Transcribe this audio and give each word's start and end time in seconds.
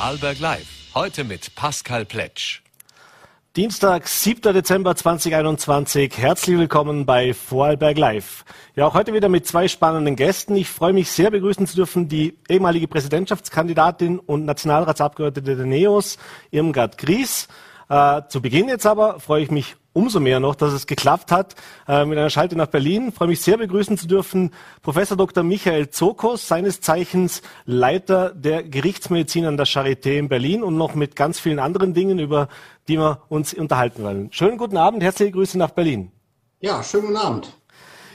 Vorarlberg 0.00 0.40
Live. 0.40 0.66
Heute 0.94 1.24
mit 1.24 1.54
Pascal 1.54 2.06
Pletsch. 2.06 2.62
Dienstag, 3.54 4.08
7. 4.08 4.54
Dezember 4.54 4.96
2021. 4.96 6.16
Herzlich 6.16 6.56
willkommen 6.56 7.04
bei 7.04 7.34
Vorarlberg 7.34 7.98
Live. 7.98 8.46
Ja, 8.74 8.86
auch 8.86 8.94
heute 8.94 9.12
wieder 9.12 9.28
mit 9.28 9.46
zwei 9.46 9.68
spannenden 9.68 10.16
Gästen. 10.16 10.56
Ich 10.56 10.70
freue 10.70 10.94
mich 10.94 11.10
sehr 11.10 11.30
begrüßen 11.30 11.66
zu 11.66 11.76
dürfen 11.76 12.08
die 12.08 12.38
ehemalige 12.48 12.88
Präsidentschaftskandidatin 12.88 14.18
und 14.20 14.46
Nationalratsabgeordnete 14.46 15.54
der 15.54 15.66
NEOS, 15.66 16.16
Irmgard 16.50 16.96
Gries. 16.96 17.48
Äh, 17.90 18.22
zu 18.30 18.40
Beginn 18.40 18.70
jetzt 18.70 18.86
aber 18.86 19.20
freue 19.20 19.42
ich 19.42 19.50
mich 19.50 19.76
umso 19.92 20.20
mehr 20.20 20.40
noch, 20.40 20.54
dass 20.54 20.72
es 20.72 20.86
geklappt 20.86 21.32
hat 21.32 21.54
äh, 21.88 22.04
mit 22.04 22.18
einer 22.18 22.30
Schalte 22.30 22.56
nach 22.56 22.68
Berlin. 22.68 23.08
Ich 23.08 23.14
freue 23.14 23.28
mich 23.28 23.40
sehr 23.40 23.56
begrüßen 23.56 23.98
zu 23.98 24.06
dürfen 24.06 24.50
Professor 24.82 25.16
Dr. 25.16 25.42
Michael 25.42 25.90
Zokos, 25.90 26.46
seines 26.46 26.80
Zeichens 26.80 27.42
Leiter 27.64 28.32
der 28.34 28.62
Gerichtsmedizin 28.62 29.46
an 29.46 29.56
der 29.56 29.66
Charité 29.66 30.18
in 30.18 30.28
Berlin 30.28 30.62
und 30.62 30.76
noch 30.76 30.94
mit 30.94 31.16
ganz 31.16 31.40
vielen 31.40 31.58
anderen 31.58 31.94
Dingen, 31.94 32.18
über 32.18 32.48
die 32.88 32.98
wir 32.98 33.22
uns 33.28 33.54
unterhalten 33.54 34.02
wollen. 34.02 34.32
Schönen 34.32 34.58
guten 34.58 34.76
Abend, 34.76 35.02
herzliche 35.02 35.32
Grüße 35.32 35.58
nach 35.58 35.70
Berlin. 35.70 36.12
Ja, 36.60 36.82
schönen 36.82 37.06
guten 37.06 37.16
Abend. 37.16 37.52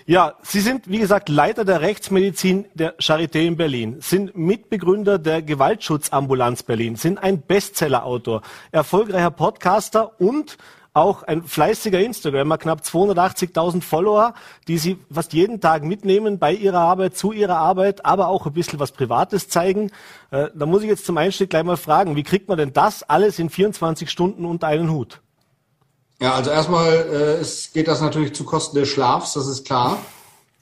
Ja, 0.07 0.35
Sie 0.43 0.59
sind, 0.59 0.87
wie 0.87 0.99
gesagt, 0.99 1.29
Leiter 1.29 1.65
der 1.65 1.81
Rechtsmedizin 1.81 2.65
der 2.75 2.95
Charité 2.99 3.39
in 3.39 3.57
Berlin, 3.57 3.97
sind 4.01 4.37
Mitbegründer 4.37 5.17
der 5.17 5.41
Gewaltschutzambulanz 5.41 6.61
Berlin, 6.61 6.95
sind 6.95 7.17
ein 7.17 7.41
Bestsellerautor, 7.41 8.43
erfolgreicher 8.71 9.31
Podcaster 9.31 10.21
und 10.21 10.57
auch 10.95 11.23
ein 11.23 11.43
fleißiger 11.43 11.99
Instagrammer, 11.99 12.57
knapp 12.57 12.81
280.000 12.81 13.81
Follower, 13.81 14.33
die 14.67 14.77
Sie 14.77 14.97
fast 15.11 15.33
jeden 15.33 15.59
Tag 15.59 15.83
mitnehmen 15.83 16.39
bei 16.39 16.53
Ihrer 16.53 16.79
Arbeit, 16.79 17.17
zu 17.17 17.33
Ihrer 17.33 17.57
Arbeit, 17.57 18.05
aber 18.05 18.29
auch 18.29 18.45
ein 18.45 18.53
bisschen 18.53 18.79
was 18.79 18.91
Privates 18.91 19.49
zeigen. 19.49 19.91
Äh, 20.31 20.47
da 20.55 20.65
muss 20.65 20.83
ich 20.83 20.89
jetzt 20.89 21.05
zum 21.05 21.17
Einstieg 21.17 21.49
gleich 21.49 21.65
mal 21.65 21.77
fragen, 21.77 22.15
wie 22.15 22.23
kriegt 22.23 22.47
man 22.47 22.57
denn 22.57 22.71
das 22.71 23.03
alles 23.03 23.39
in 23.39 23.49
24 23.49 24.09
Stunden 24.09 24.45
unter 24.45 24.67
einen 24.67 24.89
Hut? 24.89 25.21
Ja, 26.21 26.33
also 26.33 26.49
erstmal 26.49 26.93
äh, 26.93 27.41
ist, 27.41 27.73
geht 27.73 27.89
das 27.89 27.99
natürlich 27.99 28.33
zu 28.33 28.45
Kosten 28.45 28.77
des 28.77 28.87
Schlafs, 28.87 29.33
das 29.33 29.47
ist 29.47 29.65
klar. 29.65 29.97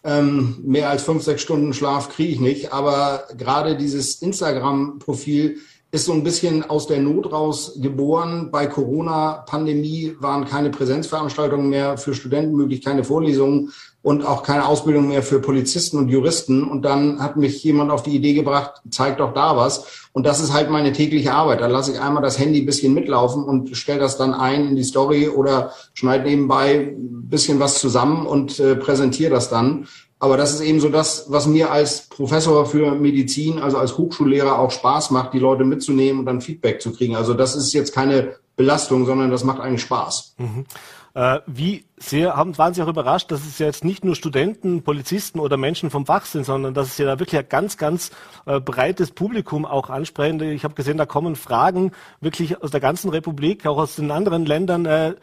Ähm, 0.03 0.57
mehr 0.63 0.89
als 0.89 1.03
fünf, 1.03 1.23
sechs 1.23 1.43
Stunden 1.43 1.73
Schlaf 1.73 2.09
kriege 2.09 2.33
ich 2.33 2.39
nicht. 2.39 2.73
Aber 2.73 3.27
gerade 3.37 3.77
dieses 3.77 4.15
Instagram-Profil 4.15 5.59
ist 5.93 6.05
so 6.05 6.13
ein 6.13 6.23
bisschen 6.23 6.67
aus 6.67 6.87
der 6.87 6.99
Not 6.99 7.31
raus 7.31 7.77
geboren. 7.79 8.49
Bei 8.51 8.65
Corona-Pandemie 8.65 10.15
waren 10.19 10.45
keine 10.45 10.71
Präsenzveranstaltungen 10.71 11.69
mehr 11.69 11.99
für 11.99 12.15
Studenten 12.15 12.55
möglich, 12.55 12.83
keine 12.83 13.03
Vorlesungen 13.03 13.71
und 14.01 14.25
auch 14.25 14.41
keine 14.41 14.65
Ausbildung 14.65 15.09
mehr 15.09 15.21
für 15.21 15.39
Polizisten 15.39 15.99
und 15.99 16.09
Juristen. 16.09 16.63
Und 16.63 16.81
dann 16.81 17.21
hat 17.21 17.37
mich 17.37 17.63
jemand 17.63 17.91
auf 17.91 18.01
die 18.01 18.15
Idee 18.15 18.33
gebracht, 18.33 18.81
zeig 18.89 19.19
doch 19.19 19.35
da 19.35 19.55
was. 19.55 20.09
Und 20.13 20.25
das 20.25 20.39
ist 20.39 20.51
halt 20.51 20.71
meine 20.71 20.93
tägliche 20.93 21.31
Arbeit. 21.31 21.61
Da 21.61 21.67
lasse 21.67 21.91
ich 21.91 22.01
einmal 22.01 22.23
das 22.23 22.39
Handy 22.39 22.61
ein 22.61 22.65
bisschen 22.65 22.95
mitlaufen 22.95 23.43
und 23.43 23.77
stelle 23.77 23.99
das 23.99 24.17
dann 24.17 24.33
ein 24.33 24.69
in 24.69 24.75
die 24.75 24.83
Story 24.83 25.29
oder 25.29 25.73
schneide 25.93 26.27
nebenbei 26.27 26.95
ein 26.95 27.29
bisschen 27.29 27.59
was 27.59 27.77
zusammen 27.77 28.25
und 28.25 28.59
äh, 28.59 28.75
präsentiere 28.75 29.29
das 29.29 29.51
dann. 29.51 29.85
Aber 30.23 30.37
das 30.37 30.53
ist 30.53 30.61
eben 30.61 30.79
so 30.79 30.87
das, 30.87 31.25
was 31.27 31.47
mir 31.47 31.69
als 31.69 32.07
Professor 32.07 32.65
für 32.65 32.91
Medizin, 32.95 33.59
also 33.59 33.77
als 33.77 33.97
Hochschullehrer 33.97 34.57
auch 34.57 34.71
Spaß 34.71 35.11
macht, 35.11 35.33
die 35.33 35.39
Leute 35.39 35.65
mitzunehmen 35.65 36.21
und 36.21 36.25
dann 36.25 36.39
Feedback 36.39 36.81
zu 36.81 36.93
kriegen. 36.93 37.17
Also 37.17 37.33
das 37.33 37.57
ist 37.57 37.73
jetzt 37.73 37.93
keine 37.93 38.37
Belastung, 38.55 39.05
sondern 39.05 39.31
das 39.31 39.43
macht 39.43 39.59
eigentlich 39.59 39.81
Spaß. 39.81 40.35
Mhm. 40.37 40.65
Äh, 41.13 41.39
wie 41.45 41.83
sehr 41.97 42.37
haben, 42.37 42.57
waren 42.57 42.73
Sie 42.73 42.81
auch 42.81 42.87
überrascht, 42.87 43.31
dass 43.31 43.45
es 43.45 43.59
jetzt 43.59 43.83
nicht 43.83 44.05
nur 44.05 44.15
Studenten, 44.15 44.81
Polizisten 44.81 45.41
oder 45.41 45.57
Menschen 45.57 45.89
vom 45.89 46.05
Fach 46.05 46.23
sind, 46.23 46.45
sondern 46.45 46.73
dass 46.73 46.87
es 46.87 46.97
ja 46.97 47.05
da 47.05 47.19
wirklich 47.19 47.37
ein 47.37 47.49
ganz, 47.49 47.75
ganz 47.75 48.09
äh, 48.45 48.61
breites 48.61 49.11
Publikum 49.11 49.65
auch 49.65 49.89
ansprechen. 49.89 50.39
Ich 50.39 50.63
habe 50.63 50.73
gesehen, 50.73 50.97
da 50.97 51.05
kommen 51.05 51.35
Fragen 51.35 51.91
wirklich 52.21 52.63
aus 52.63 52.71
der 52.71 52.79
ganzen 52.79 53.09
Republik, 53.09 53.65
auch 53.65 53.77
aus 53.77 53.97
den 53.97 54.09
anderen 54.09 54.45
Ländern, 54.45 54.85
äh, 54.85 55.15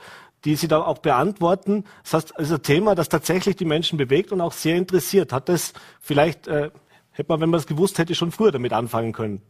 die 0.45 0.57
Sie 0.57 0.69
da 0.69 0.83
auch 0.83 0.99
beantworten. 0.99 1.85
Das 2.03 2.15
heißt, 2.15 2.35
es 2.39 2.49
ist 2.49 2.55
ein 2.55 2.63
Thema, 2.63 2.95
das 2.95 3.09
tatsächlich 3.09 3.57
die 3.57 3.65
Menschen 3.65 3.99
bewegt 3.99 4.33
und 4.33 4.41
auch 4.41 4.53
sehr 4.53 4.77
interessiert. 4.77 5.33
Hat 5.33 5.49
das 5.49 5.73
vielleicht, 6.01 6.49
äh, 6.49 6.71
hätte 7.11 7.29
man, 7.29 7.41
wenn 7.41 7.51
man 7.51 7.61
es 7.61 7.67
gewusst 7.67 7.99
hätte, 7.99 8.15
schon 8.15 8.33
früher 8.33 8.53
damit 8.53 8.73
anfangen 8.73 9.13
können? 9.13 9.43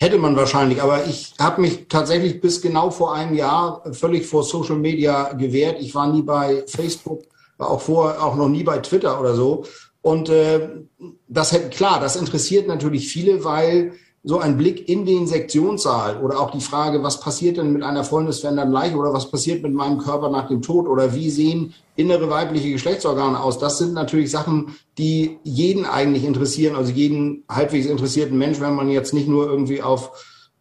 Hätte 0.00 0.18
man 0.18 0.34
wahrscheinlich, 0.34 0.82
aber 0.82 1.06
ich 1.06 1.34
habe 1.38 1.60
mich 1.60 1.86
tatsächlich 1.88 2.40
bis 2.40 2.60
genau 2.60 2.90
vor 2.90 3.14
einem 3.14 3.34
Jahr 3.34 3.82
völlig 3.92 4.26
vor 4.26 4.42
Social 4.42 4.76
Media 4.76 5.32
gewehrt. 5.34 5.80
Ich 5.80 5.94
war 5.94 6.12
nie 6.12 6.22
bei 6.22 6.64
Facebook, 6.66 7.22
war 7.58 7.70
auch 7.70 7.80
vor, 7.80 8.20
auch 8.22 8.34
noch 8.34 8.48
nie 8.48 8.64
bei 8.64 8.78
Twitter 8.78 9.20
oder 9.20 9.34
so. 9.34 9.64
Und 10.02 10.28
äh, 10.28 10.68
das 11.28 11.52
hätte 11.52 11.70
klar, 11.70 12.00
das 12.00 12.16
interessiert 12.16 12.66
natürlich 12.66 13.08
viele, 13.08 13.44
weil 13.44 13.92
so 14.26 14.38
ein 14.38 14.56
Blick 14.56 14.88
in 14.88 15.04
den 15.04 15.26
Sektionssaal 15.26 16.22
oder 16.22 16.40
auch 16.40 16.50
die 16.50 16.62
Frage, 16.62 17.02
was 17.02 17.20
passiert 17.20 17.58
denn 17.58 17.74
mit 17.74 17.82
einer 17.82 18.04
fäulnisverändernden 18.04 18.72
Leiche 18.72 18.96
oder 18.96 19.12
was 19.12 19.30
passiert 19.30 19.62
mit 19.62 19.74
meinem 19.74 19.98
Körper 19.98 20.30
nach 20.30 20.48
dem 20.48 20.62
Tod 20.62 20.88
oder 20.88 21.14
wie 21.14 21.30
sehen 21.30 21.74
innere 21.94 22.30
weibliche 22.30 22.72
Geschlechtsorgane 22.72 23.38
aus, 23.38 23.58
das 23.58 23.78
sind 23.78 23.92
natürlich 23.92 24.30
Sachen, 24.30 24.76
die 24.96 25.38
jeden 25.44 25.84
eigentlich 25.84 26.24
interessieren, 26.24 26.74
also 26.74 26.90
jeden 26.90 27.44
halbwegs 27.50 27.86
interessierten 27.86 28.38
Mensch, 28.38 28.60
wenn 28.60 28.74
man 28.74 28.88
jetzt 28.88 29.12
nicht 29.12 29.28
nur 29.28 29.46
irgendwie 29.46 29.82
auf 29.82 30.10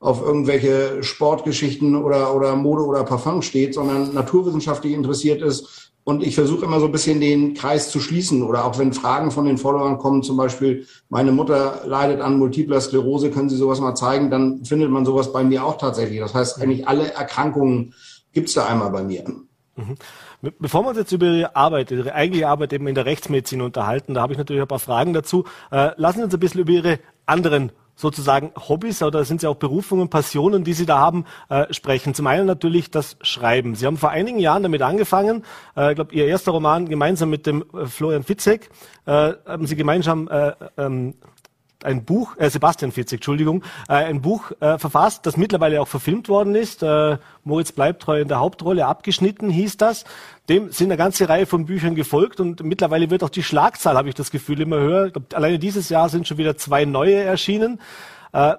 auf 0.03 0.22
irgendwelche 0.22 1.01
Sportgeschichten 1.01 1.95
oder, 1.95 2.35
oder 2.35 2.57
Mode 2.57 2.84
oder 2.84 3.06
Parfum 3.06 3.41
steht, 3.41 3.74
sondern 3.74 4.13
naturwissenschaftlich 4.13 4.91
interessiert 4.91 5.41
ist, 5.41 5.83
und 6.03 6.22
ich 6.24 6.36
versuche 6.36 6.66
immer 6.66 6.80
so 6.80 6.88
ein 6.88 6.91
bisschen 6.91 7.22
den 7.22 7.53
Kreis 7.53 7.90
zu 7.90 8.00
schließen 8.00 8.44
oder 8.44 8.66
auch 8.66 8.78
wenn 8.78 8.94
Fragen 8.94 9.31
von 9.31 9.46
den 9.46 9.58
Followern 9.58 9.97
kommen, 9.97 10.24
zum 10.24 10.38
Beispiel, 10.38 10.86
meine 11.09 11.31
Mutter 11.31 11.81
leidet 11.86 12.19
an 12.19 12.38
multipler 12.38 12.81
Sklerose, 12.81 13.31
können 13.31 13.50
Sie 13.50 13.56
sowas 13.56 13.80
mal 13.80 13.96
zeigen, 13.96 14.30
dann 14.30 14.66
findet 14.66 14.90
man 14.92 15.06
sowas 15.06 15.31
bei 15.31 15.44
mir 15.44 15.63
auch 15.63 15.78
tatsächlich. 15.78 16.19
Das 16.19 16.34
heißt, 16.34 16.62
eigentlich 16.62 16.88
alle 16.88 17.13
Erkrankungen 17.13 17.94
gibt's 18.34 18.53
da 18.53 18.66
einmal 18.66 18.92
bei 18.92 19.03
mir. 19.03 19.24
Mhm. 19.75 19.96
Bevor 20.59 20.84
wir 20.84 20.90
uns 20.90 20.97
jetzt 20.97 21.12
über 21.13 21.28
Ihre 21.28 21.56
Arbeit, 21.56 21.90
Ihre 21.92 22.13
eigentliche 22.13 22.50
Arbeit 22.50 22.74
eben 22.74 22.88
in 22.88 22.96
der 22.96 23.06
Rechtsmedizin 23.06 23.62
unterhalten, 23.62 24.13
da 24.13 24.22
habe 24.22 24.34
ich 24.34 24.38
natürlich 24.38 24.62
ein 24.62 24.68
paar 24.68 24.80
Fragen 24.80 25.13
dazu. 25.13 25.46
Äh, 25.72 25.92
lassen 25.96 26.18
Sie 26.18 26.24
uns 26.25 26.34
ein 26.34 26.40
bisschen 26.40 26.62
über 26.62 26.72
Ihre 26.72 27.00
anderen 27.25 27.72
sozusagen 27.96 28.52
Hobbys 28.56 29.02
oder 29.04 29.24
sind 29.26 29.42
Sie 29.42 29.48
auch 29.48 29.56
Berufungen, 29.56 30.09
Passionen, 30.09 30.64
die 30.64 30.74
Sie 30.74 30.86
da 30.86 31.00
haben, 31.00 31.26
äh, 31.50 31.72
sprechen. 31.74 32.14
Zum 32.14 32.28
einen 32.28 32.46
natürlich 32.46 32.92
das 32.92 33.18
Schreiben. 33.22 33.76
Sie 33.76 33.86
haben 33.86 33.98
vor 33.98 34.09
einigen 34.09 34.40
Jahren 34.40 34.64
damit 34.64 34.81
angefangen. 34.81 35.44
Äh, 35.76 35.92
ich 35.92 35.96
glaube, 35.96 36.14
Ihr 36.14 36.26
erster 36.26 36.52
Roman 36.52 36.88
gemeinsam 36.88 37.30
mit 37.30 37.46
dem 37.46 37.64
äh, 37.74 37.86
Florian 37.86 38.24
Fitzek 38.24 38.70
äh, 39.06 39.34
haben 39.46 39.68
Sie 39.68 39.76
gemeinsam 39.76 40.28
äh, 40.28 40.54
ähm, 40.78 41.16
ein 41.84 42.06
Buch, 42.06 42.36
äh, 42.38 42.50
Sebastian 42.50 42.92
Fitzek, 42.92 43.18
Entschuldigung, 43.18 43.64
äh, 43.88 43.94
ein 43.94 44.22
Buch 44.22 44.52
äh, 44.60 44.78
verfasst, 44.78 45.25
das 45.25 45.38
mittlerweile 45.38 45.81
auch 45.81 45.88
verfilmt 45.88 46.30
worden 46.30 46.56
ist. 46.56 46.84
Äh, 46.84 47.18
Moritz 47.44 47.72
Bleibtreu 47.72 48.22
in 48.22 48.28
der 48.28 48.40
Hauptrolle, 48.40 48.86
abgeschnitten 48.86 49.50
hieß 49.50 49.78
das. 49.78 50.06
Dem 50.50 50.72
sind 50.72 50.88
eine 50.88 50.98
ganze 50.98 51.30
Reihe 51.30 51.46
von 51.46 51.66
Büchern 51.66 51.96
gefolgt 51.96 52.42
und 52.42 52.64
mittlerweile 52.64 53.09
wird 53.09 53.24
auch 53.24 53.30
die 53.30 53.44
Schlagzahl, 53.44 53.96
habe 53.96 54.09
ich 54.09 54.16
das 54.16 54.30
Gefühl, 54.30 54.59
immer 54.59 54.78
höher. 54.78 55.09
Glaub, 55.09 55.34
alleine 55.34 55.58
dieses 55.58 55.88
Jahr 55.88 56.09
sind 56.09 56.28
schon 56.28 56.38
wieder 56.38 56.58
zwei 56.58 56.84
neue 56.84 57.16
erschienen. 57.16 57.80
Äh, 58.34 58.56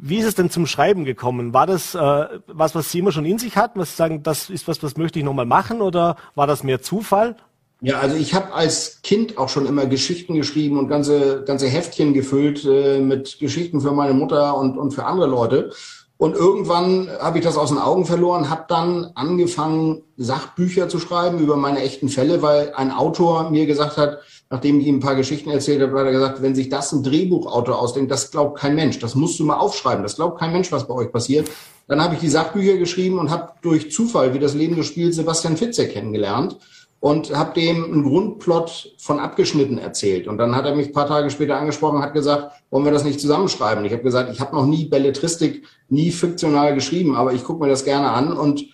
wie 0.00 0.18
ist 0.18 0.26
es 0.26 0.36
denn 0.36 0.48
zum 0.48 0.66
Schreiben 0.66 1.04
gekommen? 1.04 1.52
War 1.52 1.66
das 1.66 1.96
äh, 1.96 1.98
was, 2.46 2.76
was 2.76 2.92
Sie 2.92 3.00
immer 3.00 3.10
schon 3.10 3.24
in 3.24 3.38
sich 3.38 3.56
hatten, 3.56 3.80
was 3.80 3.90
Sie 3.90 3.96
sagen, 3.96 4.22
das 4.22 4.48
ist 4.48 4.68
was, 4.68 4.80
was 4.82 4.96
möchte 4.96 5.18
ich 5.18 5.24
nochmal 5.24 5.46
machen 5.46 5.80
oder 5.80 6.16
war 6.36 6.46
das 6.46 6.62
mehr 6.62 6.80
Zufall? 6.82 7.36
Ja, 7.80 7.98
also 7.98 8.16
ich 8.16 8.34
habe 8.34 8.52
als 8.54 9.02
Kind 9.02 9.38
auch 9.38 9.48
schon 9.48 9.66
immer 9.66 9.86
Geschichten 9.86 10.34
geschrieben 10.34 10.78
und 10.78 10.88
ganze, 10.88 11.44
ganze 11.44 11.68
Heftchen 11.68 12.12
gefüllt 12.12 12.64
äh, 12.64 13.00
mit 13.00 13.38
Geschichten 13.38 13.80
für 13.80 13.92
meine 13.92 14.14
Mutter 14.14 14.56
und, 14.56 14.78
und 14.78 14.92
für 14.92 15.04
andere 15.04 15.28
Leute. 15.28 15.72
Und 16.18 16.34
irgendwann 16.34 17.08
habe 17.20 17.38
ich 17.38 17.44
das 17.44 17.56
aus 17.56 17.68
den 17.68 17.78
Augen 17.78 18.04
verloren, 18.04 18.50
habe 18.50 18.64
dann 18.68 19.12
angefangen, 19.14 20.02
Sachbücher 20.16 20.88
zu 20.88 20.98
schreiben 20.98 21.38
über 21.38 21.56
meine 21.56 21.80
echten 21.80 22.08
Fälle, 22.08 22.42
weil 22.42 22.72
ein 22.74 22.90
Autor 22.90 23.50
mir 23.50 23.66
gesagt 23.66 23.96
hat, 23.96 24.18
nachdem 24.50 24.80
ich 24.80 24.88
ihm 24.88 24.96
ein 24.96 25.00
paar 25.00 25.14
Geschichten 25.14 25.48
erzählt 25.48 25.80
habe, 25.80 25.96
hat 25.96 26.06
er 26.06 26.12
gesagt, 26.12 26.42
wenn 26.42 26.56
sich 26.56 26.70
das 26.70 26.90
ein 26.90 27.04
Drehbuchautor 27.04 27.78
ausdenkt, 27.78 28.10
das 28.10 28.32
glaubt 28.32 28.58
kein 28.58 28.74
Mensch. 28.74 28.98
Das 28.98 29.14
musst 29.14 29.38
du 29.38 29.44
mal 29.44 29.58
aufschreiben. 29.58 30.02
Das 30.02 30.16
glaubt 30.16 30.40
kein 30.40 30.52
Mensch, 30.52 30.72
was 30.72 30.88
bei 30.88 30.94
euch 30.94 31.12
passiert. 31.12 31.48
Dann 31.86 32.02
habe 32.02 32.14
ich 32.14 32.20
die 32.20 32.28
Sachbücher 32.28 32.78
geschrieben 32.78 33.20
und 33.20 33.30
habe 33.30 33.52
durch 33.62 33.92
Zufall, 33.92 34.34
wie 34.34 34.40
das 34.40 34.54
Leben 34.54 34.74
so 34.74 34.82
spielt, 34.82 35.14
Sebastian 35.14 35.56
Fitzek 35.56 35.92
kennengelernt 35.92 36.56
und 37.00 37.34
habe 37.36 37.58
dem 37.58 37.84
einen 37.84 38.02
Grundplot 38.02 38.94
von 38.98 39.20
abgeschnitten 39.20 39.78
erzählt. 39.78 40.26
Und 40.26 40.38
dann 40.38 40.56
hat 40.56 40.66
er 40.66 40.74
mich 40.74 40.92
paar 40.92 41.06
Tage 41.06 41.30
später 41.30 41.56
angesprochen, 41.56 42.02
hat 42.02 42.12
gesagt, 42.12 42.52
wollen 42.70 42.84
wir 42.84 42.92
das 42.92 43.04
nicht 43.04 43.20
zusammenschreiben? 43.20 43.84
Ich 43.84 43.92
habe 43.92 44.02
gesagt, 44.02 44.32
ich 44.32 44.40
habe 44.40 44.56
noch 44.56 44.66
nie 44.66 44.86
Belletristik, 44.86 45.64
nie 45.88 46.10
fiktional 46.10 46.74
geschrieben, 46.74 47.14
aber 47.14 47.32
ich 47.32 47.44
gucke 47.44 47.62
mir 47.62 47.70
das 47.70 47.84
gerne 47.84 48.10
an 48.10 48.32
und 48.32 48.64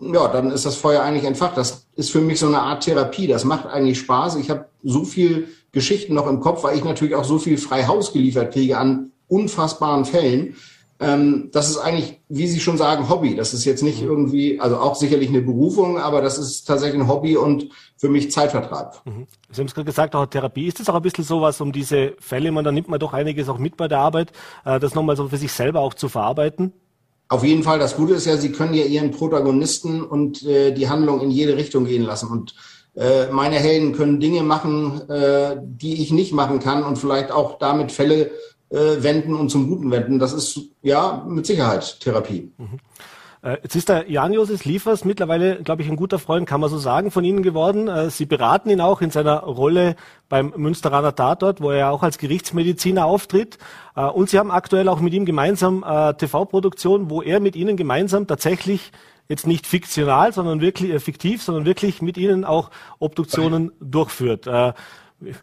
ja, 0.00 0.28
dann 0.28 0.50
ist 0.50 0.66
das 0.66 0.76
Feuer 0.76 1.02
eigentlich 1.02 1.24
entfacht. 1.24 1.56
Das 1.56 1.86
ist 1.96 2.10
für 2.10 2.20
mich 2.20 2.38
so 2.38 2.46
eine 2.46 2.60
Art 2.60 2.84
Therapie. 2.84 3.26
Das 3.26 3.44
macht 3.44 3.66
eigentlich 3.66 3.98
Spaß. 3.98 4.36
Ich 4.36 4.50
habe 4.50 4.66
so 4.82 5.04
viel 5.04 5.48
Geschichten 5.72 6.14
noch 6.14 6.28
im 6.28 6.40
Kopf, 6.40 6.62
weil 6.64 6.76
ich 6.76 6.84
natürlich 6.84 7.14
auch 7.14 7.24
so 7.24 7.38
viel 7.38 7.58
frei 7.58 7.84
Haus 7.84 8.12
geliefert 8.12 8.52
kriege 8.52 8.78
an 8.78 9.12
unfassbaren 9.28 10.04
Fällen 10.04 10.56
ähm, 11.00 11.48
das 11.52 11.70
ist 11.70 11.78
eigentlich, 11.78 12.20
wie 12.28 12.46
Sie 12.46 12.60
schon 12.60 12.76
sagen, 12.76 13.08
Hobby. 13.08 13.34
Das 13.34 13.54
ist 13.54 13.64
jetzt 13.64 13.82
nicht 13.82 14.02
irgendwie, 14.02 14.60
also 14.60 14.76
auch 14.76 14.94
sicherlich 14.94 15.30
eine 15.30 15.40
Berufung, 15.40 15.98
aber 15.98 16.20
das 16.20 16.36
ist 16.36 16.64
tatsächlich 16.64 17.00
ein 17.00 17.08
Hobby 17.08 17.38
und 17.38 17.68
für 17.96 18.10
mich 18.10 18.30
Zeitvertreib. 18.30 19.00
Mhm. 19.06 19.26
Sie 19.50 19.60
haben 19.60 19.66
es 19.66 19.74
gerade 19.74 19.86
gesagt, 19.86 20.14
auch 20.14 20.26
Therapie. 20.26 20.66
Ist 20.66 20.78
das 20.78 20.90
auch 20.90 20.94
ein 20.94 21.02
bisschen 21.02 21.24
sowas, 21.24 21.60
um 21.62 21.72
diese 21.72 22.14
Fälle, 22.20 22.52
man, 22.52 22.64
da 22.64 22.70
nimmt 22.70 22.88
man 22.88 23.00
doch 23.00 23.14
einiges 23.14 23.48
auch 23.48 23.58
mit 23.58 23.78
bei 23.78 23.88
der 23.88 23.98
Arbeit, 23.98 24.32
äh, 24.66 24.78
das 24.78 24.94
nochmal 24.94 25.16
so 25.16 25.28
für 25.28 25.38
sich 25.38 25.52
selber 25.52 25.80
auch 25.80 25.94
zu 25.94 26.10
verarbeiten? 26.10 26.74
Auf 27.30 27.44
jeden 27.44 27.62
Fall. 27.62 27.78
Das 27.78 27.96
Gute 27.96 28.14
ist 28.14 28.26
ja, 28.26 28.36
Sie 28.36 28.52
können 28.52 28.74
ja 28.74 28.84
Ihren 28.84 29.10
Protagonisten 29.10 30.02
und 30.02 30.42
äh, 30.42 30.72
die 30.72 30.90
Handlung 30.90 31.20
in 31.22 31.30
jede 31.30 31.56
Richtung 31.56 31.86
gehen 31.86 32.02
lassen. 32.02 32.28
Und 32.28 32.54
äh, 32.94 33.28
meine 33.30 33.56
Helden 33.56 33.92
können 33.92 34.20
Dinge 34.20 34.42
machen, 34.42 35.08
äh, 35.08 35.56
die 35.62 36.02
ich 36.02 36.10
nicht 36.10 36.32
machen 36.32 36.58
kann 36.58 36.82
und 36.82 36.98
vielleicht 36.98 37.30
auch 37.30 37.58
damit 37.58 37.92
Fälle 37.92 38.32
äh, 38.70 39.02
wenden 39.02 39.34
und 39.34 39.50
zum 39.50 39.68
Guten 39.68 39.90
wenden. 39.90 40.18
Das 40.18 40.32
ist 40.32 40.60
ja 40.82 41.24
mit 41.28 41.46
Sicherheit 41.46 42.00
Therapie. 42.00 42.52
Mhm. 42.58 42.78
Äh, 43.42 43.58
jetzt 43.62 43.74
ist 43.74 43.88
der 43.88 44.10
Jan-Josef 44.10 44.64
Liefers 44.64 45.04
mittlerweile, 45.04 45.62
glaube 45.62 45.82
ich, 45.82 45.88
ein 45.88 45.96
guter 45.96 46.18
Freund, 46.18 46.46
kann 46.46 46.60
man 46.60 46.70
so 46.70 46.78
sagen, 46.78 47.10
von 47.10 47.24
Ihnen 47.24 47.42
geworden. 47.42 47.88
Äh, 47.88 48.10
Sie 48.10 48.26
beraten 48.26 48.70
ihn 48.70 48.80
auch 48.80 49.00
in 49.00 49.10
seiner 49.10 49.40
Rolle 49.40 49.96
beim 50.28 50.52
Münsteraner 50.56 51.14
Tatort, 51.14 51.60
wo 51.60 51.70
er 51.70 51.90
auch 51.90 52.02
als 52.02 52.18
Gerichtsmediziner 52.18 53.06
auftritt. 53.06 53.58
Äh, 53.96 54.04
und 54.04 54.30
Sie 54.30 54.38
haben 54.38 54.50
aktuell 54.50 54.88
auch 54.88 55.00
mit 55.00 55.14
ihm 55.14 55.24
gemeinsam 55.24 55.84
TV-Produktion, 56.18 57.10
wo 57.10 57.22
er 57.22 57.40
mit 57.40 57.56
Ihnen 57.56 57.76
gemeinsam 57.76 58.26
tatsächlich 58.26 58.92
jetzt 59.30 59.46
nicht 59.46 59.66
fiktional, 59.66 60.32
sondern 60.32 60.60
wirklich 60.60 60.90
äh, 60.90 60.98
fiktiv, 60.98 61.42
sondern 61.42 61.64
wirklich 61.64 62.02
mit 62.02 62.18
Ihnen 62.18 62.44
auch 62.44 62.70
Obduktionen 62.98 63.72
durchführt. 63.80 64.46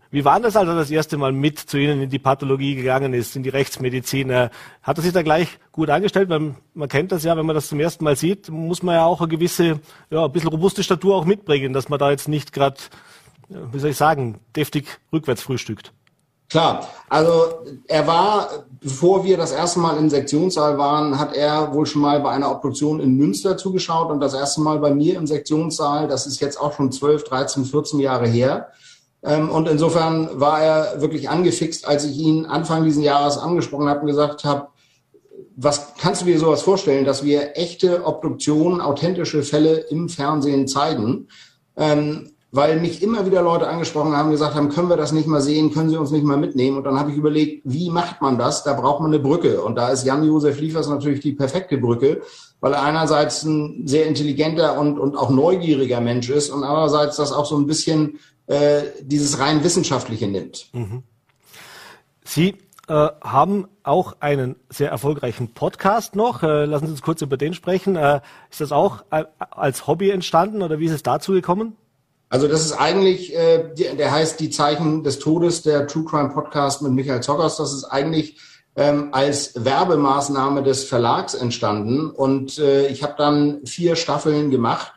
Wie 0.10 0.26
war 0.26 0.40
das, 0.40 0.56
als 0.56 0.68
er 0.68 0.76
das 0.76 0.90
erste 0.90 1.18
Mal 1.18 1.32
mit 1.32 1.60
zu 1.60 1.78
Ihnen 1.78 2.02
in 2.02 2.10
die 2.10 2.20
Pathologie 2.20 2.76
gegangen 2.76 3.14
ist, 3.14 3.36
in 3.36 3.44
die 3.44 3.50
Rechtsmedizin? 3.50 4.34
Hat 4.34 4.52
er 4.98 5.02
sich 5.02 5.14
da 5.14 5.22
gleich 5.22 5.60
gut 5.72 5.90
angestellt? 5.90 6.30
Weil 6.30 6.56
man 6.74 6.90
kennt 6.90 7.12
das 7.12 7.24
ja, 7.24 7.38
wenn 7.38 7.46
man 7.46 7.56
das 7.56 7.68
zum 7.68 7.80
ersten 7.80 8.04
Mal 8.04 8.16
sieht, 8.16 8.50
muss 8.50 8.82
man 8.82 8.96
ja 8.96 9.06
auch 9.06 9.22
eine 9.22 9.28
gewisse, 9.28 9.80
ja, 10.10 10.26
ein 10.26 10.32
bisschen 10.32 10.50
robuste 10.50 10.84
Statur 10.84 11.16
auch 11.16 11.26
mitbringen, 11.26 11.74
dass 11.74 11.90
man 11.90 12.00
da 12.00 12.10
jetzt 12.10 12.28
nicht 12.28 12.54
gerade, 12.54 12.78
wie 13.50 13.80
soll 13.80 13.92
ich 13.92 13.98
sagen, 13.98 14.40
deftig 14.56 14.88
rückwärts 15.14 15.44
frühstückt. 15.44 15.94
Klar, 16.50 16.88
also 17.10 17.66
er 17.88 18.08
war, 18.08 18.48
bevor 18.80 19.26
wir 19.26 19.36
das 19.36 19.52
erste 19.52 19.80
Mal 19.80 19.98
im 19.98 20.10
Sektionssaal 20.10 20.78
waren, 20.78 21.20
hat 21.20 21.36
er 21.36 21.74
wohl 21.74 21.86
schon 21.86 22.02
mal 22.02 22.22
bei 22.22 22.30
einer 22.30 22.50
Obduktion 22.50 23.02
in 23.02 23.18
Münster 23.18 23.58
zugeschaut 23.58 24.10
und 24.10 24.22
das 24.22 24.34
erste 24.34 24.62
Mal 24.62 24.80
bei 24.80 24.92
mir 24.92 25.18
im 25.18 25.28
Sektionssaal, 25.28 26.08
das 26.08 26.26
ist 26.26 26.40
jetzt 26.40 26.60
auch 26.60 26.72
schon 26.72 26.90
12, 26.90 27.26
13, 27.26 27.66
14 27.66 28.00
Jahre 28.00 28.28
her. 28.28 28.72
Ähm, 29.24 29.50
und 29.50 29.68
insofern 29.68 30.40
war 30.40 30.62
er 30.62 31.02
wirklich 31.02 31.30
angefixt, 31.30 31.88
als 31.88 32.06
ich 32.06 32.18
ihn 32.18 32.46
Anfang 32.46 32.84
dieses 32.84 33.04
Jahres 33.04 33.38
angesprochen 33.38 33.90
habe 33.90 34.02
und 34.02 34.08
gesagt 34.08 34.44
habe, 34.44 34.68
was 35.56 35.96
kannst 36.00 36.22
du 36.22 36.26
dir 36.26 36.40
sowas 36.40 36.62
vorstellen, 36.62 37.06
dass 37.06 37.24
wir 37.24 37.58
echte 37.58 38.06
Obduktionen, 38.06 38.80
authentische 38.80 39.42
Fälle 39.42 39.76
im 39.76 40.08
Fernsehen 40.08 40.68
zeigen? 40.68 41.28
Ähm, 41.76 42.32
weil 42.52 42.80
mich 42.80 43.04
immer 43.04 43.26
wieder 43.26 43.42
Leute 43.42 43.68
angesprochen 43.68 44.16
haben, 44.16 44.32
gesagt 44.32 44.56
haben, 44.56 44.70
können 44.70 44.90
wir 44.90 44.96
das 44.96 45.12
nicht 45.12 45.28
mal 45.28 45.42
sehen, 45.42 45.74
können 45.74 45.90
Sie 45.90 45.98
uns 45.98 46.12
nicht 46.12 46.24
mal 46.24 46.38
mitnehmen? 46.38 46.78
Und 46.78 46.86
dann 46.86 46.98
habe 46.98 47.12
ich 47.12 47.18
überlegt, 47.18 47.62
wie 47.66 47.90
macht 47.90 48.22
man 48.22 48.38
das? 48.38 48.64
Da 48.64 48.74
braucht 48.74 49.02
man 49.02 49.12
eine 49.12 49.22
Brücke. 49.22 49.62
Und 49.62 49.76
da 49.76 49.90
ist 49.90 50.06
Jan-Josef 50.06 50.60
Liefers 50.60 50.88
natürlich 50.88 51.20
die 51.20 51.34
perfekte 51.34 51.78
Brücke, 51.78 52.22
weil 52.62 52.74
er 52.74 52.84
einerseits 52.84 53.44
ein 53.44 53.86
sehr 53.86 54.08
intelligenter 54.08 54.80
und, 54.80 54.98
und 54.98 55.18
auch 55.18 55.30
neugieriger 55.30 56.00
Mensch 56.00 56.30
ist 56.30 56.50
und 56.50 56.64
andererseits 56.64 57.18
das 57.18 57.34
auch 57.34 57.46
so 57.46 57.58
ein 57.58 57.68
bisschen 57.68 58.18
äh, 58.48 58.84
dieses 59.02 59.40
rein 59.40 59.64
wissenschaftliche 59.64 60.28
nimmt. 60.28 60.68
Mhm. 60.74 61.04
Sie 62.24 62.56
äh, 62.88 63.10
haben 63.22 63.68
auch 63.84 64.16
einen 64.20 64.56
sehr 64.70 64.90
erfolgreichen 64.90 65.54
Podcast 65.54 66.16
noch. 66.16 66.44
Äh, 66.44 66.66
lassen 66.66 66.88
Sie 66.88 66.92
uns 66.92 67.02
kurz 67.02 67.22
über 67.22 67.38
den 67.38 67.54
sprechen. 67.54 67.96
Äh, 67.96 68.22
ist 68.50 68.62
das 68.62 68.72
auch 68.72 69.04
äh, 69.12 69.26
als 69.38 69.88
Hobby 69.88 70.10
entstanden 70.10 70.62
oder 70.62 70.80
wie 70.80 70.86
ist 70.86 70.94
es 70.94 71.04
dazu 71.04 71.34
gekommen? 71.34 71.76
Also 72.30 72.50
das 72.50 72.66
ist 72.66 72.74
eigentlich, 72.74 73.32
der 73.32 74.12
heißt 74.12 74.42
Die 74.42 74.50
Zeichen 74.50 75.02
des 75.02 75.18
Todes, 75.20 75.62
der 75.62 75.88
True 75.88 76.04
Crime 76.04 76.28
Podcast 76.28 76.82
mit 76.82 76.92
Michael 76.92 77.22
Zockers. 77.22 77.56
Das 77.56 77.72
ist 77.72 77.86
eigentlich 77.86 78.38
ähm, 78.78 79.10
als 79.12 79.54
Werbemaßnahme 79.56 80.62
des 80.62 80.84
Verlags 80.84 81.34
entstanden. 81.34 82.12
Und 82.12 82.60
äh, 82.60 82.88
ich 82.88 83.04
habe 83.04 83.16
dann 83.18 83.66
vier 83.66 83.96
Staffeln 83.96 84.52
gemacht. 84.52 84.92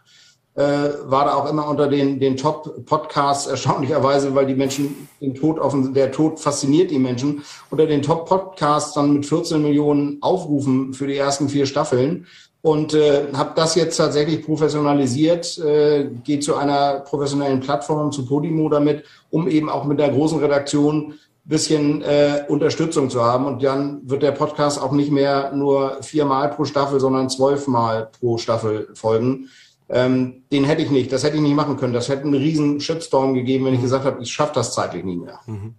Äh, 0.55 0.63
war 1.05 1.27
da 1.27 1.35
auch 1.35 1.49
immer 1.49 1.69
unter 1.69 1.87
den, 1.87 2.19
den 2.19 2.37
Top-Podcasts, 2.37 3.47
erstaunlicherweise, 3.47 4.35
weil 4.35 4.47
die 4.47 4.57
Menschen 4.57 5.09
den 5.21 5.35
Tod 5.35 5.61
offen, 5.61 5.95
der 5.95 6.11
Tod 6.11 6.41
fasziniert 6.41 6.91
die 6.91 6.99
Menschen, 6.99 7.45
unter 7.71 7.87
den 7.87 8.03
Top-Podcasts 8.03 8.95
dann 8.95 9.15
mit 9.15 9.27
14 9.27 9.63
Millionen 9.63 10.19
Aufrufen 10.21 10.93
für 10.93 11.07
die 11.07 11.17
ersten 11.17 11.49
vier 11.49 11.67
Staffeln 11.67 12.27
und 12.63 12.95
äh, 12.95 13.29
habe 13.33 13.53
das 13.55 13.75
jetzt 13.75 13.97
tatsächlich 13.97 14.45
professionalisiert, 14.45 15.57
äh, 15.59 16.11
gehe 16.25 16.41
zu 16.41 16.57
einer 16.57 17.01
professionellen 17.01 17.61
Plattform, 17.61 18.13
zu 18.13 18.27
Podimo 18.27 18.69
damit, 18.69 19.05
um 19.31 19.49
eben 19.49 19.71
auch 19.71 19.85
mit 19.85 19.99
der 19.99 20.11
großen 20.11 20.41
Redaktion 20.41 21.15
bisschen 21.45 22.03
äh, 22.03 22.45
Unterstützung 22.49 23.09
zu 23.09 23.25
haben. 23.25 23.47
Und 23.47 23.63
dann 23.63 24.09
wird 24.09 24.23
der 24.23 24.33
Podcast 24.33 24.81
auch 24.81 24.93
nicht 24.93 25.11
mehr 25.11 25.53
nur 25.53 26.03
viermal 26.03 26.51
pro 26.51 26.65
Staffel, 26.65 27.01
sondern 27.01 27.31
zwölfmal 27.31 28.11
pro 28.19 28.37
Staffel 28.37 28.89
folgen. 28.95 29.49
Ähm, 29.93 30.45
den 30.53 30.65
hätte 30.65 30.83
ich 30.83 30.91
nicht, 30.91 31.13
das 31.13 31.25
hätte 31.25 31.37
ich 31.37 31.43
nicht 31.43 31.55
machen 31.55 31.77
können. 31.77 31.93
Das 31.93 32.09
hätte 32.09 32.23
einen 32.23 32.35
riesen 32.35 32.81
Shitstorm 32.81 33.35
gegeben, 33.35 33.65
wenn 33.65 33.75
ich 33.75 33.83
gesagt 33.83 34.05
habe, 34.05 34.23
ich 34.23 34.33
schaffe 34.33 34.53
das 34.55 34.73
zeitlich 34.73 35.05
nie 35.05 35.17
mehr. 35.17 35.41
Mhm. 35.47 35.75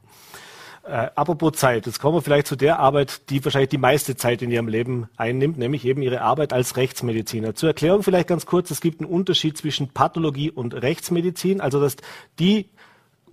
Äh, 0.84 1.10
apropos 1.16 1.54
Zeit, 1.54 1.86
jetzt 1.86 2.00
kommen 2.00 2.18
wir 2.18 2.22
vielleicht 2.22 2.48
zu 2.48 2.56
der 2.56 2.80
Arbeit, 2.80 3.30
die 3.30 3.44
wahrscheinlich 3.46 3.70
die 3.70 3.78
meiste 3.78 4.16
Zeit 4.16 4.42
in 4.42 4.52
Ihrem 4.52 4.68
Leben 4.68 5.08
einnimmt, 5.16 5.58
nämlich 5.58 5.86
eben 5.86 6.02
Ihre 6.02 6.22
Arbeit 6.22 6.54
als 6.54 6.76
Rechtsmediziner. 6.76 7.54
Zur 7.54 7.70
Erklärung 7.70 8.04
vielleicht 8.04 8.28
ganz 8.28 8.46
kurz, 8.46 8.72
es 8.72 8.82
gibt 8.82 9.00
einen 9.00 9.10
Unterschied 9.10 9.58
zwischen 9.58 9.90
Pathologie 9.90 10.50
und 10.50 10.74
Rechtsmedizin, 10.74 11.62
also 11.62 11.80
dass 11.80 11.98
die 12.40 12.70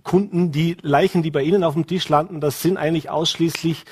Kunden, 0.03 0.51
die 0.51 0.77
Leichen, 0.81 1.23
die 1.23 1.31
bei 1.31 1.41
Ihnen 1.41 1.63
auf 1.63 1.73
dem 1.73 1.87
Tisch 1.87 2.07
landen, 2.07 2.39
das 2.39 2.61
sind 2.61 2.77
eigentlich 2.77 3.09
ausschließlich 3.09 3.83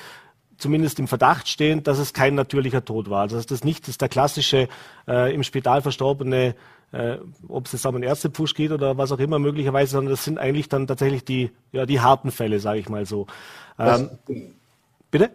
zumindest 0.56 0.98
im 0.98 1.08
Verdacht 1.08 1.48
stehend, 1.48 1.86
dass 1.86 1.98
es 1.98 2.12
kein 2.12 2.34
natürlicher 2.34 2.84
Tod 2.84 3.10
war. 3.10 3.22
Also 3.22 3.36
dass 3.36 3.46
das 3.46 3.64
nicht 3.64 3.88
ist 3.88 4.00
der 4.00 4.08
klassische 4.08 4.68
äh, 5.06 5.34
im 5.34 5.42
Spital 5.42 5.82
verstorbene 5.82 6.54
äh, 6.92 7.18
ob 7.48 7.66
es 7.66 7.72
jetzt 7.72 7.86
um 7.86 7.94
einen 7.94 8.04
Ärztepfusch 8.04 8.54
geht 8.54 8.72
oder 8.72 8.96
was 8.96 9.12
auch 9.12 9.18
immer 9.18 9.38
möglicherweise, 9.38 9.92
sondern 9.92 10.12
das 10.12 10.24
sind 10.24 10.38
eigentlich 10.38 10.68
dann 10.68 10.86
tatsächlich 10.86 11.24
die, 11.24 11.50
ja, 11.72 11.86
die 11.86 12.00
harten 12.00 12.30
Fälle, 12.30 12.60
sage 12.60 12.80
ich 12.80 12.88
mal 12.88 13.06
so. 13.06 13.26
Ähm, 13.78 14.10
bitte? 15.10 15.30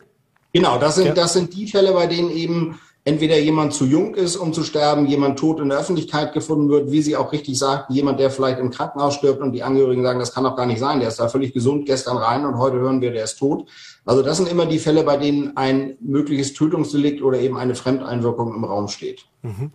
Genau, 0.51 0.77
das 0.77 0.95
sind, 0.95 1.07
ja. 1.07 1.13
das 1.13 1.33
sind 1.33 1.53
die 1.53 1.67
Fälle, 1.67 1.93
bei 1.93 2.07
denen 2.07 2.31
eben 2.31 2.79
entweder 3.05 3.37
jemand 3.37 3.73
zu 3.73 3.85
jung 3.85 4.15
ist, 4.15 4.35
um 4.37 4.53
zu 4.53 4.63
sterben, 4.63 5.07
jemand 5.07 5.37
tot 5.37 5.59
in 5.59 5.69
der 5.69 5.79
Öffentlichkeit 5.79 6.33
gefunden 6.33 6.69
wird, 6.69 6.91
wie 6.91 7.01
Sie 7.01 7.17
auch 7.17 7.33
richtig 7.33 7.59
sagt, 7.59 7.91
jemand, 7.91 8.19
der 8.19 8.31
vielleicht 8.31 8.59
im 8.59 8.69
Krankenhaus 8.71 9.15
stirbt 9.15 9.41
und 9.41 9.51
die 9.51 9.63
Angehörigen 9.63 10.03
sagen, 10.03 10.19
das 10.19 10.33
kann 10.33 10.45
doch 10.45 10.55
gar 10.55 10.65
nicht 10.65 10.79
sein, 10.79 10.99
der 10.99 11.09
ist 11.09 11.19
da 11.19 11.27
völlig 11.27 11.53
gesund 11.53 11.85
gestern 11.85 12.17
rein 12.17 12.45
und 12.45 12.57
heute 12.57 12.77
hören 12.77 13.01
wir, 13.01 13.11
der 13.11 13.25
ist 13.25 13.37
tot. 13.37 13.69
Also 14.05 14.21
das 14.21 14.37
sind 14.37 14.49
immer 14.49 14.65
die 14.65 14.79
Fälle, 14.79 15.03
bei 15.03 15.17
denen 15.17 15.57
ein 15.57 15.97
mögliches 15.99 16.53
Tötungsdelikt 16.53 17.21
oder 17.21 17.39
eben 17.39 17.57
eine 17.57 17.75
Fremdeinwirkung 17.75 18.55
im 18.55 18.63
Raum 18.63 18.87
steht. 18.87 19.25
Mhm. 19.41 19.71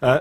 Äh, 0.00 0.20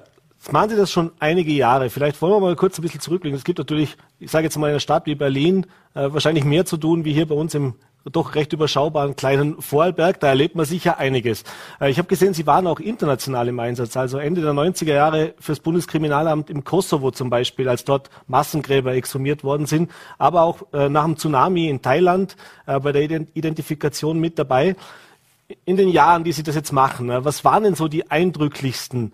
machen 0.51 0.69
Sie 0.69 0.77
das 0.77 0.91
schon 0.91 1.11
einige 1.19 1.51
Jahre. 1.51 1.89
Vielleicht 1.89 2.21
wollen 2.21 2.33
wir 2.33 2.39
mal 2.39 2.55
kurz 2.55 2.79
ein 2.79 2.81
bisschen 2.81 3.01
zurückblicken. 3.01 3.37
Es 3.37 3.43
gibt 3.43 3.59
natürlich, 3.59 3.97
ich 4.19 4.31
sage 4.31 4.45
jetzt 4.45 4.57
mal 4.57 4.67
in 4.67 4.71
einer 4.71 4.79
Stadt 4.79 5.05
wie 5.05 5.15
Berlin, 5.15 5.65
äh, 5.93 6.11
wahrscheinlich 6.11 6.45
mehr 6.45 6.65
zu 6.65 6.77
tun 6.77 7.05
wie 7.05 7.13
hier 7.13 7.27
bei 7.27 7.35
uns 7.35 7.53
im 7.53 7.75
doch 8.05 8.35
recht 8.35 8.53
überschaubaren 8.53 9.15
kleinen 9.15 9.61
Vorarlberg. 9.61 10.19
Da 10.19 10.27
erlebt 10.27 10.55
man 10.55 10.65
sicher 10.65 10.97
einiges. 10.97 11.43
Äh, 11.79 11.91
ich 11.91 11.97
habe 11.97 12.07
gesehen, 12.07 12.33
Sie 12.33 12.47
waren 12.47 12.67
auch 12.67 12.79
international 12.79 13.47
im 13.47 13.59
Einsatz. 13.59 13.97
Also 13.97 14.17
Ende 14.17 14.41
der 14.41 14.53
90er 14.53 14.93
Jahre 14.93 15.33
fürs 15.39 15.59
Bundeskriminalamt 15.59 16.49
im 16.49 16.63
Kosovo 16.63 17.11
zum 17.11 17.29
Beispiel, 17.29 17.67
als 17.67 17.83
dort 17.83 18.09
Massengräber 18.27 18.93
exhumiert 18.93 19.43
worden 19.43 19.65
sind. 19.65 19.91
Aber 20.17 20.43
auch 20.43 20.61
äh, 20.73 20.89
nach 20.89 21.05
dem 21.05 21.17
Tsunami 21.17 21.67
in 21.67 21.81
Thailand 21.81 22.35
äh, 22.65 22.79
bei 22.79 22.91
der 22.91 23.03
Identifikation 23.33 24.19
mit 24.19 24.39
dabei. 24.39 24.75
In 25.65 25.77
den 25.77 25.89
Jahren, 25.89 26.23
die 26.23 26.31
Sie 26.31 26.43
das 26.43 26.55
jetzt 26.55 26.71
machen, 26.71 27.09
äh, 27.09 27.25
was 27.25 27.43
waren 27.43 27.63
denn 27.63 27.75
so 27.75 27.87
die 27.87 28.09
eindrücklichsten 28.09 29.13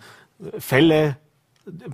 Fälle, 0.60 1.18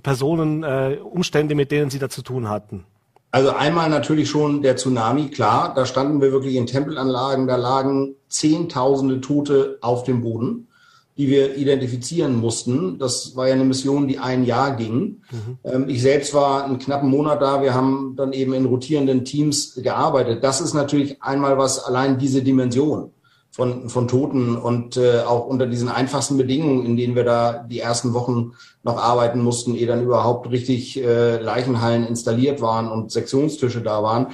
Personen, 0.02 0.62
äh, 0.62 0.98
Umstände, 1.02 1.54
mit 1.54 1.70
denen 1.70 1.90
Sie 1.90 1.98
da 1.98 2.08
zu 2.08 2.22
tun 2.22 2.48
hatten? 2.48 2.84
Also 3.30 3.50
einmal 3.50 3.88
natürlich 3.88 4.28
schon 4.28 4.60
der 4.60 4.76
Tsunami, 4.76 5.28
klar. 5.28 5.72
Da 5.74 5.86
standen 5.86 6.20
wir 6.20 6.32
wirklich 6.32 6.56
in 6.56 6.66
Tempelanlagen, 6.66 7.46
da 7.46 7.56
lagen 7.56 8.14
Zehntausende 8.28 9.22
Tote 9.22 9.78
auf 9.80 10.04
dem 10.04 10.20
Boden, 10.20 10.68
die 11.16 11.28
wir 11.28 11.56
identifizieren 11.56 12.36
mussten. 12.36 12.98
Das 12.98 13.34
war 13.34 13.48
ja 13.48 13.54
eine 13.54 13.64
Mission, 13.64 14.06
die 14.06 14.18
ein 14.18 14.44
Jahr 14.44 14.76
ging. 14.76 15.22
Mhm. 15.30 15.58
Ähm, 15.64 15.88
ich 15.88 16.02
selbst 16.02 16.34
war 16.34 16.64
einen 16.64 16.78
knappen 16.78 17.08
Monat 17.08 17.40
da. 17.40 17.62
Wir 17.62 17.72
haben 17.72 18.14
dann 18.16 18.34
eben 18.34 18.52
in 18.52 18.66
rotierenden 18.66 19.24
Teams 19.24 19.76
gearbeitet. 19.76 20.44
Das 20.44 20.60
ist 20.60 20.74
natürlich 20.74 21.22
einmal 21.22 21.56
was, 21.56 21.82
allein 21.82 22.18
diese 22.18 22.42
Dimension 22.42 23.12
von, 23.52 23.90
von 23.90 24.08
Toten 24.08 24.56
und 24.56 24.96
äh, 24.96 25.20
auch 25.20 25.46
unter 25.46 25.66
diesen 25.66 25.90
einfachsten 25.90 26.38
Bedingungen, 26.38 26.86
in 26.86 26.96
denen 26.96 27.14
wir 27.14 27.24
da 27.24 27.58
die 27.58 27.80
ersten 27.80 28.14
Wochen 28.14 28.52
noch 28.82 28.96
arbeiten 28.96 29.40
mussten, 29.40 29.74
ehe 29.74 29.86
dann 29.86 30.02
überhaupt 30.02 30.50
richtig 30.50 30.98
äh, 30.98 31.36
Leichenhallen 31.36 32.06
installiert 32.06 32.62
waren 32.62 32.90
und 32.90 33.12
Sektionstische 33.12 33.82
da 33.82 34.02
waren. 34.02 34.28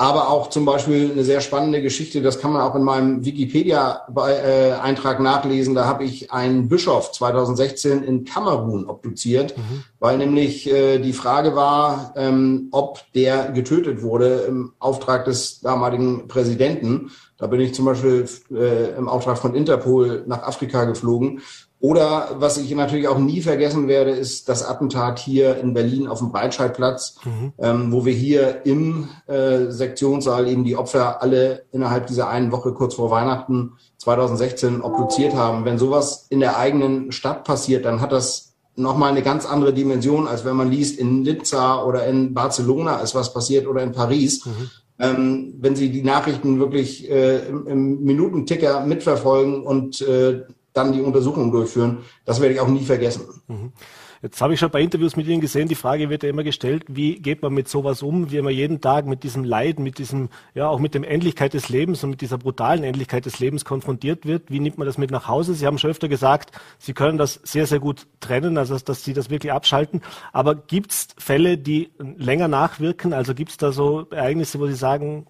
Aber 0.00 0.30
auch 0.30 0.48
zum 0.48 0.64
Beispiel 0.64 1.10
eine 1.10 1.24
sehr 1.24 1.40
spannende 1.40 1.82
Geschichte, 1.82 2.22
das 2.22 2.38
kann 2.38 2.52
man 2.52 2.62
auch 2.62 2.76
in 2.76 2.84
meinem 2.84 3.24
Wikipedia-Eintrag 3.24 5.18
nachlesen. 5.18 5.74
Da 5.74 5.86
habe 5.86 6.04
ich 6.04 6.30
einen 6.30 6.68
Bischof 6.68 7.10
2016 7.10 8.04
in 8.04 8.24
Kamerun 8.24 8.86
obduziert, 8.86 9.58
mhm. 9.58 9.82
weil 9.98 10.18
nämlich 10.18 10.70
äh, 10.70 11.00
die 11.00 11.12
Frage 11.12 11.56
war, 11.56 12.12
ähm, 12.14 12.68
ob 12.70 13.00
der 13.14 13.50
getötet 13.50 14.00
wurde 14.00 14.44
im 14.46 14.72
Auftrag 14.78 15.24
des 15.24 15.58
damaligen 15.60 16.28
Präsidenten. 16.28 17.10
Da 17.36 17.48
bin 17.48 17.58
ich 17.60 17.74
zum 17.74 17.84
Beispiel 17.84 18.28
äh, 18.52 18.96
im 18.96 19.08
Auftrag 19.08 19.38
von 19.38 19.56
Interpol 19.56 20.22
nach 20.28 20.44
Afrika 20.44 20.84
geflogen 20.84 21.40
oder 21.80 22.30
was 22.38 22.58
ich 22.58 22.74
natürlich 22.74 23.06
auch 23.06 23.18
nie 23.18 23.40
vergessen 23.40 23.86
werde, 23.86 24.10
ist 24.10 24.48
das 24.48 24.66
Attentat 24.66 25.20
hier 25.20 25.58
in 25.58 25.74
Berlin 25.74 26.08
auf 26.08 26.18
dem 26.18 26.32
Breitscheidplatz, 26.32 27.16
mhm. 27.24 27.52
ähm, 27.58 27.92
wo 27.92 28.04
wir 28.04 28.12
hier 28.12 28.66
im 28.66 29.08
äh, 29.28 29.70
Sektionssaal 29.70 30.48
eben 30.48 30.64
die 30.64 30.76
Opfer 30.76 31.22
alle 31.22 31.66
innerhalb 31.70 32.08
dieser 32.08 32.28
einen 32.28 32.50
Woche 32.50 32.72
kurz 32.72 32.94
vor 32.94 33.12
Weihnachten 33.12 33.74
2016 33.98 34.80
obduziert 34.80 35.34
haben. 35.34 35.64
Wenn 35.64 35.78
sowas 35.78 36.26
in 36.30 36.40
der 36.40 36.58
eigenen 36.58 37.12
Stadt 37.12 37.44
passiert, 37.44 37.84
dann 37.84 38.00
hat 38.00 38.10
das 38.10 38.54
nochmal 38.74 39.10
eine 39.10 39.22
ganz 39.22 39.46
andere 39.46 39.72
Dimension, 39.72 40.26
als 40.26 40.44
wenn 40.44 40.56
man 40.56 40.70
liest, 40.70 40.98
in 40.98 41.22
Nizza 41.22 41.84
oder 41.84 42.06
in 42.06 42.34
Barcelona 42.34 42.96
ist 42.96 43.14
was 43.14 43.32
passiert 43.32 43.68
oder 43.68 43.82
in 43.84 43.92
Paris. 43.92 44.46
Mhm. 44.46 44.70
Ähm, 45.00 45.54
wenn 45.60 45.76
Sie 45.76 45.90
die 45.90 46.02
Nachrichten 46.02 46.58
wirklich 46.58 47.08
äh, 47.08 47.46
im, 47.46 47.68
im 47.68 48.02
Minutenticker 48.02 48.84
mitverfolgen 48.84 49.62
und 49.62 50.00
äh, 50.00 50.42
dann 50.78 50.92
die 50.92 51.02
Untersuchung 51.02 51.50
durchführen. 51.50 51.98
Das 52.24 52.40
werde 52.40 52.54
ich 52.54 52.60
auch 52.60 52.68
nie 52.68 52.84
vergessen. 52.84 53.22
Mhm. 53.48 53.72
Jetzt 54.20 54.40
habe 54.40 54.54
ich 54.54 54.58
schon 54.58 54.70
bei 54.70 54.82
Interviews 54.82 55.14
mit 55.14 55.28
Ihnen 55.28 55.40
gesehen, 55.40 55.68
die 55.68 55.76
Frage 55.76 56.10
wird 56.10 56.24
ja 56.24 56.28
immer 56.28 56.42
gestellt, 56.42 56.84
wie 56.88 57.20
geht 57.20 57.40
man 57.40 57.54
mit 57.54 57.68
sowas 57.68 58.02
um, 58.02 58.32
wie 58.32 58.42
man 58.42 58.52
jeden 58.52 58.80
Tag 58.80 59.06
mit 59.06 59.22
diesem 59.22 59.44
Leid, 59.44 59.78
mit 59.78 59.98
diesem, 59.98 60.28
ja, 60.54 60.68
auch 60.68 60.80
mit 60.80 60.94
dem 60.94 61.04
Endlichkeit 61.04 61.54
des 61.54 61.68
Lebens 61.68 62.02
und 62.02 62.10
mit 62.10 62.20
dieser 62.20 62.36
brutalen 62.36 62.82
Endlichkeit 62.82 63.26
des 63.26 63.38
Lebens 63.38 63.64
konfrontiert 63.64 64.26
wird. 64.26 64.50
Wie 64.50 64.58
nimmt 64.58 64.76
man 64.76 64.86
das 64.86 64.98
mit 64.98 65.12
nach 65.12 65.28
Hause? 65.28 65.54
Sie 65.54 65.66
haben 65.66 65.78
schon 65.78 65.90
öfter 65.90 66.08
gesagt, 66.08 66.50
Sie 66.78 66.94
können 66.94 67.16
das 67.16 67.40
sehr, 67.44 67.66
sehr 67.68 67.78
gut 67.78 68.08
trennen, 68.18 68.58
also 68.58 68.76
dass 68.76 69.04
Sie 69.04 69.12
das 69.12 69.30
wirklich 69.30 69.52
abschalten. 69.52 70.02
Aber 70.32 70.56
gibt 70.56 70.90
es 70.90 71.08
Fälle, 71.16 71.56
die 71.56 71.92
länger 71.98 72.48
nachwirken? 72.48 73.12
Also 73.12 73.34
gibt 73.34 73.52
es 73.52 73.56
da 73.56 73.70
so 73.70 74.08
Ereignisse, 74.10 74.58
wo 74.58 74.66
Sie 74.66 74.74
sagen, 74.74 75.28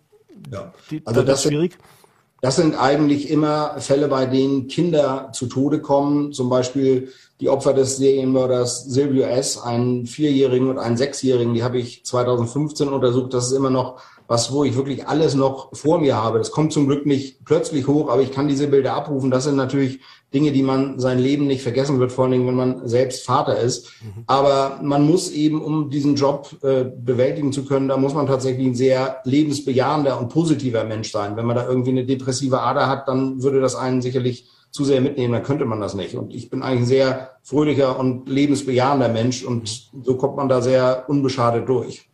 ja. 0.51 0.73
die, 0.91 1.03
also 1.05 1.23
das 1.23 1.45
ist 1.45 1.51
schwierig? 1.51 1.73
Sind 1.73 1.98
das 2.41 2.57
sind 2.57 2.81
eigentlich 2.81 3.31
immer 3.31 3.81
Fälle, 3.81 4.09
bei 4.09 4.27
denen 4.27 4.69
Kinder 4.69 5.31
zu 5.33 5.47
Tode 5.47 5.81
kommen. 5.81 6.33
Zum 6.33 6.49
Beispiel 6.49 7.13
die 7.41 7.49
Opfer 7.49 7.73
des 7.73 7.97
Serienmörders 7.97 8.85
Silvio 8.85 9.25
S., 9.25 9.61
einen 9.61 10.07
Vierjährigen 10.07 10.69
und 10.69 10.79
einen 10.79 10.97
Sechsjährigen, 10.97 11.55
die 11.55 11.65
habe 11.65 11.79
ich 11.79 12.05
2015 12.05 12.89
untersucht. 12.89 13.35
Das 13.35 13.47
ist 13.47 13.53
immer 13.53 13.71
noch 13.71 14.01
was, 14.29 14.53
wo 14.53 14.63
ich 14.63 14.77
wirklich 14.77 15.09
alles 15.09 15.35
noch 15.35 15.75
vor 15.75 15.99
mir 15.99 16.17
habe. 16.17 16.39
Das 16.39 16.53
kommt 16.53 16.73
zum 16.73 16.87
Glück 16.87 17.07
nicht 17.07 17.45
plötzlich 17.45 17.87
hoch, 17.89 18.09
aber 18.09 18.23
ich 18.23 18.31
kann 18.31 18.47
diese 18.47 18.69
Bilder 18.69 18.95
abrufen. 18.95 19.31
Das 19.31 19.45
sind 19.45 19.57
natürlich 19.57 20.01
Dinge, 20.35 20.53
die 20.53 20.63
man 20.63 20.99
sein 20.99 21.19
Leben 21.19 21.47
nicht 21.47 21.63
vergessen 21.63 22.01
wird, 22.01 22.13
vor 22.13 22.25
allen 22.25 22.33
Dingen, 22.33 22.47
wenn 22.47 22.55
man 22.55 22.87
selbst 22.87 23.25
Vater 23.25 23.59
ist. 23.59 23.91
Mhm. 24.03 24.25
Aber 24.27 24.79
man 24.83 25.07
muss 25.07 25.31
eben, 25.31 25.63
um 25.63 25.89
diesen 25.89 26.17
Job 26.17 26.57
äh, 26.63 26.85
bewältigen 26.85 27.53
zu 27.53 27.65
können, 27.65 27.89
da 27.89 27.97
muss 27.97 28.13
man 28.13 28.27
tatsächlich 28.27 28.67
ein 28.67 28.75
sehr 28.75 29.21
lebensbejahender 29.25 30.21
und 30.21 30.29
positiver 30.29 30.85
Mensch 30.85 31.11
sein. 31.11 31.37
Wenn 31.37 31.47
man 31.47 31.57
da 31.57 31.67
irgendwie 31.67 31.91
eine 31.91 32.05
depressive 32.05 32.61
Ader 32.61 32.89
hat, 32.89 33.09
dann 33.09 33.43
würde 33.43 33.61
das 33.61 33.75
einen 33.75 34.03
sicherlich 34.03 34.51
zu 34.71 34.85
sehr 34.85 35.01
mitnehmen, 35.01 35.33
dann 35.33 35.43
könnte 35.43 35.65
man 35.65 35.81
das 35.81 35.95
nicht. 35.95 36.15
Und 36.15 36.35
ich 36.35 36.51
bin 36.51 36.63
eigentlich 36.63 36.83
ein 36.83 36.87
sehr 36.87 37.31
fröhlicher 37.43 37.99
und 37.99 38.29
lebensbejahender 38.29 39.09
Mensch 39.09 39.43
und 39.43 39.91
so 40.03 40.17
kommt 40.17 40.37
man 40.37 40.51
da 40.51 40.61
sehr 40.61 41.05
unbeschadet 41.09 41.67
durch. 41.69 42.09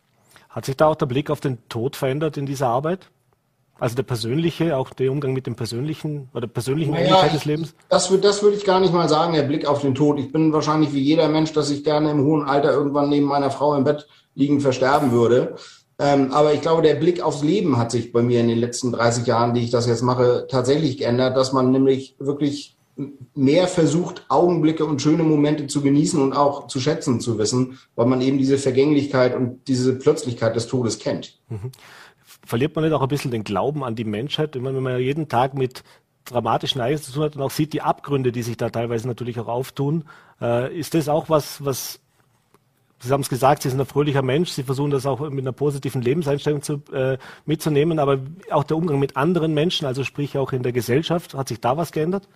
Hat 0.49 0.65
sich 0.65 0.77
da 0.77 0.87
auch 0.87 0.95
der 0.95 1.05
Blick 1.05 1.29
auf 1.29 1.41
den 1.41 1.57
Tod 1.67 1.97
verändert 1.97 2.37
in 2.37 2.45
dieser 2.45 2.67
Arbeit? 2.67 3.11
Also 3.77 3.95
der 3.95 4.03
persönliche, 4.03 4.77
auch 4.77 4.91
der 4.91 5.11
Umgang 5.11 5.33
mit 5.33 5.47
dem 5.47 5.55
persönlichen 5.55 6.29
oder 6.33 6.47
persönlichen 6.47 6.93
naja, 6.93 7.27
des 7.27 7.45
Lebens? 7.45 7.75
Das, 7.89 8.09
das 8.21 8.41
würde 8.41 8.55
ich 8.55 8.63
gar 8.63 8.79
nicht 8.79 8.93
mal 8.93 9.09
sagen, 9.09 9.33
der 9.33 9.43
Blick 9.43 9.65
auf 9.65 9.81
den 9.81 9.95
Tod. 9.95 10.17
Ich 10.17 10.31
bin 10.31 10.53
wahrscheinlich 10.53 10.93
wie 10.93 11.01
jeder 11.01 11.27
Mensch, 11.27 11.51
dass 11.51 11.69
ich 11.69 11.83
gerne 11.83 12.11
im 12.11 12.23
hohen 12.23 12.43
Alter 12.43 12.71
irgendwann 12.71 13.09
neben 13.09 13.25
meiner 13.25 13.51
Frau 13.51 13.75
im 13.75 13.83
Bett 13.83 14.07
liegen 14.33 14.61
versterben 14.61 15.11
würde. 15.11 15.55
Ähm, 15.99 16.31
aber 16.31 16.53
ich 16.53 16.61
glaube, 16.61 16.81
der 16.81 16.95
Blick 16.95 17.21
aufs 17.21 17.43
Leben 17.43 17.77
hat 17.77 17.91
sich 17.91 18.11
bei 18.11 18.21
mir 18.21 18.41
in 18.41 18.47
den 18.47 18.57
letzten 18.57 18.91
30 18.91 19.25
Jahren, 19.27 19.53
die 19.53 19.61
ich 19.61 19.71
das 19.71 19.87
jetzt 19.87 20.03
mache, 20.03 20.47
tatsächlich 20.49 20.97
geändert, 20.97 21.37
dass 21.37 21.53
man 21.53 21.71
nämlich 21.71 22.15
wirklich 22.19 22.75
mehr 23.33 23.67
versucht, 23.67 24.25
Augenblicke 24.29 24.85
und 24.85 25.01
schöne 25.01 25.23
Momente 25.23 25.67
zu 25.67 25.81
genießen 25.81 26.21
und 26.21 26.33
auch 26.33 26.67
zu 26.67 26.79
schätzen 26.79 27.19
zu 27.19 27.37
wissen, 27.37 27.77
weil 27.95 28.05
man 28.05 28.21
eben 28.21 28.37
diese 28.37 28.57
Vergänglichkeit 28.57 29.35
und 29.35 29.67
diese 29.67 29.95
Plötzlichkeit 29.95 30.55
des 30.55 30.67
Todes 30.67 30.99
kennt. 30.99 31.37
Mhm. 31.49 31.71
Verliert 32.45 32.75
man 32.75 32.85
nicht 32.85 32.93
auch 32.93 33.01
ein 33.01 33.07
bisschen 33.07 33.31
den 33.31 33.43
Glauben 33.43 33.83
an 33.83 33.95
die 33.95 34.03
Menschheit, 34.03 34.55
wenn 34.55 34.61
man, 34.61 34.75
wenn 34.75 34.83
man 34.83 34.99
jeden 34.99 35.27
Tag 35.27 35.53
mit 35.55 35.83
dramatischen 36.25 36.81
Ereignissen 36.81 37.05
zu 37.05 37.13
tun 37.13 37.23
hat 37.23 37.35
und 37.35 37.41
auch 37.41 37.51
sieht 37.51 37.73
die 37.73 37.81
Abgründe, 37.81 38.31
die 38.31 38.41
sich 38.41 38.57
da 38.57 38.69
teilweise 38.69 39.07
natürlich 39.07 39.39
auch 39.39 39.47
auftun. 39.47 40.05
Äh, 40.41 40.77
ist 40.77 40.93
das 40.93 41.09
auch 41.09 41.29
was, 41.29 41.63
was 41.63 41.99
Sie 42.99 43.11
haben 43.11 43.21
es 43.21 43.29
gesagt, 43.29 43.61
Sie 43.61 43.69
sind 43.69 43.79
ein 43.79 43.85
fröhlicher 43.85 44.21
Mensch, 44.21 44.51
Sie 44.51 44.63
versuchen 44.63 44.89
das 44.89 45.05
auch 45.05 45.19
mit 45.29 45.43
einer 45.43 45.51
positiven 45.51 46.01
Lebenseinstellung 46.01 46.61
zu, 46.61 46.81
äh, 46.91 47.17
mitzunehmen, 47.45 47.99
aber 47.99 48.19
auch 48.49 48.63
der 48.63 48.77
Umgang 48.77 48.99
mit 48.99 49.17
anderen 49.17 49.53
Menschen, 49.53 49.85
also 49.85 50.03
sprich 50.03 50.37
auch 50.37 50.53
in 50.53 50.63
der 50.63 50.71
Gesellschaft, 50.71 51.33
hat 51.33 51.49
sich 51.49 51.59
da 51.59 51.77
was 51.77 51.91
geändert? 51.91 52.27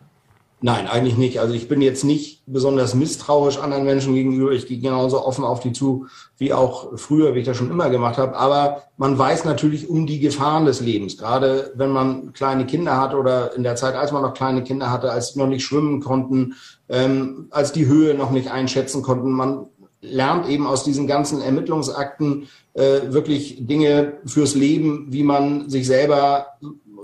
Nein, 0.62 0.88
eigentlich 0.88 1.16
nicht. 1.16 1.40
Also 1.40 1.54
ich 1.54 1.70
bin 1.70 1.82
jetzt 1.82 2.04
nicht 2.04 2.44
besonders 2.46 2.94
misstrauisch 2.94 3.60
anderen 3.60 3.86
Menschen 3.86 4.14
gegenüber. 4.14 4.52
Ich 4.52 4.68
gehe 4.68 4.80
genauso 4.80 5.26
offen 5.26 5.46
auf 5.46 5.62
die 5.62 5.72
zu, 5.72 6.08
wie 6.38 6.52
auch 6.52 6.98
früher, 6.98 7.34
wie 7.34 7.40
ich 7.40 7.46
das 7.46 7.56
schon 7.56 7.72
immer 7.72 7.90
gemacht 7.90 8.18
habe. 8.18 8.36
Aber 8.36 8.84
man 8.98 9.18
weiß 9.18 9.46
natürlich 9.46 9.90
um 9.90 10.06
die 10.06 10.20
Gefahren 10.20 10.66
des 10.66 10.82
Lebens. 10.82 11.18
Gerade 11.18 11.72
wenn 11.76 11.92
man 11.92 12.34
kleine 12.34 12.66
Kinder 12.66 13.00
hat 13.00 13.14
oder 13.14 13.56
in 13.56 13.64
der 13.64 13.78
Zeit, 13.78 13.96
als 13.96 14.12
man 14.12 14.22
noch 14.22 14.34
kleine 14.34 14.62
Kinder 14.62 14.92
hatte, 14.92 15.12
als 15.12 15.30
sie 15.34 15.40
noch 15.40 15.48
nicht 15.48 15.64
schwimmen 15.64 16.02
konnten, 16.02 16.56
ähm, 16.90 17.48
als 17.52 17.72
die 17.72 17.86
Höhe 17.86 18.14
noch 18.14 18.32
nicht 18.32 18.52
einschätzen 18.52 19.02
konnten. 19.02 19.32
Man 19.32 19.68
lernt 20.02 20.50
eben 20.50 20.68
aus 20.68 20.84
diesen 20.84 21.08
ganzen 21.08 21.42
Ermittlungsakten 21.42 22.50
äh, 22.74 23.14
wirklich 23.14 23.66
Dinge 23.66 24.18
fürs 24.26 24.56
Leben, 24.56 25.08
wie 25.10 25.24
man 25.24 25.70
sich 25.70 25.88
selber 25.88 26.48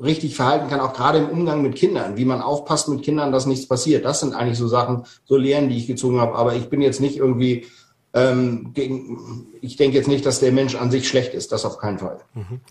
richtig 0.03 0.35
verhalten 0.35 0.69
kann, 0.69 0.79
auch 0.79 0.93
gerade 0.93 1.19
im 1.19 1.29
Umgang 1.29 1.61
mit 1.61 1.75
Kindern, 1.75 2.17
wie 2.17 2.25
man 2.25 2.41
aufpasst 2.41 2.89
mit 2.89 3.03
Kindern, 3.03 3.31
dass 3.31 3.45
nichts 3.45 3.67
passiert. 3.67 4.05
Das 4.05 4.19
sind 4.19 4.33
eigentlich 4.33 4.57
so 4.57 4.67
Sachen, 4.67 5.05
so 5.25 5.37
Lehren, 5.37 5.69
die 5.69 5.77
ich 5.77 5.87
gezogen 5.87 6.19
habe. 6.19 6.35
Aber 6.35 6.55
ich 6.55 6.69
bin 6.69 6.81
jetzt 6.81 7.01
nicht 7.01 7.17
irgendwie 7.17 7.65
ähm, 8.13 8.71
gegen, 8.73 9.47
ich 9.61 9.75
denke 9.75 9.97
jetzt 9.97 10.07
nicht, 10.07 10.25
dass 10.25 10.39
der 10.39 10.51
Mensch 10.51 10.75
an 10.75 10.91
sich 10.91 11.07
schlecht 11.07 11.33
ist. 11.33 11.51
Das 11.51 11.65
auf 11.65 11.77
keinen 11.77 11.99
Fall. 11.99 12.19
Mhm. 12.33 12.61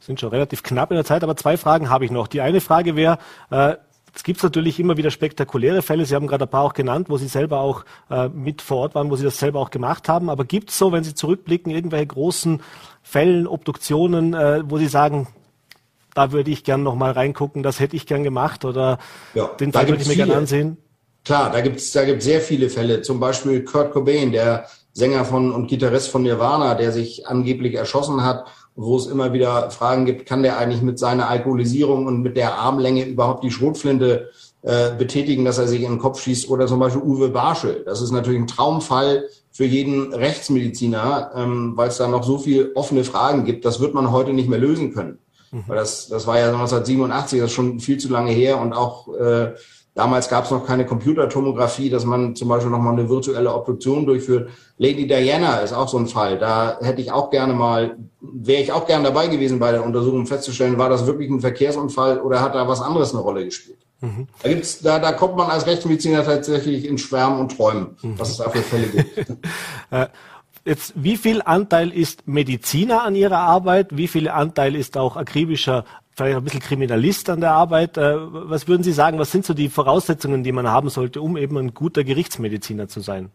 Sind 0.00 0.20
schon 0.20 0.30
relativ 0.30 0.62
knapp 0.62 0.90
in 0.90 0.96
der 0.96 1.04
Zeit, 1.04 1.22
aber 1.22 1.36
zwei 1.36 1.56
Fragen 1.56 1.90
habe 1.90 2.04
ich 2.04 2.10
noch. 2.10 2.28
Die 2.28 2.40
eine 2.40 2.60
Frage 2.60 2.94
wäre, 2.94 3.18
äh, 3.50 3.76
es 4.14 4.22
gibt 4.22 4.42
natürlich 4.42 4.78
immer 4.78 4.96
wieder 4.96 5.10
spektakuläre 5.10 5.82
Fälle. 5.82 6.06
Sie 6.06 6.14
haben 6.14 6.28
gerade 6.28 6.44
ein 6.44 6.50
paar 6.50 6.62
auch 6.62 6.74
genannt, 6.74 7.08
wo 7.10 7.16
Sie 7.16 7.26
selber 7.26 7.58
auch 7.58 7.84
äh, 8.10 8.28
mit 8.28 8.62
vor 8.62 8.78
Ort 8.78 8.94
waren, 8.94 9.10
wo 9.10 9.16
Sie 9.16 9.24
das 9.24 9.38
selber 9.38 9.58
auch 9.58 9.70
gemacht 9.70 10.08
haben. 10.08 10.30
Aber 10.30 10.44
gibt 10.44 10.70
es 10.70 10.78
so, 10.78 10.92
wenn 10.92 11.02
Sie 11.02 11.14
zurückblicken, 11.14 11.72
irgendwelche 11.72 12.06
großen 12.06 12.62
Fällen, 13.02 13.48
Obduktionen, 13.48 14.34
äh, 14.34 14.62
wo 14.66 14.78
Sie 14.78 14.86
sagen, 14.86 15.26
da 16.14 16.32
würde 16.32 16.50
ich 16.50 16.64
gern 16.64 16.82
noch 16.82 16.94
mal 16.94 17.12
reingucken, 17.12 17.62
das 17.62 17.80
hätte 17.80 17.96
ich 17.96 18.06
gern 18.06 18.22
gemacht 18.24 18.64
oder 18.64 18.98
ja, 19.34 19.48
den 19.60 19.72
Fall 19.72 19.88
würde 19.88 20.02
ich 20.02 20.08
mir 20.08 20.16
gerne 20.16 20.36
ansehen? 20.36 20.78
Klar, 21.24 21.50
da 21.50 21.60
gibt 21.60 21.76
es 21.76 21.92
da 21.92 22.04
gibt's 22.04 22.24
sehr 22.24 22.40
viele 22.40 22.68
Fälle. 22.68 23.02
Zum 23.02 23.18
Beispiel 23.18 23.64
Kurt 23.64 23.92
Cobain, 23.92 24.32
der 24.32 24.66
Sänger 24.92 25.24
von 25.24 25.52
und 25.52 25.66
Gitarrist 25.66 26.10
von 26.10 26.22
Nirvana, 26.22 26.74
der 26.74 26.92
sich 26.92 27.26
angeblich 27.26 27.74
erschossen 27.74 28.22
hat, 28.22 28.46
wo 28.76 28.96
es 28.96 29.06
immer 29.06 29.32
wieder 29.32 29.70
Fragen 29.70 30.04
gibt, 30.04 30.26
kann 30.26 30.42
der 30.42 30.58
eigentlich 30.58 30.82
mit 30.82 30.98
seiner 30.98 31.28
Alkoholisierung 31.28 32.06
und 32.06 32.22
mit 32.22 32.36
der 32.36 32.58
Armlänge 32.58 33.04
überhaupt 33.04 33.42
die 33.42 33.50
Schrotflinte 33.50 34.30
äh, 34.62 34.90
betätigen, 34.96 35.44
dass 35.44 35.58
er 35.58 35.66
sich 35.66 35.82
in 35.82 35.92
den 35.92 35.98
Kopf 35.98 36.20
schießt? 36.20 36.48
Oder 36.48 36.66
zum 36.66 36.80
Beispiel 36.80 37.02
Uwe 37.02 37.28
Barschel. 37.28 37.82
Das 37.86 38.00
ist 38.00 38.10
natürlich 38.10 38.40
ein 38.40 38.46
Traumfall 38.46 39.24
für 39.50 39.64
jeden 39.64 40.12
Rechtsmediziner, 40.12 41.32
ähm, 41.36 41.72
weil 41.76 41.88
es 41.88 41.96
da 41.96 42.08
noch 42.08 42.24
so 42.24 42.38
viele 42.38 42.74
offene 42.74 43.04
Fragen 43.04 43.44
gibt. 43.44 43.64
Das 43.64 43.80
wird 43.80 43.94
man 43.94 44.10
heute 44.10 44.32
nicht 44.32 44.48
mehr 44.48 44.58
lösen 44.58 44.92
können. 44.92 45.18
Mhm. 45.54 45.64
Weil 45.68 45.76
das, 45.76 46.08
das 46.08 46.26
war 46.26 46.38
ja 46.38 46.46
1987, 46.46 47.38
das 47.38 47.50
ist 47.50 47.54
schon 47.54 47.78
viel 47.78 47.98
zu 47.98 48.08
lange 48.08 48.32
her 48.32 48.60
und 48.60 48.72
auch 48.72 49.14
äh, 49.14 49.52
damals 49.94 50.28
gab 50.28 50.44
es 50.44 50.50
noch 50.50 50.66
keine 50.66 50.84
Computertomographie, 50.84 51.90
dass 51.90 52.04
man 52.04 52.34
zum 52.34 52.48
Beispiel 52.48 52.70
nochmal 52.70 52.94
eine 52.94 53.08
virtuelle 53.08 53.54
Obduktion 53.54 54.04
durchführt. 54.04 54.50
Lady 54.78 55.06
Diana 55.06 55.58
ist 55.58 55.72
auch 55.72 55.88
so 55.88 55.96
ein 55.98 56.08
Fall. 56.08 56.38
Da 56.38 56.78
hätte 56.80 57.00
ich 57.00 57.12
auch 57.12 57.30
gerne 57.30 57.52
mal, 57.52 57.96
wäre 58.20 58.62
ich 58.62 58.72
auch 58.72 58.86
gerne 58.86 59.04
dabei 59.04 59.28
gewesen 59.28 59.60
bei 59.60 59.70
der 59.70 59.84
Untersuchung, 59.84 60.20
um 60.20 60.26
festzustellen, 60.26 60.76
war 60.76 60.88
das 60.88 61.06
wirklich 61.06 61.30
ein 61.30 61.40
Verkehrsunfall 61.40 62.20
oder 62.20 62.40
hat 62.40 62.56
da 62.56 62.66
was 62.66 62.82
anderes 62.82 63.12
eine 63.12 63.22
Rolle 63.22 63.44
gespielt. 63.44 63.78
Mhm. 64.00 64.26
Da 64.42 64.48
gibt's, 64.48 64.80
da, 64.80 64.98
da 64.98 65.12
kommt 65.12 65.36
man 65.36 65.48
als 65.50 65.68
Rechtsmediziner 65.68 66.24
tatsächlich 66.24 66.84
in 66.84 66.98
Schwärmen 66.98 67.38
und 67.38 67.56
Träumen, 67.56 67.96
mhm. 68.02 68.18
was 68.18 68.30
es 68.30 68.36
da 68.38 68.50
für 68.50 68.58
Fälle 68.58 68.88
gibt. 68.88 69.32
Jetzt, 70.66 70.94
wie 70.96 71.18
viel 71.18 71.42
Anteil 71.44 71.92
ist 71.92 72.26
Mediziner 72.26 73.02
an 73.02 73.14
Ihrer 73.14 73.38
Arbeit? 73.38 73.98
Wie 73.98 74.08
viel 74.08 74.30
Anteil 74.30 74.74
ist 74.74 74.96
auch 74.96 75.16
akribischer, 75.16 75.84
vielleicht 76.12 76.38
ein 76.38 76.44
bisschen 76.44 76.60
Kriminalist 76.60 77.28
an 77.28 77.42
der 77.42 77.52
Arbeit? 77.52 77.98
Äh, 77.98 78.16
was 78.16 78.66
würden 78.66 78.82
Sie 78.82 78.92
sagen, 78.92 79.18
was 79.18 79.30
sind 79.30 79.44
so 79.44 79.52
die 79.52 79.68
Voraussetzungen, 79.68 80.42
die 80.42 80.52
man 80.52 80.68
haben 80.68 80.88
sollte, 80.88 81.20
um 81.20 81.36
eben 81.36 81.58
ein 81.58 81.74
guter 81.74 82.02
Gerichtsmediziner 82.02 82.88
zu 82.88 83.00
sein? 83.00 83.30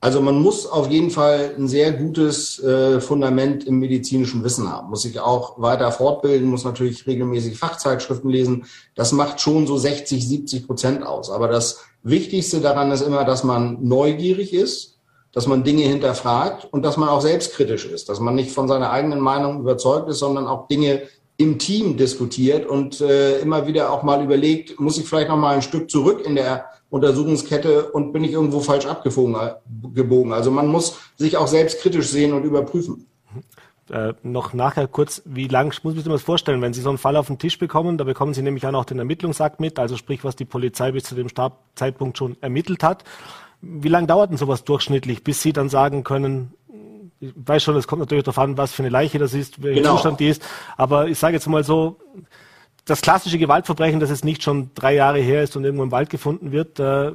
Also 0.00 0.22
man 0.22 0.40
muss 0.40 0.66
auf 0.66 0.88
jeden 0.88 1.10
Fall 1.10 1.56
ein 1.58 1.66
sehr 1.66 1.90
gutes 1.90 2.62
äh, 2.62 3.00
Fundament 3.00 3.64
im 3.64 3.80
medizinischen 3.80 4.44
Wissen 4.44 4.70
haben, 4.70 4.90
muss 4.90 5.02
sich 5.02 5.18
auch 5.18 5.60
weiter 5.60 5.90
fortbilden, 5.90 6.48
muss 6.48 6.64
natürlich 6.64 7.08
regelmäßig 7.08 7.58
Fachzeitschriften 7.58 8.30
lesen. 8.30 8.66
Das 8.94 9.10
macht 9.10 9.40
schon 9.40 9.66
so 9.66 9.76
60, 9.76 10.28
70 10.28 10.66
Prozent 10.68 11.04
aus. 11.04 11.28
Aber 11.30 11.48
das 11.48 11.84
Wichtigste 12.04 12.60
daran 12.60 12.92
ist 12.92 13.00
immer, 13.00 13.24
dass 13.24 13.42
man 13.42 13.78
neugierig 13.82 14.54
ist, 14.54 14.97
dass 15.38 15.46
man 15.46 15.62
Dinge 15.62 15.84
hinterfragt 15.84 16.66
und 16.72 16.82
dass 16.82 16.96
man 16.96 17.08
auch 17.08 17.20
selbstkritisch 17.20 17.86
ist, 17.86 18.08
dass 18.08 18.18
man 18.18 18.34
nicht 18.34 18.50
von 18.50 18.66
seiner 18.66 18.90
eigenen 18.90 19.20
Meinung 19.20 19.60
überzeugt 19.60 20.08
ist, 20.08 20.18
sondern 20.18 20.48
auch 20.48 20.66
Dinge 20.66 21.02
im 21.36 21.60
Team 21.60 21.96
diskutiert 21.96 22.66
und 22.66 23.00
äh, 23.00 23.38
immer 23.38 23.68
wieder 23.68 23.92
auch 23.92 24.02
mal 24.02 24.20
überlegt, 24.20 24.80
muss 24.80 24.98
ich 24.98 25.08
vielleicht 25.08 25.28
noch 25.28 25.36
mal 25.36 25.54
ein 25.54 25.62
Stück 25.62 25.92
zurück 25.92 26.26
in 26.26 26.34
der 26.34 26.64
Untersuchungskette 26.90 27.92
und 27.92 28.12
bin 28.12 28.24
ich 28.24 28.32
irgendwo 28.32 28.58
falsch 28.58 28.86
abgebogen. 28.86 30.32
Also 30.32 30.50
man 30.50 30.66
muss 30.66 30.98
sich 31.16 31.36
auch 31.36 31.46
selbstkritisch 31.46 32.08
sehen 32.08 32.32
und 32.32 32.42
überprüfen. 32.42 33.06
Äh, 33.90 34.14
noch 34.24 34.54
nachher 34.54 34.88
kurz, 34.88 35.22
wie 35.24 35.46
lang 35.46 35.66
muss 35.68 35.84
man 35.84 35.94
sich 35.94 36.02
das 36.02 36.22
vorstellen, 36.22 36.60
wenn 36.62 36.72
Sie 36.72 36.80
so 36.80 36.88
einen 36.88 36.98
Fall 36.98 37.14
auf 37.14 37.28
den 37.28 37.38
Tisch 37.38 37.60
bekommen, 37.60 37.96
da 37.96 38.02
bekommen 38.02 38.34
Sie 38.34 38.42
nämlich 38.42 38.66
auch 38.66 38.72
noch 38.72 38.86
den 38.86 38.98
Ermittlungsakt 38.98 39.60
mit, 39.60 39.78
also 39.78 39.96
sprich, 39.96 40.24
was 40.24 40.34
die 40.34 40.46
Polizei 40.46 40.90
bis 40.90 41.04
zu 41.04 41.14
dem 41.14 41.28
Startzeitpunkt 41.28 42.18
schon 42.18 42.36
ermittelt 42.40 42.82
hat. 42.82 43.04
Wie 43.60 43.88
lange 43.88 44.06
dauert 44.06 44.30
denn 44.30 44.36
sowas 44.36 44.64
durchschnittlich, 44.64 45.24
bis 45.24 45.42
Sie 45.42 45.52
dann 45.52 45.68
sagen 45.68 46.04
können, 46.04 46.54
ich 47.20 47.32
weiß 47.34 47.62
schon, 47.62 47.76
es 47.76 47.88
kommt 47.88 48.00
natürlich 48.00 48.24
darauf 48.24 48.38
an, 48.38 48.56
was 48.56 48.72
für 48.72 48.82
eine 48.82 48.90
Leiche 48.90 49.18
das 49.18 49.34
ist, 49.34 49.62
welcher 49.62 49.82
genau. 49.82 49.94
Zustand 49.96 50.20
die 50.20 50.28
ist, 50.28 50.42
aber 50.76 51.08
ich 51.08 51.18
sage 51.18 51.34
jetzt 51.34 51.48
mal 51.48 51.64
so, 51.64 51.96
das 52.84 53.00
klassische 53.00 53.38
Gewaltverbrechen, 53.38 54.00
das 54.00 54.10
jetzt 54.10 54.24
nicht 54.24 54.42
schon 54.42 54.70
drei 54.74 54.94
Jahre 54.94 55.18
her 55.18 55.42
ist 55.42 55.56
und 55.56 55.64
irgendwo 55.64 55.82
im 55.82 55.90
Wald 55.90 56.10
gefunden 56.10 56.52
wird, 56.52 56.78
äh, 56.78 57.12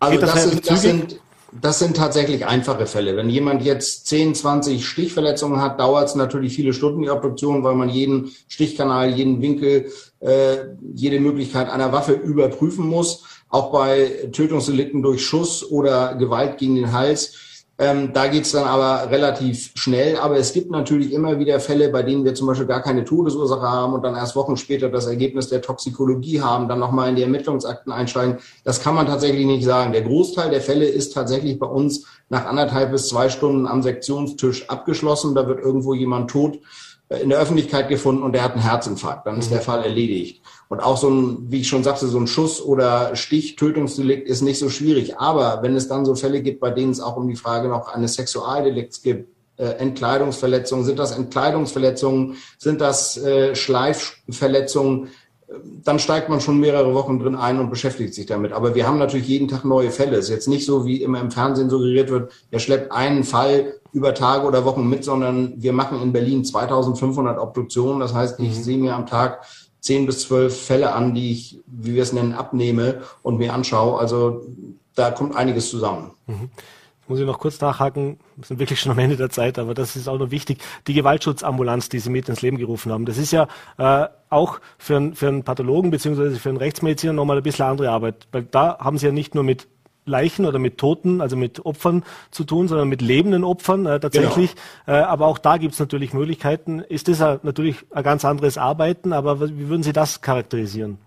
also 0.00 0.18
das, 0.18 0.32
das, 0.32 0.42
sind, 0.44 0.70
das, 0.70 0.82
sind, 0.82 1.20
das 1.60 1.78
sind 1.78 1.96
tatsächlich 1.96 2.46
einfache 2.46 2.86
Fälle. 2.86 3.16
Wenn 3.16 3.28
jemand 3.28 3.62
jetzt 3.62 4.06
10, 4.06 4.34
20 4.34 4.86
Stichverletzungen 4.86 5.60
hat, 5.60 5.78
dauert 5.78 6.08
es 6.08 6.14
natürlich 6.14 6.54
viele 6.54 6.72
Stunden 6.72 7.02
die 7.02 7.10
Obduktion, 7.10 7.62
weil 7.64 7.74
man 7.74 7.90
jeden 7.90 8.30
Stichkanal, 8.48 9.10
jeden 9.10 9.42
Winkel, 9.42 9.92
äh, 10.20 10.56
jede 10.94 11.20
Möglichkeit 11.20 11.68
einer 11.68 11.92
Waffe 11.92 12.12
überprüfen 12.12 12.86
muss. 12.86 13.24
Auch 13.50 13.70
bei 13.70 14.28
Tötungsdelikten 14.32 15.02
durch 15.02 15.26
Schuss 15.26 15.68
oder 15.70 16.14
Gewalt 16.14 16.58
gegen 16.58 16.76
den 16.76 16.92
Hals 16.92 17.34
ähm, 17.80 18.12
da 18.12 18.26
geht's 18.26 18.52
dann 18.52 18.66
aber 18.66 19.10
relativ 19.10 19.72
schnell. 19.74 20.18
Aber 20.18 20.36
es 20.36 20.52
gibt 20.52 20.70
natürlich 20.70 21.14
immer 21.14 21.38
wieder 21.38 21.58
Fälle, 21.60 21.88
bei 21.88 22.02
denen 22.02 22.26
wir 22.26 22.34
zum 22.34 22.46
Beispiel 22.46 22.66
gar 22.66 22.82
keine 22.82 23.06
Todesursache 23.06 23.62
haben 23.62 23.94
und 23.94 24.02
dann 24.02 24.16
erst 24.16 24.36
Wochen 24.36 24.58
später 24.58 24.90
das 24.90 25.06
Ergebnis 25.06 25.48
der 25.48 25.62
Toxikologie 25.62 26.42
haben, 26.42 26.68
dann 26.68 26.78
nochmal 26.78 27.08
in 27.08 27.16
die 27.16 27.22
Ermittlungsakten 27.22 27.90
einsteigen. 27.90 28.36
Das 28.64 28.82
kann 28.82 28.94
man 28.94 29.06
tatsächlich 29.06 29.46
nicht 29.46 29.64
sagen. 29.64 29.92
Der 29.92 30.02
Großteil 30.02 30.50
der 30.50 30.60
Fälle 30.60 30.84
ist 30.84 31.14
tatsächlich 31.14 31.58
bei 31.58 31.66
uns 31.66 32.04
nach 32.28 32.44
anderthalb 32.44 32.90
bis 32.90 33.08
zwei 33.08 33.30
Stunden 33.30 33.66
am 33.66 33.82
Sektionstisch 33.82 34.68
abgeschlossen. 34.68 35.34
Da 35.34 35.48
wird 35.48 35.60
irgendwo 35.60 35.94
jemand 35.94 36.30
tot 36.30 36.58
äh, 37.08 37.22
in 37.22 37.30
der 37.30 37.38
Öffentlichkeit 37.38 37.88
gefunden 37.88 38.22
und 38.22 38.32
der 38.32 38.44
hat 38.44 38.52
einen 38.52 38.62
Herzinfarkt. 38.62 39.26
Dann 39.26 39.38
ist 39.38 39.48
mhm. 39.48 39.54
der 39.54 39.62
Fall 39.62 39.84
erledigt. 39.84 40.42
Und 40.70 40.78
auch 40.78 40.96
so 40.96 41.10
ein, 41.10 41.50
wie 41.50 41.62
ich 41.62 41.68
schon 41.68 41.82
sagte, 41.82 42.06
so 42.06 42.16
ein 42.16 42.28
Schuss- 42.28 42.64
oder 42.64 43.16
Stich-Tötungsdelikt 43.16 44.28
ist 44.28 44.40
nicht 44.40 44.60
so 44.60 44.70
schwierig. 44.70 45.18
Aber 45.18 45.62
wenn 45.62 45.74
es 45.74 45.88
dann 45.88 46.04
so 46.04 46.14
Fälle 46.14 46.42
gibt, 46.42 46.60
bei 46.60 46.70
denen 46.70 46.92
es 46.92 47.00
auch 47.00 47.16
um 47.16 47.26
die 47.26 47.34
Frage 47.34 47.68
noch 47.68 47.92
eines 47.92 48.14
Sexualdelikts 48.14 49.02
gibt, 49.02 49.28
äh, 49.56 49.64
Entkleidungsverletzungen, 49.64 50.84
sind 50.84 51.00
das 51.00 51.10
Entkleidungsverletzungen, 51.10 52.36
sind 52.56 52.80
das 52.80 53.16
äh, 53.16 53.56
Schleifverletzungen, 53.56 55.08
dann 55.82 55.98
steigt 55.98 56.28
man 56.28 56.40
schon 56.40 56.60
mehrere 56.60 56.94
Wochen 56.94 57.18
drin 57.18 57.34
ein 57.34 57.58
und 57.58 57.70
beschäftigt 57.70 58.14
sich 58.14 58.26
damit. 58.26 58.52
Aber 58.52 58.76
wir 58.76 58.86
haben 58.86 58.98
natürlich 58.98 59.26
jeden 59.26 59.48
Tag 59.48 59.64
neue 59.64 59.90
Fälle. 59.90 60.18
Es 60.18 60.26
ist 60.26 60.30
jetzt 60.30 60.48
nicht 60.48 60.64
so, 60.64 60.86
wie 60.86 61.02
immer 61.02 61.20
im 61.20 61.32
Fernsehen 61.32 61.68
suggeriert 61.68 62.10
wird, 62.10 62.30
er 62.52 62.60
schleppt 62.60 62.92
einen 62.92 63.24
Fall 63.24 63.74
über 63.92 64.14
Tage 64.14 64.46
oder 64.46 64.64
Wochen 64.64 64.88
mit, 64.88 65.02
sondern 65.02 65.54
wir 65.56 65.72
machen 65.72 66.00
in 66.00 66.12
Berlin 66.12 66.44
2500 66.44 67.40
Obduktionen. 67.40 67.98
Das 67.98 68.14
heißt, 68.14 68.38
ich 68.38 68.58
mhm. 68.58 68.62
sehe 68.62 68.78
mir 68.78 68.94
am 68.94 69.06
Tag 69.06 69.44
zehn 69.80 70.06
bis 70.06 70.20
zwölf 70.20 70.58
Fälle 70.58 70.92
an, 70.92 71.14
die 71.14 71.32
ich, 71.32 71.58
wie 71.66 71.94
wir 71.94 72.02
es 72.02 72.12
nennen, 72.12 72.32
abnehme 72.32 73.02
und 73.22 73.38
mir 73.38 73.54
anschaue. 73.54 73.98
Also 73.98 74.46
da 74.94 75.10
kommt 75.10 75.34
einiges 75.34 75.70
zusammen. 75.70 76.12
Mhm. 76.26 76.50
Muss 77.08 77.18
ich 77.18 77.26
noch 77.26 77.40
kurz 77.40 77.60
nachhaken, 77.60 78.20
wir 78.36 78.46
sind 78.46 78.60
wirklich 78.60 78.78
schon 78.78 78.92
am 78.92 78.98
Ende 79.00 79.16
der 79.16 79.30
Zeit, 79.30 79.58
aber 79.58 79.74
das 79.74 79.96
ist 79.96 80.06
auch 80.06 80.18
noch 80.18 80.30
wichtig. 80.30 80.62
Die 80.86 80.94
Gewaltschutzambulanz, 80.94 81.88
die 81.88 81.98
Sie 81.98 82.08
mit 82.08 82.28
ins 82.28 82.40
Leben 82.40 82.56
gerufen 82.56 82.92
haben, 82.92 83.04
das 83.04 83.18
ist 83.18 83.32
ja 83.32 83.48
äh, 83.78 84.06
auch 84.28 84.60
für, 84.78 84.96
einen, 84.96 85.14
für 85.16 85.26
einen 85.26 85.42
Pathologen 85.42 85.90
beziehungsweise 85.90 86.36
für 86.36 86.50
einen 86.50 86.58
Rechtsmediziner 86.58 87.12
nochmal 87.12 87.38
ein 87.38 87.42
bisschen 87.42 87.66
andere 87.66 87.90
Arbeit, 87.90 88.28
weil 88.30 88.44
da 88.44 88.78
haben 88.78 88.96
Sie 88.96 89.06
ja 89.06 89.12
nicht 89.12 89.34
nur 89.34 89.42
mit 89.42 89.66
Leichen 90.06 90.46
oder 90.46 90.58
mit 90.58 90.78
Toten, 90.78 91.20
also 91.20 91.36
mit 91.36 91.64
Opfern 91.64 92.04
zu 92.30 92.44
tun, 92.44 92.68
sondern 92.68 92.88
mit 92.88 93.02
lebenden 93.02 93.44
Opfern 93.44 93.86
äh, 93.86 94.00
tatsächlich. 94.00 94.54
Genau. 94.86 94.98
Äh, 94.98 95.02
aber 95.02 95.26
auch 95.26 95.38
da 95.38 95.56
gibt 95.56 95.74
es 95.74 95.80
natürlich 95.80 96.12
Möglichkeiten. 96.12 96.80
Ist 96.80 97.08
das 97.08 97.20
a, 97.20 97.40
natürlich 97.42 97.76
ein 97.90 98.02
ganz 98.02 98.24
anderes 98.24 98.58
Arbeiten, 98.58 99.12
aber 99.12 99.40
wie 99.40 99.68
würden 99.68 99.82
Sie 99.82 99.92
das 99.92 100.20
charakterisieren? 100.20 100.98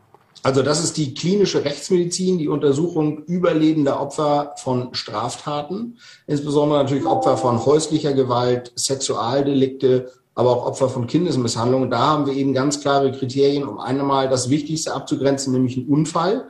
Also 0.43 0.61
das 0.61 0.83
ist 0.83 0.97
die 0.97 1.13
klinische 1.13 1.63
Rechtsmedizin, 1.63 2.37
die 2.37 2.49
Untersuchung 2.49 3.23
überlebender 3.23 4.01
Opfer 4.01 4.55
von 4.57 4.93
Straftaten, 4.93 5.97
insbesondere 6.27 6.79
natürlich 6.79 7.05
Opfer 7.05 7.37
von 7.37 7.65
häuslicher 7.65 8.11
Gewalt, 8.11 8.73
Sexualdelikte, 8.75 10.11
aber 10.35 10.49
auch 10.49 10.65
Opfer 10.65 10.89
von 10.89 11.07
Kindesmisshandlungen. 11.07 11.89
Da 11.89 11.99
haben 11.99 12.25
wir 12.25 12.33
eben 12.33 12.53
ganz 12.53 12.81
klare 12.81 13.13
Kriterien, 13.13 13.63
um 13.63 13.79
einmal 13.79 14.27
das 14.27 14.49
Wichtigste 14.49 14.93
abzugrenzen, 14.93 15.53
nämlich 15.53 15.77
einen 15.77 15.87
Unfall. 15.87 16.49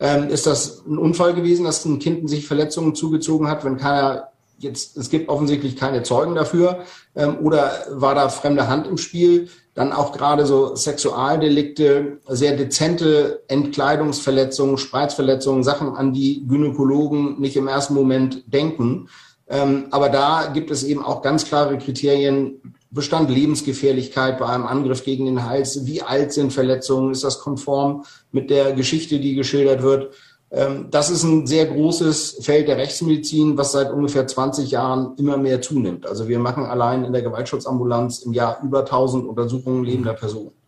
Ähm, 0.00 0.28
ist 0.28 0.46
das 0.46 0.82
ein 0.86 0.98
Unfall 0.98 1.34
gewesen, 1.34 1.64
dass 1.64 1.84
ein 1.84 1.98
Kind 1.98 2.28
sich 2.28 2.46
Verletzungen 2.46 2.94
zugezogen 2.94 3.48
hat, 3.48 3.64
wenn 3.64 3.76
keiner 3.76 4.30
jetzt, 4.58 4.96
es 4.96 5.10
gibt 5.10 5.28
offensichtlich 5.28 5.76
keine 5.76 6.02
Zeugen 6.02 6.34
dafür, 6.34 6.84
ähm, 7.14 7.38
oder 7.42 7.72
war 7.90 8.14
da 8.14 8.28
fremde 8.28 8.68
Hand 8.68 8.86
im 8.86 8.98
Spiel? 8.98 9.48
Dann 9.74 9.92
auch 9.92 10.12
gerade 10.12 10.46
so 10.46 10.74
Sexualdelikte, 10.74 12.18
sehr 12.28 12.56
dezente 12.56 13.42
Entkleidungsverletzungen, 13.48 14.78
Spreizverletzungen, 14.78 15.62
Sachen, 15.64 15.96
an 15.96 16.12
die 16.12 16.46
Gynäkologen 16.46 17.40
nicht 17.40 17.56
im 17.56 17.68
ersten 17.68 17.94
Moment 17.94 18.44
denken. 18.52 19.08
Ähm, 19.48 19.86
aber 19.90 20.08
da 20.08 20.50
gibt 20.52 20.70
es 20.70 20.82
eben 20.84 21.04
auch 21.04 21.22
ganz 21.22 21.44
klare 21.44 21.78
Kriterien, 21.78 22.74
Bestand 22.90 23.30
Lebensgefährlichkeit 23.30 24.38
bei 24.38 24.46
einem 24.46 24.66
Angriff 24.66 25.04
gegen 25.04 25.26
den 25.26 25.44
Hals? 25.44 25.86
Wie 25.86 26.02
alt 26.02 26.32
sind 26.32 26.52
Verletzungen? 26.52 27.12
Ist 27.12 27.24
das 27.24 27.38
konform 27.38 28.04
mit 28.32 28.50
der 28.50 28.72
Geschichte, 28.72 29.20
die 29.20 29.34
geschildert 29.34 29.82
wird? 29.82 30.12
Ähm, 30.50 30.88
das 30.90 31.10
ist 31.10 31.22
ein 31.22 31.46
sehr 31.46 31.66
großes 31.66 32.38
Feld 32.42 32.66
der 32.66 32.76
Rechtsmedizin, 32.76 33.56
was 33.56 33.72
seit 33.72 33.92
ungefähr 33.92 34.26
20 34.26 34.72
Jahren 34.72 35.14
immer 35.16 35.36
mehr 35.36 35.62
zunimmt. 35.62 36.06
Also 36.06 36.26
wir 36.26 36.40
machen 36.40 36.64
allein 36.64 37.04
in 37.04 37.12
der 37.12 37.22
Gewaltschutzambulanz 37.22 38.20
im 38.20 38.32
Jahr 38.32 38.60
über 38.62 38.80
1000 38.80 39.26
Untersuchungen 39.26 39.84
lebender 39.84 40.14
Personen. 40.14 40.59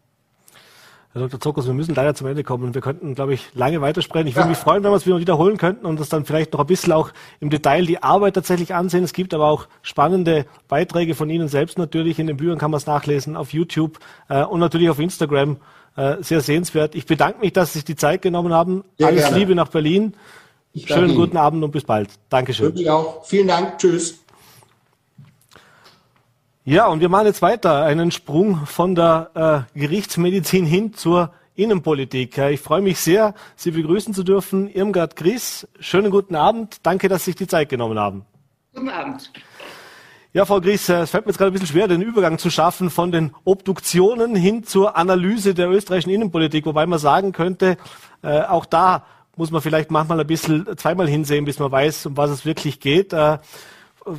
Herr 1.15 1.21
Dr. 1.21 1.41
Zokus, 1.41 1.67
wir 1.67 1.75
müssen 1.75 1.95
leider 1.95 2.15
zum 2.15 2.27
Ende 2.27 2.43
kommen. 2.43 2.75
Wir 2.75 2.81
könnten, 2.81 3.15
glaube 3.15 3.35
ich, 3.35 3.49
lange 3.55 3.83
weitersprechen. 3.83 4.29
Ich 4.29 4.35
würde 4.35 4.47
ja. 4.47 4.51
mich 4.51 4.59
freuen, 4.59 4.83
wenn 4.83 4.93
wir 4.93 4.97
es 4.97 5.05
wieder 5.05 5.21
wiederholen 5.21 5.59
könnten 5.59 5.85
und 5.85 6.01
das 6.01 6.09
dann 6.09 6.25
vielleicht 6.25 6.55
noch 6.55 6.61
ein 6.61 6.67
bisschen 6.67 6.93
auch 6.93 7.11
im 7.39 7.51
Detail 7.51 7.85
die 7.85 8.03
Arbeit 8.03 8.35
tatsächlich 8.35 8.75
ansehen. 8.75 9.05
Es 9.05 9.13
gibt 9.13 9.35
aber 9.35 9.47
auch 9.49 9.67
spannende 9.83 10.47
Beiträge 10.69 11.15
von 11.15 11.29
Ihnen 11.29 11.49
selbst 11.49 11.77
natürlich. 11.77 12.19
In 12.19 12.29
den 12.29 12.39
Büchern 12.39 12.57
kann 12.57 12.71
man 12.71 12.79
es 12.79 12.87
nachlesen, 12.87 13.37
auf 13.37 13.53
YouTube 13.53 13.99
äh, 14.31 14.43
und 14.43 14.61
natürlich 14.61 14.89
auf 14.89 14.99
Instagram. 14.99 15.59
Äh, 15.95 16.23
sehr 16.23 16.41
sehenswert. 16.41 16.95
Ich 16.95 17.05
bedanke 17.05 17.41
mich, 17.41 17.53
dass 17.53 17.75
Sie 17.75 17.81
sich 17.81 17.85
die 17.85 17.97
Zeit 17.97 18.23
genommen 18.23 18.55
haben. 18.55 18.83
Sehr 18.97 19.09
Alles 19.09 19.25
gerne. 19.25 19.39
Liebe 19.39 19.55
nach 19.55 19.69
Berlin. 19.69 20.15
Schönen 20.75 21.15
guten 21.15 21.37
Abend 21.37 21.63
und 21.63 21.71
bis 21.71 21.85
bald. 21.85 22.09
Dankeschön. 22.31 22.67
Wirklich 22.67 22.89
auch. 22.89 23.27
Vielen 23.27 23.49
Dank. 23.49 23.77
Tschüss. 23.77 24.22
Ja, 26.65 26.87
und 26.87 27.01
wir 27.01 27.09
machen 27.09 27.27
jetzt 27.27 27.43
weiter 27.43 27.83
einen 27.83 28.13
Sprung 28.13 28.67
von 28.67 28.95
der 28.95 29.67
äh, 29.75 29.81
Gerichtsmedizin 29.81 30.65
hin 30.65 30.95
zur 30.95 31.33
Innenpolitik. 31.57 32.39
Ich 32.39 32.61
freue 32.61 32.81
mich 32.81 33.01
sehr, 33.01 33.35
Sie 33.57 33.73
begrüßen 33.73 34.15
zu 34.15 34.23
dürfen, 34.23 34.69
Irmgard 34.69 35.17
Gries. 35.17 35.67
Schönen 35.81 36.13
guten 36.13 36.37
Abend. 36.37 36.77
Danke, 36.85 37.09
dass 37.09 37.25
Sie 37.25 37.33
sich 37.33 37.37
die 37.37 37.49
Zeit 37.49 37.69
genommen 37.69 37.99
haben. 37.99 38.25
Guten 38.73 38.91
Abend. 38.91 39.33
Ja, 40.33 40.45
Frau 40.45 40.61
Gries, 40.61 40.89
es 40.89 41.11
fällt 41.11 41.27
mir 41.27 41.31
jetzt 41.31 41.39
gerade 41.39 41.51
ein 41.51 41.53
bisschen 41.53 41.67
schwer, 41.67 41.89
den 41.89 42.01
Übergang 42.01 42.39
zu 42.39 42.49
schaffen 42.49 42.91
von 42.91 43.11
den 43.11 43.35
Obduktionen 43.43 44.37
hin 44.37 44.63
zur 44.63 44.97
Analyse 44.97 45.55
der 45.55 45.69
österreichischen 45.69 46.11
Innenpolitik, 46.11 46.65
wobei 46.65 46.87
man 46.87 47.01
sagen 47.01 47.33
könnte, 47.33 47.77
äh, 48.23 48.41
auch 48.43 48.67
da 48.67 49.05
muss 49.37 49.51
man 49.51 49.63
vielleicht 49.63 49.91
manchmal 49.91 50.21
ein 50.21 50.27
bisschen 50.29 50.65
zweimal 50.77 51.09
hinsehen, 51.09 51.45
bis 51.45 51.59
man 51.59 51.73
weiß, 51.73 52.07
um 52.07 52.17
was 52.17 52.31
es 52.31 52.47
wirklich 52.47 52.79
geht. 52.79 53.13
Äh, 53.13 53.39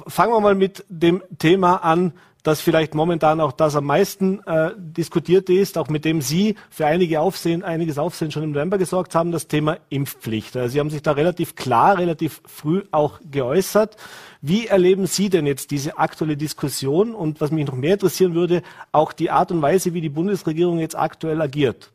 fangen 0.08 0.34
wir 0.34 0.40
mal 0.42 0.56
mit 0.56 0.86
dem 0.90 1.24
Thema 1.40 1.78
an, 1.78 2.14
das 2.44 2.60
vielleicht 2.60 2.94
momentan 2.94 3.40
auch 3.40 3.54
das 3.54 3.76
am 3.76 3.86
meisten 3.86 4.46
äh, 4.46 4.72
diskutierte 4.78 5.54
ist, 5.54 5.78
auch 5.78 5.88
mit 5.88 6.04
dem 6.04 6.22
Sie 6.22 6.56
für 6.70 6.86
einige 6.86 7.22
Aufsehen, 7.22 7.64
einiges 7.64 7.98
Aufsehen 7.98 8.32
schon 8.32 8.44
im 8.44 8.52
November 8.52 8.78
gesorgt 8.78 9.16
haben, 9.16 9.32
das 9.32 9.48
Thema 9.48 9.78
Impfpflicht. 9.90 10.56
Äh, 10.58 10.68
Sie 10.68 10.80
haben 10.80 10.90
sich 10.90 11.02
da 11.02 11.14
relativ 11.14 11.56
klar, 11.56 11.98
relativ 11.98 12.42
früh 12.46 12.84
auch 12.92 13.22
geäußert. 13.32 13.96
Wie 14.42 14.68
erleben 14.68 15.08
Sie 15.08 15.30
denn 15.30 15.48
jetzt 15.48 15.72
diese 15.72 15.98
aktuelle 15.98 16.36
Diskussion 16.36 17.16
und 17.16 17.40
was 17.40 17.52
mich 17.52 17.66
noch 17.66 17.76
mehr 17.76 17.94
interessieren 17.94 18.36
würde, 18.36 18.62
auch 18.92 19.14
die 19.14 19.32
Art 19.32 19.52
und 19.52 19.62
Weise, 19.62 19.94
wie 19.94 20.02
die 20.02 20.10
Bundesregierung 20.10 20.80
jetzt 20.80 20.98
aktuell 20.98 21.42
agiert? 21.42 21.93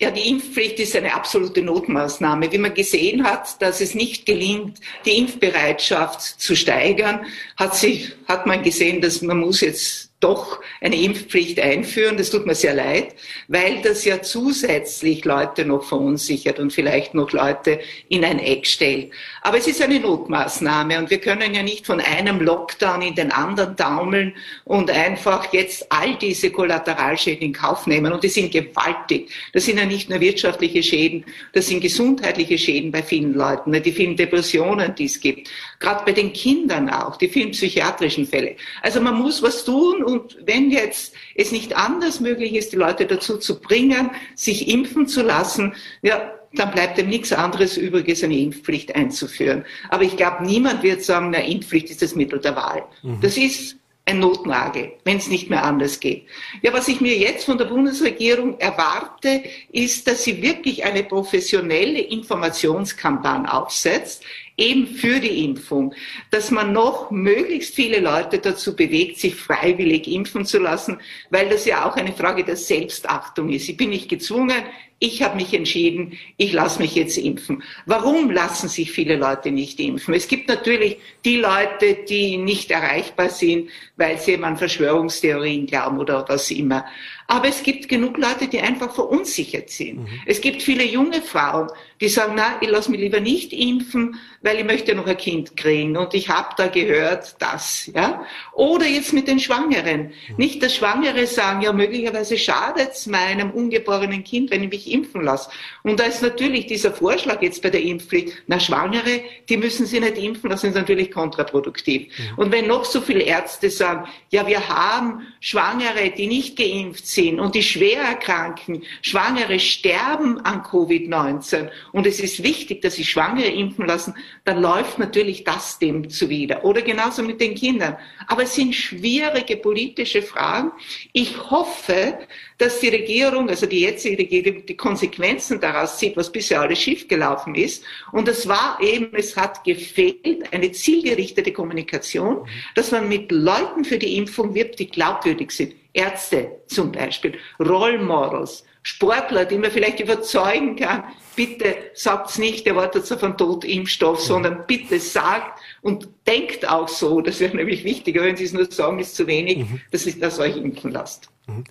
Ja, 0.00 0.12
die 0.12 0.28
Impfpflicht 0.28 0.78
ist 0.78 0.94
eine 0.94 1.12
absolute 1.12 1.60
Notmaßnahme. 1.60 2.52
Wie 2.52 2.58
man 2.58 2.72
gesehen 2.72 3.24
hat, 3.24 3.60
dass 3.60 3.80
es 3.80 3.96
nicht 3.96 4.26
gelingt, 4.26 4.78
die 5.04 5.18
Impfbereitschaft 5.18 6.20
zu 6.40 6.54
steigern, 6.54 7.26
hat, 7.56 7.74
sich, 7.74 8.12
hat 8.28 8.46
man 8.46 8.62
gesehen, 8.62 9.00
dass 9.00 9.22
man 9.22 9.40
muss 9.40 9.60
jetzt 9.60 10.07
doch 10.20 10.60
eine 10.80 11.00
Impfpflicht 11.00 11.60
einführen. 11.60 12.16
Das 12.16 12.30
tut 12.30 12.46
mir 12.46 12.54
sehr 12.54 12.74
leid, 12.74 13.14
weil 13.46 13.82
das 13.82 14.04
ja 14.04 14.20
zusätzlich 14.20 15.24
Leute 15.24 15.64
noch 15.64 15.84
verunsichert 15.84 16.58
und 16.58 16.72
vielleicht 16.72 17.14
noch 17.14 17.30
Leute 17.32 17.80
in 18.08 18.24
ein 18.24 18.38
Eck 18.38 18.66
stellt. 18.66 19.12
Aber 19.42 19.58
es 19.58 19.68
ist 19.68 19.80
eine 19.80 20.00
Notmaßnahme 20.00 20.98
und 20.98 21.10
wir 21.10 21.18
können 21.18 21.54
ja 21.54 21.62
nicht 21.62 21.86
von 21.86 22.00
einem 22.00 22.40
Lockdown 22.40 23.02
in 23.02 23.14
den 23.14 23.30
anderen 23.30 23.76
taumeln 23.76 24.34
und 24.64 24.90
einfach 24.90 25.52
jetzt 25.52 25.86
all 25.90 26.16
diese 26.16 26.50
Kollateralschäden 26.50 27.46
in 27.46 27.52
Kauf 27.52 27.86
nehmen. 27.86 28.12
Und 28.12 28.24
die 28.24 28.28
sind 28.28 28.50
gewaltig. 28.50 29.30
Das 29.52 29.64
sind 29.66 29.78
ja 29.78 29.86
nicht 29.86 30.10
nur 30.10 30.20
wirtschaftliche 30.20 30.82
Schäden, 30.82 31.24
das 31.52 31.68
sind 31.68 31.80
gesundheitliche 31.80 32.58
Schäden 32.58 32.90
bei 32.90 33.02
vielen 33.02 33.34
Leuten, 33.34 33.72
die 33.82 33.92
vielen 33.92 34.16
Depressionen, 34.16 34.94
die 34.94 35.04
es 35.04 35.20
gibt. 35.20 35.48
Gerade 35.80 36.04
bei 36.04 36.12
den 36.12 36.32
Kindern 36.32 36.90
auch, 36.90 37.16
die 37.16 37.28
vielen 37.28 37.52
psychiatrischen 37.52 38.26
Fälle. 38.26 38.56
Also 38.82 39.00
man 39.00 39.14
muss 39.14 39.42
was 39.42 39.64
tun 39.64 40.02
und 40.02 40.36
wenn 40.44 40.70
jetzt 40.70 41.14
es 41.36 41.52
nicht 41.52 41.76
anders 41.76 42.20
möglich 42.20 42.54
ist, 42.54 42.72
die 42.72 42.76
Leute 42.76 43.06
dazu 43.06 43.38
zu 43.38 43.60
bringen, 43.60 44.10
sich 44.34 44.68
impfen 44.68 45.06
zu 45.06 45.22
lassen, 45.22 45.74
ja, 46.02 46.32
dann 46.54 46.70
bleibt 46.70 46.98
dem 46.98 47.08
nichts 47.08 47.32
anderes 47.32 47.76
übrig, 47.76 48.08
als 48.08 48.24
eine 48.24 48.38
Impfpflicht 48.38 48.94
einzuführen. 48.94 49.64
Aber 49.90 50.02
ich 50.02 50.16
glaube, 50.16 50.44
niemand 50.44 50.82
wird 50.82 51.02
sagen, 51.02 51.26
eine 51.26 51.48
Impfpflicht 51.48 51.90
ist 51.90 52.02
das 52.02 52.14
Mittel 52.14 52.40
der 52.40 52.56
Wahl. 52.56 52.84
Mhm. 53.02 53.20
Das 53.20 53.36
ist 53.36 53.76
ein 54.06 54.20
Notnagel, 54.20 54.92
wenn 55.04 55.18
es 55.18 55.28
nicht 55.28 55.50
mehr 55.50 55.64
anders 55.64 56.00
geht. 56.00 56.24
Ja, 56.62 56.72
was 56.72 56.88
ich 56.88 57.02
mir 57.02 57.16
jetzt 57.16 57.44
von 57.44 57.58
der 57.58 57.66
Bundesregierung 57.66 58.58
erwarte, 58.58 59.42
ist, 59.70 60.08
dass 60.08 60.24
sie 60.24 60.40
wirklich 60.40 60.84
eine 60.84 61.04
professionelle 61.04 62.00
Informationskampagne 62.00 63.52
aufsetzt, 63.52 64.24
eben 64.58 64.86
für 64.88 65.20
die 65.20 65.44
Impfung, 65.44 65.94
dass 66.30 66.50
man 66.50 66.72
noch 66.72 67.10
möglichst 67.10 67.74
viele 67.74 68.00
Leute 68.00 68.38
dazu 68.38 68.76
bewegt, 68.76 69.18
sich 69.18 69.34
freiwillig 69.34 70.06
impfen 70.08 70.44
zu 70.44 70.58
lassen, 70.58 70.98
weil 71.30 71.48
das 71.48 71.64
ja 71.64 71.88
auch 71.88 71.96
eine 71.96 72.12
Frage 72.12 72.44
der 72.44 72.56
Selbstachtung 72.56 73.48
ist. 73.50 73.68
Ich 73.68 73.76
bin 73.76 73.90
nicht 73.90 74.08
gezwungen, 74.08 74.64
ich 75.00 75.22
habe 75.22 75.36
mich 75.36 75.54
entschieden, 75.54 76.18
ich 76.38 76.52
lasse 76.52 76.80
mich 76.80 76.96
jetzt 76.96 77.18
impfen. 77.18 77.62
Warum 77.86 78.30
lassen 78.32 78.68
sich 78.68 78.90
viele 78.90 79.14
Leute 79.16 79.52
nicht 79.52 79.78
impfen? 79.78 80.12
Es 80.12 80.26
gibt 80.26 80.48
natürlich 80.48 80.98
die 81.24 81.36
Leute, 81.36 81.98
die 82.08 82.36
nicht 82.36 82.72
erreichbar 82.72 83.30
sind, 83.30 83.70
weil 83.96 84.18
sie 84.18 84.42
an 84.42 84.56
Verschwörungstheorien 84.56 85.66
glauben 85.66 85.98
oder 85.98 86.24
was 86.28 86.50
immer. 86.50 86.84
Aber 87.30 87.46
es 87.48 87.62
gibt 87.62 87.90
genug 87.90 88.16
Leute, 88.16 88.48
die 88.48 88.58
einfach 88.58 88.94
verunsichert 88.94 89.68
sind. 89.68 89.98
Mhm. 89.98 90.08
Es 90.24 90.40
gibt 90.40 90.62
viele 90.62 90.82
junge 90.84 91.20
Frauen, 91.20 91.68
die 92.00 92.08
sagen, 92.08 92.32
na, 92.36 92.56
ich 92.62 92.70
lasse 92.70 92.90
mich 92.90 93.00
lieber 93.00 93.20
nicht 93.20 93.52
impfen, 93.52 94.16
weil 94.40 94.58
ich 94.58 94.64
möchte 94.64 94.94
noch 94.94 95.06
ein 95.06 95.16
Kind 95.18 95.54
kriegen 95.54 95.94
und 95.98 96.14
ich 96.14 96.30
habe 96.30 96.54
da 96.56 96.68
gehört 96.68 97.36
das, 97.38 97.90
ja. 97.94 98.24
Oder 98.54 98.86
jetzt 98.86 99.12
mit 99.12 99.28
den 99.28 99.40
Schwangeren. 99.40 100.12
Mhm. 100.30 100.36
Nicht, 100.38 100.62
dass 100.62 100.74
Schwangere 100.74 101.26
sagen, 101.26 101.60
ja, 101.60 101.74
möglicherweise 101.74 102.38
schadet 102.38 102.92
es 102.92 103.06
meinem 103.06 103.50
ungeborenen 103.50 104.24
Kind, 104.24 104.50
wenn 104.50 104.62
ich 104.62 104.70
mich 104.70 104.90
impfen 104.90 105.22
lasse. 105.22 105.50
Und 105.82 106.00
da 106.00 106.04
ist 106.04 106.22
natürlich 106.22 106.66
dieser 106.66 106.92
Vorschlag 106.92 107.42
jetzt 107.42 107.60
bei 107.60 107.68
der 107.68 107.82
Impfpflicht, 107.82 108.44
na, 108.46 108.58
Schwangere, 108.58 109.20
die 109.50 109.58
müssen 109.58 109.84
sie 109.84 110.00
nicht 110.00 110.16
impfen, 110.16 110.48
das 110.48 110.64
ist 110.64 110.76
natürlich 110.76 111.10
kontraproduktiv. 111.10 112.06
Mhm. 112.06 112.38
Und 112.38 112.52
wenn 112.52 112.68
noch 112.68 112.86
so 112.86 113.02
viele 113.02 113.20
Ärzte 113.24 113.68
sagen, 113.68 114.08
ja, 114.30 114.46
wir 114.46 114.66
haben 114.66 115.26
Schwangere, 115.40 116.10
die 116.16 116.26
nicht 116.26 116.56
geimpft 116.56 117.06
sind, 117.06 117.17
sind 117.18 117.40
und 117.40 117.56
die 117.56 117.64
schwer 117.64 118.00
erkranken, 118.00 118.84
Schwangere 119.02 119.58
sterben 119.58 120.38
an 120.42 120.62
Covid-19 120.62 121.68
und 121.90 122.06
es 122.06 122.20
ist 122.20 122.44
wichtig, 122.44 122.80
dass 122.82 122.94
sie 122.94 123.04
Schwangere 123.04 123.48
impfen 123.48 123.86
lassen, 123.86 124.14
dann 124.44 124.62
läuft 124.62 125.00
natürlich 125.00 125.42
das 125.42 125.80
dem 125.80 126.08
zuwider. 126.08 126.64
Oder 126.64 126.82
genauso 126.82 127.22
mit 127.24 127.40
den 127.40 127.56
Kindern. 127.56 127.96
Aber 128.28 128.44
es 128.44 128.54
sind 128.54 128.72
schwierige 128.72 129.56
politische 129.56 130.22
Fragen. 130.22 130.70
Ich 131.12 131.50
hoffe, 131.50 132.18
dass 132.56 132.78
die 132.78 132.88
Regierung, 132.88 133.48
also 133.48 133.66
die 133.66 133.80
jetzige 133.80 134.18
Regierung, 134.18 134.64
die 134.66 134.76
Konsequenzen 134.76 135.60
daraus 135.60 135.98
zieht, 135.98 136.16
was 136.16 136.30
bisher 136.30 136.60
alles 136.60 136.78
schiefgelaufen 136.78 137.56
ist. 137.56 137.84
Und 138.12 138.28
das 138.28 138.46
war 138.46 138.78
eben, 138.80 139.10
es 139.14 139.36
hat 139.36 139.64
gefehlt, 139.64 140.52
eine 140.52 140.70
zielgerichtete 140.70 141.52
Kommunikation, 141.52 142.46
dass 142.76 142.92
man 142.92 143.08
mit 143.08 143.32
Leuten 143.32 143.84
für 143.84 143.98
die 143.98 144.16
Impfung 144.16 144.54
wirbt, 144.54 144.78
die 144.78 144.88
glaubwürdig 144.88 145.50
sind. 145.50 145.74
Ärzte 145.98 146.60
zum 146.66 146.92
Beispiel, 146.92 147.38
Role 147.58 147.98
Models, 147.98 148.64
Sportler, 148.82 149.44
die 149.44 149.58
man 149.58 149.70
vielleicht 149.70 150.00
überzeugen 150.00 150.76
kann, 150.76 151.04
bitte 151.34 151.74
sagt's 151.94 152.38
nicht, 152.38 152.66
ihr 152.66 152.76
wartet 152.76 153.10
auf 153.12 153.22
einen 153.22 153.36
Totimpfstoff, 153.36 154.20
sondern 154.20 154.64
bitte 154.66 155.00
sagt 155.00 155.60
und 155.82 156.08
denkt 156.26 156.68
auch 156.68 156.88
so, 156.88 157.20
das 157.20 157.40
wäre 157.40 157.56
nämlich 157.56 157.84
wichtiger, 157.84 158.22
wenn 158.22 158.36
Sie 158.36 158.44
es 158.44 158.52
nur 158.52 158.70
sagen, 158.70 158.98
ist 158.98 159.16
zu 159.16 159.26
wenig, 159.26 159.58
mhm. 159.58 159.80
dass 159.90 160.06
ihr 160.06 160.18
das 160.18 160.38
euch 160.38 160.56
impfen 160.56 160.92
lasst. 160.92 161.28
Mhm. 161.46 161.64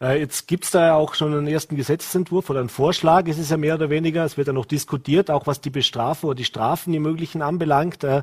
Äh, 0.00 0.20
jetzt 0.20 0.48
gibt 0.48 0.64
es 0.64 0.70
da 0.70 0.86
ja 0.86 0.94
auch 0.94 1.14
schon 1.14 1.32
einen 1.32 1.46
ersten 1.46 1.76
Gesetzentwurf 1.76 2.50
oder 2.50 2.60
einen 2.60 2.68
Vorschlag. 2.68 3.28
Es 3.28 3.38
ist 3.38 3.50
ja 3.50 3.56
mehr 3.56 3.74
oder 3.74 3.90
weniger, 3.90 4.24
es 4.24 4.36
wird 4.36 4.48
ja 4.48 4.52
noch 4.52 4.66
diskutiert, 4.66 5.30
auch 5.30 5.46
was 5.46 5.60
die 5.60 5.70
Bestrafung 5.70 6.30
oder 6.30 6.36
die 6.36 6.44
Strafen, 6.44 6.92
die 6.92 6.98
möglichen 6.98 7.42
anbelangt. 7.42 8.02
Äh, 8.04 8.22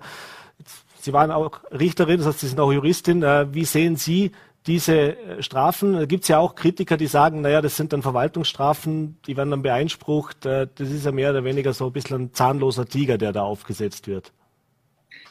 Sie 1.00 1.14
waren 1.14 1.32
auch 1.32 1.62
Richterin, 1.72 2.18
das 2.18 2.28
heißt, 2.28 2.40
Sie 2.42 2.48
sind 2.48 2.60
auch 2.60 2.72
Juristin. 2.72 3.24
Äh, 3.24 3.54
wie 3.54 3.66
sehen 3.66 3.96
Sie 3.96 4.32
diese 4.68 5.18
äh, 5.18 5.44
Strafen, 5.44 5.94
da 5.94 6.06
gibt 6.06 6.24
es 6.24 6.28
ja 6.30 6.40
auch 6.40 6.56
Kritiker, 6.56 6.98
die 6.98 7.08
sagen, 7.08 7.42
naja, 7.42 7.62
das 7.62 7.76
sind 7.76 7.94
dann 7.94 8.02
Verwaltungsstrafen, 8.02 9.18
die 9.26 9.36
werden 9.36 9.52
dann 9.52 9.62
beeinsprucht. 9.62 10.46
Äh, 10.46 10.68
das 10.76 10.90
ist 10.90 11.06
ja 11.06 11.12
mehr 11.12 11.32
oder 11.32 11.44
weniger 11.44 11.74
so 11.74 11.88
ein 11.88 11.94
bisschen 11.94 12.22
ein 12.22 12.34
zahnloser 12.34 12.86
Tiger, 12.86 13.18
der 13.18 13.32
da 13.32 13.42
aufgesetzt 13.42 14.08
wird. 14.08 14.32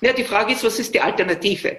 Ja, 0.00 0.12
die 0.12 0.24
Frage 0.24 0.52
ist, 0.52 0.64
was 0.64 0.78
ist 0.78 0.94
die 0.94 1.00
Alternative? 1.00 1.76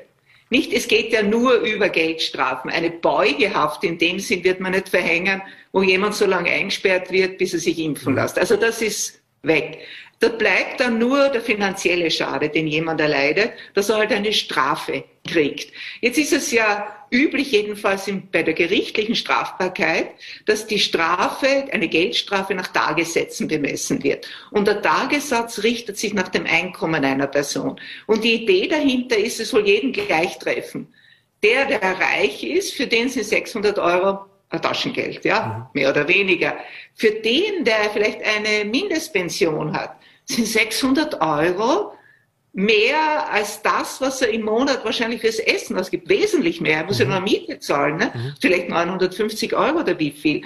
Nicht, 0.49 0.73
es 0.73 0.87
geht 0.87 1.13
ja 1.13 1.23
nur 1.23 1.53
über 1.55 1.89
Geldstrafen. 1.89 2.69
Eine 2.69 2.91
Beugehaft 2.91 3.83
in 3.83 3.97
dem 3.97 4.19
Sinn 4.19 4.43
wird 4.43 4.59
man 4.59 4.73
nicht 4.73 4.89
verhängen, 4.89 5.41
wo 5.71 5.81
jemand 5.81 6.13
so 6.13 6.25
lange 6.25 6.51
eingesperrt 6.51 7.09
wird, 7.09 7.37
bis 7.37 7.53
er 7.53 7.59
sich 7.59 7.79
impfen 7.79 8.13
mhm. 8.13 8.19
lässt. 8.19 8.37
Also 8.37 8.57
das 8.57 8.81
ist 8.81 9.21
weg. 9.43 9.79
Da 10.19 10.29
bleibt 10.29 10.79
dann 10.79 10.99
nur 10.99 11.29
der 11.29 11.41
finanzielle 11.41 12.11
Schade, 12.11 12.49
den 12.49 12.67
jemand 12.67 13.01
erleidet, 13.01 13.53
dass 13.73 13.89
er 13.89 13.97
halt 13.97 14.11
eine 14.11 14.33
Strafe 14.33 15.03
kriegt. 15.25 15.73
Jetzt 16.01 16.19
ist 16.19 16.33
es 16.33 16.51
ja 16.51 17.00
üblich, 17.11 17.51
jedenfalls 17.51 18.09
bei 18.31 18.41
der 18.41 18.53
gerichtlichen 18.53 19.15
Strafbarkeit, 19.15 20.11
dass 20.45 20.65
die 20.65 20.79
Strafe, 20.79 21.65
eine 21.71 21.89
Geldstrafe 21.89 22.55
nach 22.55 22.67
Tagessätzen 22.67 23.47
bemessen 23.47 24.03
wird. 24.03 24.27
Und 24.51 24.67
der 24.67 24.81
Tagessatz 24.81 25.61
richtet 25.63 25.97
sich 25.97 26.13
nach 26.13 26.29
dem 26.29 26.45
Einkommen 26.45 27.03
einer 27.03 27.27
Person. 27.27 27.79
Und 28.07 28.23
die 28.23 28.43
Idee 28.43 28.67
dahinter 28.67 29.17
ist, 29.17 29.39
es 29.39 29.49
soll 29.49 29.67
jeden 29.67 29.91
gleich 29.91 30.39
treffen. 30.39 30.87
Der, 31.43 31.65
der 31.65 31.81
reich 31.81 32.43
ist, 32.43 32.73
für 32.73 32.87
den 32.87 33.09
sind 33.09 33.25
600 33.25 33.77
Euro 33.77 34.25
Taschengeld, 34.59 35.23
ja, 35.23 35.69
mhm. 35.73 35.79
mehr 35.79 35.89
oder 35.89 36.07
weniger. 36.07 36.57
Für 36.93 37.11
den, 37.11 37.63
der 37.63 37.89
vielleicht 37.93 38.19
eine 38.23 38.65
Mindestpension 38.65 39.73
hat, 39.73 39.97
sind 40.25 40.47
600 40.47 41.21
Euro 41.21 41.93
mehr 42.53 43.31
als 43.31 43.61
das, 43.61 44.01
was 44.01 44.21
er 44.21 44.29
im 44.29 44.43
Monat 44.43 44.83
wahrscheinlich 44.83 45.21
fürs 45.21 45.39
Essen 45.39 45.77
ausgibt. 45.77 46.09
Wesentlich 46.09 46.59
mehr. 46.61 46.77
Er 46.77 46.85
muss 46.85 46.99
mhm. 46.99 47.05
ja 47.05 47.09
nur 47.11 47.21
Miete 47.21 47.59
zahlen. 47.59 47.97
Ne? 47.97 48.11
Mhm. 48.13 48.33
Vielleicht 48.39 48.69
950 48.69 49.53
Euro 49.55 49.79
oder 49.79 49.97
wie 49.97 50.11
viel. 50.11 50.43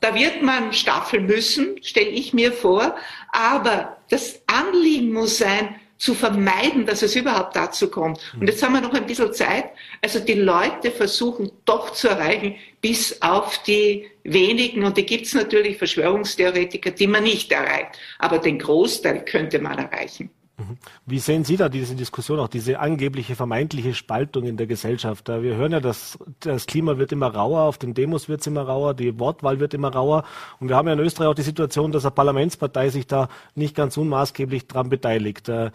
Da 0.00 0.14
wird 0.14 0.42
man 0.42 0.72
staffeln 0.72 1.26
müssen, 1.26 1.82
stelle 1.82 2.10
ich 2.10 2.34
mir 2.34 2.52
vor. 2.52 2.96
Aber 3.32 3.96
das 4.10 4.40
Anliegen 4.46 5.12
muss 5.12 5.38
sein, 5.38 5.76
zu 5.96 6.14
vermeiden, 6.14 6.84
dass 6.84 7.02
es 7.02 7.14
überhaupt 7.14 7.56
dazu 7.56 7.88
kommt. 7.88 8.18
Und 8.34 8.42
mhm. 8.42 8.48
jetzt 8.48 8.62
haben 8.62 8.74
wir 8.74 8.80
noch 8.80 8.92
ein 8.92 9.06
bisschen 9.06 9.32
Zeit. 9.32 9.70
Also 10.02 10.18
die 10.18 10.34
Leute 10.34 10.90
versuchen 10.90 11.50
doch 11.64 11.92
zu 11.92 12.08
erreichen, 12.08 12.56
bis 12.80 13.22
auf 13.22 13.62
die 13.62 14.06
wenigen, 14.24 14.84
und 14.84 14.96
die 14.96 15.06
gibt 15.06 15.26
es 15.26 15.34
natürlich 15.34 15.78
Verschwörungstheoretiker, 15.78 16.90
die 16.90 17.06
man 17.06 17.22
nicht 17.22 17.50
erreicht. 17.52 17.98
Aber 18.18 18.38
den 18.38 18.58
Großteil 18.58 19.24
könnte 19.24 19.60
man 19.60 19.78
erreichen. 19.78 20.30
Mhm. 20.56 20.78
Wie 21.04 21.18
sehen 21.18 21.44
Sie 21.44 21.56
da 21.56 21.68
diese 21.68 21.96
Diskussion, 21.96 22.38
auch 22.38 22.48
diese 22.48 22.78
angebliche 22.78 23.34
vermeintliche 23.34 23.92
Spaltung 23.92 24.44
in 24.44 24.56
der 24.56 24.68
Gesellschaft? 24.68 25.28
Wir 25.28 25.56
hören 25.56 25.72
ja, 25.72 25.80
dass 25.80 26.16
das 26.40 26.66
Klima 26.66 26.96
wird 26.96 27.10
immer 27.10 27.34
rauer, 27.34 27.62
auf 27.62 27.78
den 27.78 27.92
Demos 27.92 28.28
wird 28.28 28.40
es 28.40 28.46
immer 28.46 28.62
rauer, 28.62 28.94
die 28.94 29.18
Wortwahl 29.18 29.58
wird 29.58 29.74
immer 29.74 29.92
rauer. 29.92 30.22
Und 30.60 30.68
wir 30.68 30.76
haben 30.76 30.86
ja 30.86 30.94
in 30.94 31.00
Österreich 31.00 31.28
auch 31.28 31.34
die 31.34 31.42
Situation, 31.42 31.90
dass 31.90 32.04
eine 32.04 32.12
Parlamentspartei 32.12 32.88
sich 32.90 33.06
da 33.06 33.28
nicht 33.56 33.74
ganz 33.74 33.96
unmaßgeblich 33.96 34.68
dran 34.68 34.88
beteiligt. 34.90 35.48
Äh, 35.48 35.72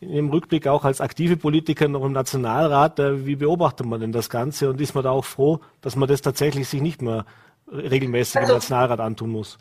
Im 0.00 0.30
Rückblick 0.30 0.66
auch 0.66 0.84
als 0.84 1.00
aktive 1.00 1.36
Politiker 1.36 1.86
noch 1.86 2.04
im 2.04 2.12
Nationalrat, 2.12 2.98
äh, 2.98 3.26
wie 3.26 3.36
beobachtet 3.36 3.86
man 3.86 4.00
denn 4.00 4.12
das 4.12 4.28
Ganze 4.28 4.70
und 4.70 4.80
ist 4.80 4.94
man 4.94 5.04
da 5.04 5.10
auch 5.10 5.24
froh, 5.24 5.60
dass 5.82 5.94
man 5.94 6.08
das 6.08 6.20
tatsächlich 6.20 6.68
sich 6.68 6.82
nicht 6.82 7.00
mehr 7.00 7.26
regelmäßig 7.70 8.38
also, 8.38 8.52
im 8.52 8.56
Nationalrat 8.56 8.98
antun 8.98 9.30
muss? 9.30 9.56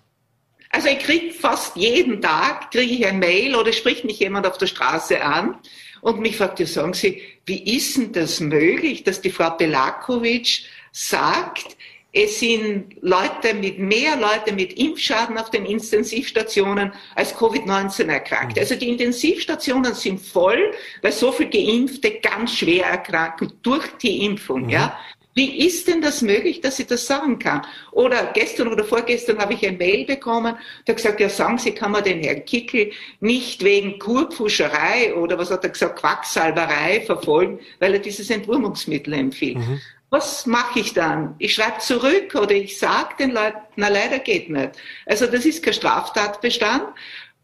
Also 0.75 0.89
ich 0.89 0.99
kriege 0.99 1.31
fast 1.31 1.77
jeden 1.77 2.21
Tag 2.21 2.69
kriege 2.69 2.95
ich 2.95 3.05
ein 3.05 3.17
Mail 3.17 3.55
oder 3.55 3.71
spricht 3.71 4.03
mich 4.03 4.19
jemand 4.19 4.45
auf 4.45 4.57
der 4.57 4.67
Straße 4.67 5.23
an 5.23 5.57
und 6.01 6.19
mich 6.19 6.35
fragt, 6.35 6.59
ja 6.59 6.65
sagen 6.65 6.93
Sie, 6.93 7.21
wie 7.45 7.77
ist 7.77 7.95
denn 7.95 8.11
das 8.11 8.41
möglich, 8.41 9.05
dass 9.05 9.21
die 9.21 9.31
Frau 9.31 9.51
Belakovic 9.51 10.63
sagt, 10.91 11.77
es 12.11 12.41
sind 12.41 12.97
Leute 13.01 13.53
mit 13.53 13.79
mehr 13.79 14.17
Leute 14.17 14.53
mit 14.53 14.73
Impfschaden 14.77 15.37
auf 15.37 15.49
den 15.49 15.65
Intensivstationen 15.65 16.91
als 17.15 17.33
Covid-19 17.33 18.09
erkrankt. 18.09 18.57
Mhm. 18.57 18.61
Also 18.61 18.75
die 18.75 18.89
Intensivstationen 18.89 19.93
sind 19.93 20.19
voll, 20.19 20.73
weil 21.01 21.13
so 21.13 21.31
viele 21.31 21.51
Geimpfte 21.51 22.19
ganz 22.19 22.57
schwer 22.57 22.85
erkranken 22.87 23.53
durch 23.63 23.87
die 24.01 24.25
Impfung. 24.25 24.63
Mhm. 24.63 24.69
Ja, 24.71 24.99
wie 25.35 25.67
ist 25.67 25.89
denn 25.89 26.01
das 26.01 26.21
möglich, 26.21 26.61
dass 26.61 26.79
ich 26.79 26.87
das 26.87 27.05
sagen 27.05 27.39
kann? 27.39 27.61
Oder 27.91 28.31
gestern 28.33 28.69
oder 28.69 28.85
vorgestern 28.85 29.37
habe 29.37 29.53
ich 29.53 29.67
ein 29.67 29.77
Mail 29.77 30.05
bekommen, 30.05 30.57
der 30.87 30.95
gesagt, 30.95 31.19
ja 31.19 31.27
sagen 31.27 31.57
Sie, 31.57 31.73
kann 31.73 31.91
man 31.91 32.05
den 32.05 32.23
Herrn 32.23 32.45
Kickel 32.45 32.91
nicht 33.19 33.61
wegen 33.61 33.99
Kurpfuscherei 33.99 35.13
oder 35.13 35.37
was 35.37 35.51
hat 35.51 35.65
er 35.65 35.71
gesagt, 35.71 35.99
Quacksalberei 35.99 37.01
verfolgen, 37.01 37.59
weil 37.79 37.93
er 37.93 37.99
dieses 37.99 38.29
Entwurmungsmittel 38.29 39.13
empfiehlt. 39.13 39.57
Mhm. 39.57 39.81
Was 40.09 40.45
mache 40.45 40.79
ich 40.79 40.93
dann? 40.93 41.35
Ich 41.39 41.55
schreibe 41.55 41.79
zurück 41.79 42.35
oder 42.35 42.51
ich 42.51 42.79
sage 42.79 43.15
den 43.19 43.31
Leuten, 43.31 43.57
na 43.75 43.89
leider 43.89 44.19
geht 44.19 44.49
nicht. 44.49 44.71
Also 45.05 45.27
das 45.27 45.45
ist 45.45 45.61
kein 45.61 45.73
Straftatbestand, 45.73 46.83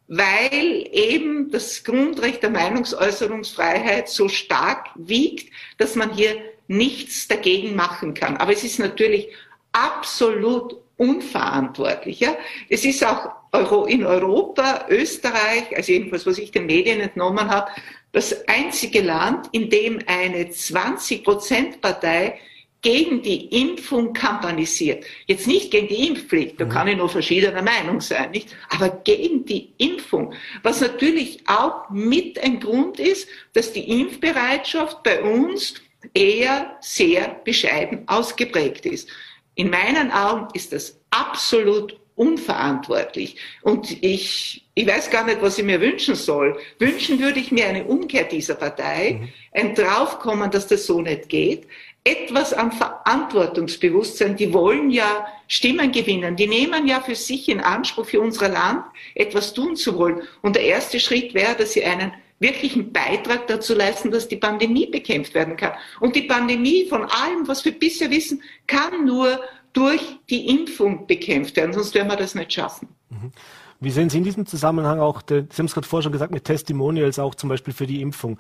weil 0.07 0.87
eben 0.93 1.51
das 1.51 1.83
Grundrecht 1.83 2.43
der 2.43 2.51
Meinungsäußerungsfreiheit 2.51 4.07
so 4.07 4.29
stark 4.29 4.89
wiegt, 4.95 5.51
dass 5.77 5.95
man 5.95 6.13
hier 6.13 6.37
nichts 6.71 7.27
dagegen 7.27 7.75
machen 7.75 8.13
kann. 8.13 8.37
Aber 8.37 8.53
es 8.53 8.63
ist 8.63 8.79
natürlich 8.79 9.27
absolut 9.73 10.77
unverantwortlich. 10.97 12.19
Ja? 12.19 12.35
Es 12.69 12.85
ist 12.85 13.05
auch 13.05 13.31
Euro, 13.51 13.85
in 13.85 14.05
Europa, 14.05 14.85
Österreich, 14.89 15.75
also 15.75 15.91
jedenfalls, 15.91 16.25
was 16.25 16.37
ich 16.37 16.51
den 16.51 16.67
Medien 16.67 17.01
entnommen 17.01 17.49
habe, 17.49 17.69
das 18.13 18.47
einzige 18.47 19.01
Land, 19.01 19.47
in 19.51 19.69
dem 19.69 19.99
eine 20.05 20.45
20-Prozent-Partei 20.45 22.39
gegen 22.81 23.21
die 23.21 23.45
Impfung 23.61 24.13
kampanisiert. 24.13 25.05
Jetzt 25.27 25.47
nicht 25.47 25.71
gegen 25.71 25.87
die 25.87 26.07
Impfpflicht, 26.07 26.59
da 26.59 26.65
mhm. 26.65 26.69
kann 26.69 26.87
ich 26.87 26.97
nur 26.97 27.09
verschiedener 27.09 27.61
Meinung 27.61 28.01
sein, 28.01 28.31
nicht? 28.31 28.55
Aber 28.69 28.89
gegen 28.89 29.45
die 29.45 29.73
Impfung. 29.77 30.33
Was 30.63 30.81
natürlich 30.81 31.43
auch 31.47 31.89
mit 31.89 32.41
ein 32.41 32.59
Grund 32.59 32.99
ist, 32.99 33.27
dass 33.53 33.73
die 33.73 34.01
Impfbereitschaft 34.01 35.03
bei 35.03 35.21
uns 35.21 35.75
eher 36.13 36.77
sehr 36.81 37.39
bescheiden 37.43 38.07
ausgeprägt 38.07 38.85
ist. 38.85 39.09
In 39.55 39.69
meinen 39.69 40.11
Augen 40.11 40.47
ist 40.53 40.73
das 40.73 40.99
absolut 41.09 41.99
unverantwortlich. 42.15 43.37
Und 43.63 44.03
ich, 44.03 44.65
ich 44.75 44.87
weiß 44.87 45.09
gar 45.09 45.25
nicht, 45.25 45.41
was 45.41 45.57
ich 45.57 45.65
mir 45.65 45.81
wünschen 45.81 46.15
soll. 46.15 46.59
Wünschen 46.77 47.19
würde 47.19 47.39
ich 47.39 47.51
mir 47.51 47.67
eine 47.67 47.85
Umkehr 47.85 48.25
dieser 48.25 48.55
Partei, 48.55 49.19
mhm. 49.21 49.29
ein 49.53 49.75
Draufkommen, 49.75 50.51
dass 50.51 50.67
das 50.67 50.85
so 50.85 51.01
nicht 51.01 51.29
geht, 51.29 51.67
etwas 52.03 52.53
an 52.53 52.71
Verantwortungsbewusstsein. 52.71 54.35
Die 54.35 54.53
wollen 54.53 54.91
ja 54.91 55.27
Stimmen 55.47 55.91
gewinnen. 55.91 56.35
Die 56.35 56.47
nehmen 56.47 56.87
ja 56.87 57.01
für 57.01 57.15
sich 57.15 57.49
in 57.49 57.59
Anspruch, 57.59 58.05
für 58.05 58.21
unser 58.21 58.49
Land 58.49 58.85
etwas 59.15 59.53
tun 59.53 59.75
zu 59.75 59.97
wollen. 59.97 60.21
Und 60.41 60.55
der 60.55 60.63
erste 60.63 60.99
Schritt 60.99 61.33
wäre, 61.33 61.55
dass 61.55 61.73
sie 61.73 61.83
einen 61.83 62.13
wirklichen 62.41 62.91
Beitrag 62.91 63.47
dazu 63.47 63.73
leisten, 63.73 64.11
dass 64.11 64.27
die 64.27 64.35
Pandemie 64.35 64.87
bekämpft 64.87 65.33
werden 65.33 65.55
kann. 65.55 65.73
Und 65.99 66.15
die 66.15 66.23
Pandemie 66.23 66.87
von 66.87 67.03
allem, 67.03 67.47
was 67.47 67.63
wir 67.63 67.77
bisher 67.77 68.09
wissen, 68.09 68.41
kann 68.67 69.05
nur 69.05 69.39
durch 69.73 70.01
die 70.29 70.49
Impfung 70.49 71.07
bekämpft 71.07 71.55
werden, 71.55 71.73
sonst 71.73 71.93
werden 71.93 72.09
wir 72.09 72.17
das 72.17 72.35
nicht 72.35 72.51
schaffen. 72.51 72.89
Mhm. 73.09 73.31
Wie 73.79 73.89
sehen 73.89 74.09
Sie 74.09 74.19
in 74.19 74.23
diesem 74.23 74.45
Zusammenhang 74.45 74.99
auch, 74.99 75.21
Sie 75.27 75.37
haben 75.37 75.65
es 75.65 75.73
gerade 75.73 75.87
vorher 75.87 76.03
schon 76.03 76.11
gesagt, 76.11 76.31
mit 76.31 76.43
Testimonials 76.43 77.17
auch 77.17 77.33
zum 77.33 77.49
Beispiel 77.49 77.73
für 77.73 77.87
die 77.87 78.01
Impfung. 78.01 78.37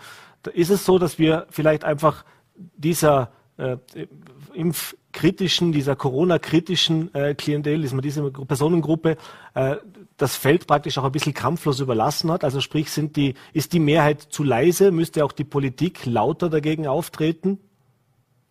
Ist 0.53 0.69
es 0.69 0.85
so, 0.85 0.99
dass 0.99 1.17
wir 1.17 1.47
vielleicht 1.49 1.83
einfach 1.83 2.25
dieser 2.55 3.31
äh, 3.57 3.77
impfkritischen, 4.53 5.71
dieser 5.71 5.95
Corona-kritischen 5.95 7.13
äh, 7.15 7.33
Klientel, 7.33 7.81
diese 7.81 8.31
Personengruppe, 8.31 9.17
äh, 9.55 9.77
das 10.21 10.35
Feld 10.35 10.67
praktisch 10.67 10.97
auch 10.97 11.03
ein 11.03 11.11
bisschen 11.11 11.33
kampflos 11.33 11.79
überlassen 11.79 12.31
hat. 12.31 12.43
Also 12.43 12.61
sprich, 12.61 12.91
sind 12.91 13.15
die, 13.15 13.33
ist 13.53 13.73
die 13.73 13.79
Mehrheit 13.79 14.21
zu 14.21 14.43
leise? 14.43 14.91
Müsste 14.91 15.25
auch 15.25 15.31
die 15.31 15.43
Politik 15.43 16.05
lauter 16.05 16.49
dagegen 16.49 16.87
auftreten? 16.87 17.59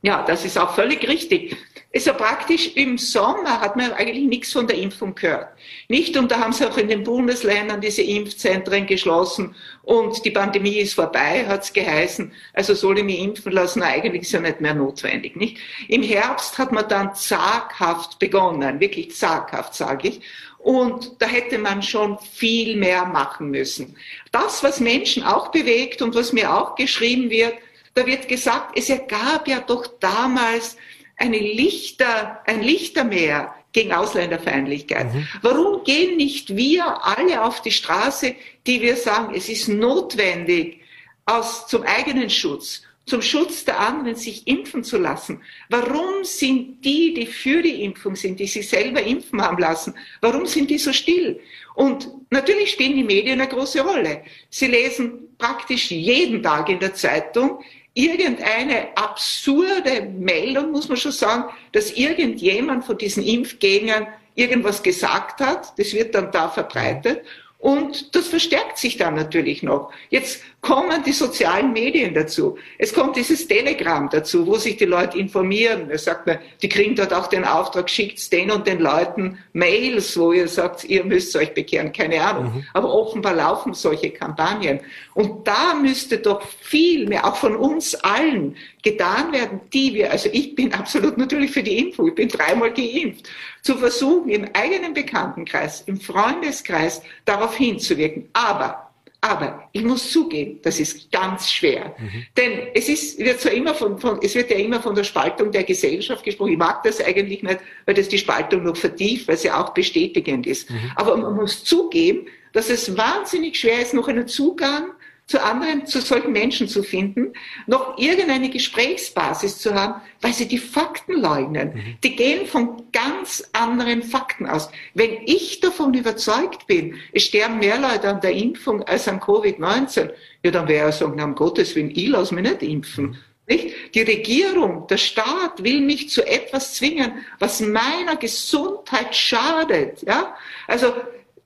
Ja, 0.02 0.24
das 0.24 0.46
ist 0.46 0.58
auch 0.58 0.74
völlig 0.74 1.06
richtig. 1.06 1.56
Also 1.92 2.14
praktisch 2.14 2.74
im 2.76 2.96
Sommer 2.96 3.60
hat 3.60 3.76
man 3.76 3.92
eigentlich 3.92 4.24
nichts 4.24 4.52
von 4.52 4.66
der 4.66 4.78
Impfung 4.78 5.14
gehört. 5.14 5.48
Nicht, 5.88 6.16
und 6.16 6.30
da 6.30 6.38
haben 6.38 6.52
sie 6.52 6.64
auch 6.66 6.78
in 6.78 6.88
den 6.88 7.02
Bundesländern 7.02 7.82
diese 7.82 8.02
Impfzentren 8.02 8.86
geschlossen 8.86 9.54
und 9.82 10.24
die 10.24 10.30
Pandemie 10.30 10.78
ist 10.78 10.94
vorbei, 10.94 11.44
hat 11.46 11.64
es 11.64 11.72
geheißen. 11.72 12.32
Also 12.54 12.74
soll 12.74 12.98
ich 12.98 13.04
mich 13.04 13.18
impfen 13.18 13.52
lassen? 13.52 13.82
Eigentlich 13.82 14.22
ist 14.22 14.32
ja 14.32 14.40
nicht 14.40 14.62
mehr 14.62 14.72
notwendig, 14.72 15.36
nicht? 15.36 15.58
Im 15.88 16.02
Herbst 16.02 16.56
hat 16.56 16.72
man 16.72 16.88
dann 16.88 17.14
zaghaft 17.14 18.18
begonnen, 18.18 18.80
wirklich 18.80 19.14
zaghaft, 19.14 19.74
sage 19.74 20.08
ich. 20.08 20.20
Und 20.62 21.20
da 21.20 21.26
hätte 21.26 21.58
man 21.58 21.82
schon 21.82 22.18
viel 22.18 22.76
mehr 22.76 23.06
machen 23.06 23.50
müssen. 23.50 23.96
Das, 24.30 24.62
was 24.62 24.78
Menschen 24.78 25.22
auch 25.22 25.50
bewegt 25.50 26.02
und 26.02 26.14
was 26.14 26.32
mir 26.32 26.54
auch 26.54 26.74
geschrieben 26.74 27.30
wird, 27.30 27.54
da 27.94 28.06
wird 28.06 28.28
gesagt, 28.28 28.78
es 28.78 28.90
ergab 28.90 29.48
ja 29.48 29.60
doch 29.60 29.86
damals 29.98 30.76
eine 31.16 31.38
Lichter, 31.38 32.40
ein 32.46 32.62
Lichtermeer 32.62 33.54
gegen 33.72 33.92
Ausländerfeindlichkeit. 33.92 35.12
Mhm. 35.12 35.28
Warum 35.42 35.84
gehen 35.84 36.16
nicht 36.16 36.56
wir 36.56 37.04
alle 37.04 37.42
auf 37.42 37.62
die 37.62 37.70
Straße, 37.70 38.34
die 38.66 38.80
wir 38.82 38.96
sagen, 38.96 39.34
es 39.34 39.48
ist 39.48 39.68
notwendig, 39.68 40.80
aus, 41.26 41.66
zum 41.68 41.82
eigenen 41.82 42.30
Schutz, 42.30 42.82
zum 43.10 43.20
Schutz 43.22 43.64
der 43.64 43.80
anderen, 43.80 44.14
sich 44.14 44.46
impfen 44.46 44.84
zu 44.84 44.96
lassen? 44.96 45.42
Warum 45.68 46.22
sind 46.22 46.84
die, 46.84 47.12
die 47.12 47.26
für 47.26 47.60
die 47.60 47.82
Impfung 47.82 48.14
sind, 48.14 48.38
die 48.38 48.46
sich 48.46 48.68
selber 48.68 49.02
impfen 49.02 49.42
haben 49.42 49.58
lassen, 49.58 49.94
warum 50.20 50.46
sind 50.46 50.70
die 50.70 50.78
so 50.78 50.92
still? 50.92 51.40
Und 51.74 52.08
natürlich 52.30 52.70
spielen 52.70 52.94
die 52.94 53.04
Medien 53.04 53.40
eine 53.40 53.50
große 53.50 53.82
Rolle. 53.82 54.22
Sie 54.48 54.68
lesen 54.68 55.28
praktisch 55.38 55.90
jeden 55.90 56.42
Tag 56.42 56.68
in 56.68 56.78
der 56.78 56.94
Zeitung, 56.94 57.60
irgendeine 57.94 58.96
absurde 58.96 60.02
Meldung, 60.02 60.70
muss 60.70 60.88
man 60.88 60.96
schon 60.96 61.12
sagen, 61.12 61.44
dass 61.72 61.90
irgendjemand 61.92 62.84
von 62.84 62.96
diesen 62.96 63.24
Impfgegnern 63.24 64.06
irgendwas 64.36 64.82
gesagt 64.82 65.40
hat. 65.40 65.78
Das 65.78 65.92
wird 65.92 66.14
dann 66.14 66.30
da 66.30 66.48
verbreitet. 66.48 67.24
Und 67.58 68.14
das 68.14 68.28
verstärkt 68.28 68.78
sich 68.78 68.96
dann 68.96 69.14
natürlich 69.14 69.62
noch. 69.62 69.92
Jetzt 70.08 70.42
kommen 70.60 71.02
die 71.04 71.12
sozialen 71.12 71.72
Medien 71.72 72.12
dazu. 72.12 72.58
Es 72.76 72.92
kommt 72.92 73.16
dieses 73.16 73.48
Telegram 73.48 74.08
dazu, 74.10 74.46
wo 74.46 74.56
sich 74.56 74.76
die 74.76 74.84
Leute 74.84 75.18
informieren. 75.18 75.90
Er 75.90 75.98
sagt 75.98 76.26
mir, 76.26 76.38
die 76.60 76.68
kriegen 76.68 76.94
dort 76.94 77.14
auch 77.14 77.28
den 77.28 77.44
Auftrag, 77.44 77.88
schickt 77.88 78.30
den 78.32 78.50
und 78.50 78.66
den 78.66 78.80
Leuten 78.80 79.38
Mails, 79.54 80.18
wo 80.18 80.32
ihr 80.32 80.48
sagt, 80.48 80.84
ihr 80.84 81.04
müsst 81.04 81.34
euch 81.34 81.54
bekehren, 81.54 81.92
keine 81.92 82.22
Ahnung. 82.22 82.44
Mhm. 82.44 82.64
Aber 82.74 82.92
offenbar 82.92 83.34
laufen 83.34 83.72
solche 83.72 84.10
Kampagnen. 84.10 84.80
Und 85.14 85.48
da 85.48 85.74
müsste 85.74 86.18
doch 86.18 86.42
viel 86.60 87.08
mehr, 87.08 87.26
auch 87.26 87.36
von 87.36 87.56
uns 87.56 87.94
allen, 87.94 88.56
getan 88.82 89.32
werden, 89.32 89.60
die 89.72 89.94
wir, 89.94 90.10
also 90.10 90.28
ich 90.32 90.54
bin 90.54 90.74
absolut 90.80 91.16
natürlich 91.16 91.52
für 91.52 91.62
die 91.62 91.78
Impfung, 91.78 92.08
ich 92.08 92.14
bin 92.14 92.28
dreimal 92.28 92.72
geimpft, 92.72 93.28
zu 93.62 93.76
versuchen, 93.76 94.28
im 94.28 94.48
eigenen 94.52 94.92
Bekanntenkreis, 94.92 95.82
im 95.82 96.00
Freundeskreis 96.00 97.02
darauf 97.24 97.54
hinzuwirken. 97.56 98.28
Aber 98.32 98.89
aber 99.20 99.68
ich 99.72 99.82
muss 99.82 100.10
zugeben, 100.10 100.60
das 100.62 100.80
ist 100.80 101.12
ganz 101.12 101.52
schwer. 101.52 101.94
Mhm. 101.98 102.26
Denn 102.36 102.68
es 102.74 102.88
ist, 102.88 103.18
wird 103.18 103.40
zwar 103.40 103.52
immer 103.52 103.74
von, 103.74 103.98
von, 103.98 104.18
es 104.22 104.34
wird 104.34 104.50
ja 104.50 104.56
immer 104.56 104.80
von 104.80 104.94
der 104.94 105.04
Spaltung 105.04 105.52
der 105.52 105.64
Gesellschaft 105.64 106.24
gesprochen. 106.24 106.52
Ich 106.52 106.58
mag 106.58 106.82
das 106.84 107.02
eigentlich 107.02 107.42
nicht, 107.42 107.60
weil 107.84 107.94
das 107.94 108.08
die 108.08 108.18
Spaltung 108.18 108.62
noch 108.62 108.76
vertieft, 108.76 109.28
weil 109.28 109.36
sie 109.36 109.50
auch 109.50 109.74
bestätigend 109.74 110.46
ist. 110.46 110.70
Mhm. 110.70 110.92
Aber 110.96 111.16
man 111.16 111.34
muss 111.34 111.64
zugeben, 111.64 112.26
dass 112.52 112.70
es 112.70 112.96
wahnsinnig 112.96 113.58
schwer 113.58 113.82
ist, 113.82 113.92
noch 113.94 114.08
einen 114.08 114.26
Zugang 114.26 114.92
zu 115.30 115.42
anderen, 115.42 115.86
zu 115.86 116.00
solchen 116.00 116.32
Menschen 116.32 116.66
zu 116.66 116.82
finden, 116.82 117.32
noch 117.68 117.96
irgendeine 117.98 118.50
Gesprächsbasis 118.50 119.58
zu 119.58 119.74
haben, 119.74 120.00
weil 120.20 120.32
sie 120.32 120.48
die 120.48 120.58
Fakten 120.58 121.20
leugnen. 121.20 121.72
Mhm. 121.72 121.98
Die 122.02 122.16
gehen 122.16 122.46
von 122.46 122.82
ganz 122.92 123.48
anderen 123.52 124.02
Fakten 124.02 124.46
aus. 124.46 124.70
Wenn 124.94 125.18
ich 125.26 125.60
davon 125.60 125.94
überzeugt 125.94 126.66
bin, 126.66 126.96
es 127.12 127.22
sterben 127.22 127.60
mehr 127.60 127.78
Leute 127.78 128.08
an 128.08 128.20
der 128.20 128.32
Impfung 128.32 128.82
als 128.82 129.06
an 129.06 129.20
Covid-19, 129.20 130.10
ja, 130.42 130.50
dann 130.50 130.66
wäre 130.66 130.86
er 130.86 130.92
sagen, 130.92 131.22
um 131.22 131.34
Gottes 131.36 131.76
Willen, 131.76 131.90
ich 131.90 132.08
lasse 132.08 132.34
mich 132.34 132.42
nicht 132.42 132.62
impfen. 132.62 133.10
Mhm. 133.10 133.16
Nicht? 133.46 133.94
Die 133.94 134.02
Regierung, 134.02 134.86
der 134.88 134.96
Staat 134.96 135.62
will 135.62 135.80
mich 135.80 136.10
zu 136.10 136.26
etwas 136.26 136.74
zwingen, 136.74 137.24
was 137.38 137.60
meiner 137.60 138.16
Gesundheit 138.16 139.14
schadet. 139.14 140.02
Ja? 140.02 140.34
Also 140.66 140.92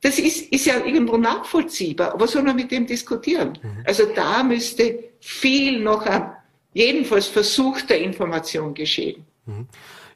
das 0.05 0.19
ist, 0.19 0.53
ist 0.53 0.67
ja 0.67 0.85
irgendwo 0.85 1.17
nachvollziehbar. 1.17 2.15
Was 2.19 2.33
soll 2.33 2.43
man 2.43 2.57
mit 2.57 2.71
dem 2.71 2.87
diskutieren? 2.87 3.59
Mhm. 3.63 3.85
Also 3.87 4.03
da 4.15 4.43
müsste 4.43 4.99
viel 5.19 5.81
noch 5.81 6.05
an 6.05 6.31
jedenfalls 6.75 7.27
Versuch 7.27 7.81
der 7.81 8.03
Information 8.03 8.75
geschehen. 8.75 9.25
Mhm. 9.47 9.67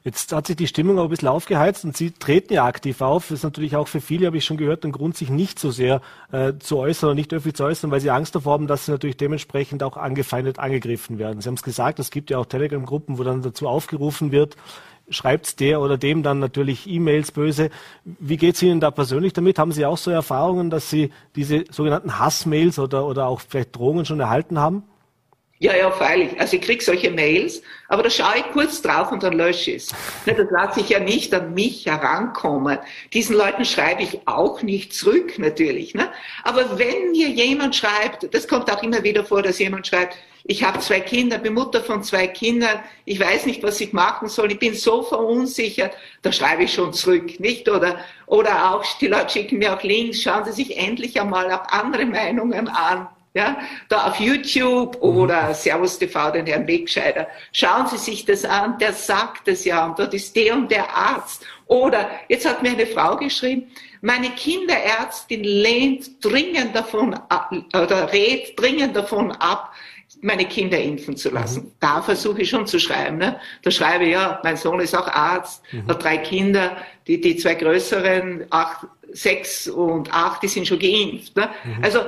Jetzt 0.03 0.31
hat 0.31 0.45
sich 0.45 0.55
die 0.55 0.67
Stimmung 0.67 0.99
auch 0.99 1.05
ein 1.05 1.09
bisschen 1.09 1.27
aufgeheizt 1.27 1.83
und 1.85 1.97
Sie 1.97 2.11
treten 2.11 2.53
ja 2.53 2.65
aktiv 2.65 3.01
auf. 3.01 3.29
Das 3.29 3.39
ist 3.39 3.43
natürlich 3.43 3.75
auch 3.75 3.87
für 3.87 3.99
viele, 3.99 4.27
habe 4.27 4.37
ich 4.37 4.45
schon 4.45 4.57
gehört, 4.57 4.85
ein 4.85 4.91
Grund, 4.91 5.17
sich 5.17 5.29
nicht 5.29 5.57
so 5.57 5.71
sehr 5.71 6.01
äh, 6.31 6.53
zu 6.59 6.77
äußern 6.77 7.09
oder 7.09 7.15
nicht 7.15 7.33
öffentlich 7.33 7.55
zu 7.55 7.63
äußern, 7.63 7.89
weil 7.89 7.99
sie 7.99 8.11
Angst 8.11 8.35
davor 8.35 8.53
haben, 8.53 8.67
dass 8.67 8.85
sie 8.85 8.91
natürlich 8.91 9.17
dementsprechend 9.17 9.81
auch 9.81 9.97
angefeindet 9.97 10.59
angegriffen 10.59 11.17
werden. 11.17 11.41
Sie 11.41 11.47
haben 11.47 11.55
es 11.55 11.63
gesagt, 11.63 11.97
es 11.99 12.11
gibt 12.11 12.29
ja 12.29 12.37
auch 12.37 12.45
Telegram-Gruppen, 12.45 13.17
wo 13.17 13.23
dann 13.23 13.41
dazu 13.41 13.67
aufgerufen 13.67 14.31
wird, 14.31 14.55
schreibt 15.09 15.59
der 15.59 15.81
oder 15.81 15.97
dem 15.97 16.23
dann 16.23 16.39
natürlich 16.39 16.87
E-Mails 16.87 17.31
böse. 17.31 17.69
Wie 18.03 18.37
geht 18.37 18.55
es 18.55 18.61
Ihnen 18.61 18.79
da 18.79 18.91
persönlich 18.91 19.33
damit? 19.33 19.59
Haben 19.59 19.71
Sie 19.71 19.85
auch 19.85 19.97
so 19.97 20.11
Erfahrungen, 20.11 20.69
dass 20.69 20.89
Sie 20.89 21.11
diese 21.35 21.65
sogenannten 21.71 22.19
Hassmails 22.19 22.79
oder, 22.79 23.05
oder 23.05 23.27
auch 23.27 23.41
vielleicht 23.41 23.75
Drohungen 23.75 24.05
schon 24.05 24.19
erhalten 24.19 24.59
haben? 24.59 24.83
Ja, 25.61 25.75
ja, 25.75 25.91
freilich. 25.91 26.39
Also 26.39 26.55
ich 26.55 26.61
krieg 26.61 26.81
solche 26.81 27.11
Mails, 27.11 27.61
aber 27.89 28.03
da 28.03 28.09
schaue 28.09 28.37
ich 28.37 28.49
kurz 28.53 28.81
drauf 28.81 29.11
und 29.11 29.23
dann 29.23 29.33
lösche 29.33 29.71
ich 29.71 29.83
es. 29.83 29.95
Das 30.25 30.37
lasse 30.51 30.79
ich 30.79 30.87
ja 30.87 31.01
nicht 31.01 31.33
an 31.33 31.53
mich 31.53 31.85
herankommen. 31.85 32.77
Diesen 33.11 33.35
Leuten 33.35 33.65
schreibe 33.65 34.01
ich 34.01 34.25
auch 34.25 34.61
nicht 34.61 34.93
zurück, 34.93 35.37
natürlich. 35.37 35.93
Ne? 35.95 36.09
Aber 36.45 36.79
wenn 36.79 37.11
mir 37.11 37.27
jemand 37.27 37.75
schreibt, 37.75 38.33
das 38.33 38.47
kommt 38.47 38.71
auch 38.71 38.81
immer 38.83 39.03
wieder 39.03 39.25
vor, 39.25 39.41
dass 39.41 39.59
jemand 39.59 39.85
schreibt, 39.85 40.15
ich 40.45 40.63
habe 40.63 40.79
zwei 40.79 41.01
Kinder, 41.01 41.37
bin 41.37 41.55
Mutter 41.55 41.83
von 41.83 42.03
zwei 42.03 42.27
Kindern, 42.27 42.79
ich 43.03 43.19
weiß 43.19 43.45
nicht, 43.45 43.61
was 43.61 43.81
ich 43.81 43.91
machen 43.91 44.29
soll, 44.29 44.53
ich 44.53 44.59
bin 44.59 44.73
so 44.73 45.03
verunsichert, 45.03 45.93
da 46.21 46.31
schreibe 46.31 46.63
ich 46.63 46.73
schon 46.73 46.93
zurück, 46.93 47.37
nicht? 47.41 47.67
Oder, 47.67 47.99
oder 48.27 48.73
auch, 48.73 48.85
die 48.99 49.07
Leute 49.07 49.29
schicken 49.29 49.57
mir 49.57 49.75
auch 49.75 49.83
Links, 49.83 50.21
schauen 50.21 50.45
Sie 50.45 50.53
sich 50.53 50.77
endlich 50.77 51.19
einmal 51.19 51.51
auch 51.51 51.67
andere 51.67 52.05
Meinungen 52.05 52.69
an. 52.69 53.09
Ja, 53.35 53.59
da 53.89 54.07
auf 54.07 54.19
YouTube 54.19 54.95
mhm. 54.95 55.17
oder 55.17 55.53
Servus 55.53 55.99
TV, 55.99 56.31
den 56.31 56.47
Herrn 56.47 56.67
Wegscheider. 56.67 57.27
Schauen 57.51 57.85
Sie 57.87 57.97
sich 57.97 58.25
das 58.25 58.43
an, 58.43 58.77
der 58.79 58.93
sagt 58.93 59.47
es 59.47 59.65
ja 59.65 59.85
und 59.85 59.99
dort 59.99 60.13
ist 60.15 60.35
der 60.35 60.55
und 60.55 60.71
der 60.71 60.89
Arzt. 60.95 61.45
Oder, 61.67 62.09
jetzt 62.27 62.47
hat 62.47 62.63
mir 62.63 62.71
eine 62.71 62.87
Frau 62.87 63.15
geschrieben, 63.17 63.69
meine 64.01 64.31
Kinderärztin 64.31 65.43
lehnt 65.43 66.23
dringend 66.23 66.75
davon 66.75 67.13
ab, 67.13 67.51
oder 67.75 68.11
rät 68.11 68.59
dringend 68.59 68.95
davon 68.95 69.31
ab, 69.33 69.73
meine 70.21 70.45
Kinder 70.45 70.79
impfen 70.79 71.15
zu 71.15 71.29
lassen. 71.29 71.65
Mhm. 71.65 71.71
Da 71.79 72.01
versuche 72.01 72.41
ich 72.41 72.49
schon 72.49 72.65
zu 72.65 72.79
schreiben. 72.79 73.17
Ne? 73.17 73.39
Da 73.61 73.71
schreibe 73.71 74.05
ich, 74.05 74.11
ja, 74.11 74.39
mein 74.43 74.57
Sohn 74.57 74.79
ist 74.79 74.95
auch 74.95 75.07
Arzt, 75.07 75.61
mhm. 75.71 75.87
hat 75.87 76.03
drei 76.03 76.17
Kinder, 76.17 76.77
die, 77.07 77.21
die 77.21 77.35
zwei 77.35 77.55
größeren, 77.55 78.45
acht, 78.49 78.87
sechs 79.11 79.67
und 79.67 80.13
acht, 80.13 80.43
die 80.43 80.47
sind 80.47 80.67
schon 80.67 80.79
geimpft. 80.79 81.35
Ne? 81.35 81.49
Mhm. 81.63 81.83
Also 81.83 81.99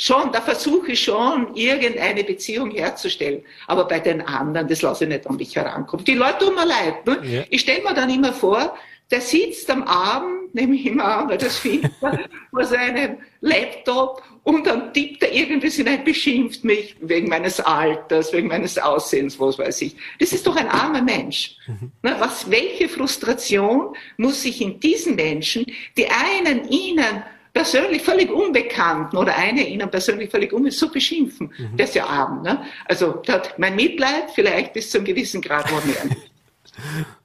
schon, 0.00 0.32
da 0.32 0.40
versuche 0.40 0.92
ich 0.92 1.04
schon, 1.04 1.54
irgendeine 1.54 2.24
Beziehung 2.24 2.70
herzustellen. 2.70 3.42
Aber 3.66 3.86
bei 3.86 4.00
den 4.00 4.22
anderen, 4.22 4.68
das 4.68 4.82
lasse 4.82 5.04
ich 5.04 5.10
nicht 5.10 5.26
an 5.26 5.36
mich 5.36 5.54
herankommen. 5.54 6.04
Die 6.04 6.14
Leute 6.14 6.46
tun 6.46 6.54
mir 6.54 6.66
leid. 6.66 7.06
Ne? 7.06 7.20
Ja. 7.22 7.42
Ich 7.50 7.60
stelle 7.62 7.82
mir 7.82 7.94
dann 7.94 8.10
immer 8.10 8.32
vor, 8.32 8.74
der 9.10 9.20
sitzt 9.20 9.68
am 9.70 9.82
Abend, 9.82 10.54
nehme 10.54 10.74
ich 10.74 10.86
immer 10.86 11.04
an, 11.04 11.38
das 11.38 11.58
Fenster, 11.58 12.18
vor 12.50 12.64
seinem 12.64 13.18
Laptop 13.40 14.22
und 14.42 14.66
dann 14.66 14.92
tippt 14.92 15.22
er 15.22 15.32
irgendwas 15.32 15.74
hinein, 15.74 16.02
beschimpft 16.02 16.64
mich 16.64 16.96
wegen 17.00 17.28
meines 17.28 17.60
Alters, 17.60 18.32
wegen 18.32 18.48
meines 18.48 18.78
Aussehens, 18.78 19.38
was 19.38 19.58
weiß 19.58 19.82
ich. 19.82 19.96
Das 20.18 20.32
ist 20.32 20.46
doch 20.46 20.56
ein 20.56 20.68
armer 20.68 21.02
Mensch. 21.02 21.56
Mhm. 21.66 21.92
Na, 22.02 22.18
was, 22.18 22.50
welche 22.50 22.88
Frustration 22.88 23.94
muss 24.16 24.42
sich 24.42 24.60
in 24.60 24.80
diesen 24.80 25.14
Menschen, 25.14 25.66
die 25.96 26.08
einen 26.08 26.68
ihnen 26.68 27.22
persönlich 27.52 28.02
völlig 28.02 28.30
Unbekannten 28.30 29.16
oder 29.16 29.36
eine 29.36 29.66
ihnen 29.66 29.90
persönlich 29.90 30.30
völlig 30.30 30.52
unbekannt 30.52 30.78
so 30.78 30.88
beschimpfen. 30.88 31.52
Mhm. 31.56 31.78
Ist 31.78 31.94
ja 31.94 32.06
arm. 32.06 32.42
Ne? 32.42 32.62
Also 32.86 33.22
hat 33.28 33.58
mein 33.58 33.74
Mitleid 33.76 34.30
vielleicht 34.34 34.72
bis 34.72 34.90
zu 34.90 34.98
einem 34.98 35.06
gewissen 35.06 35.40
Grad 35.40 35.70
noch 35.70 35.84
mehr. 35.84 36.16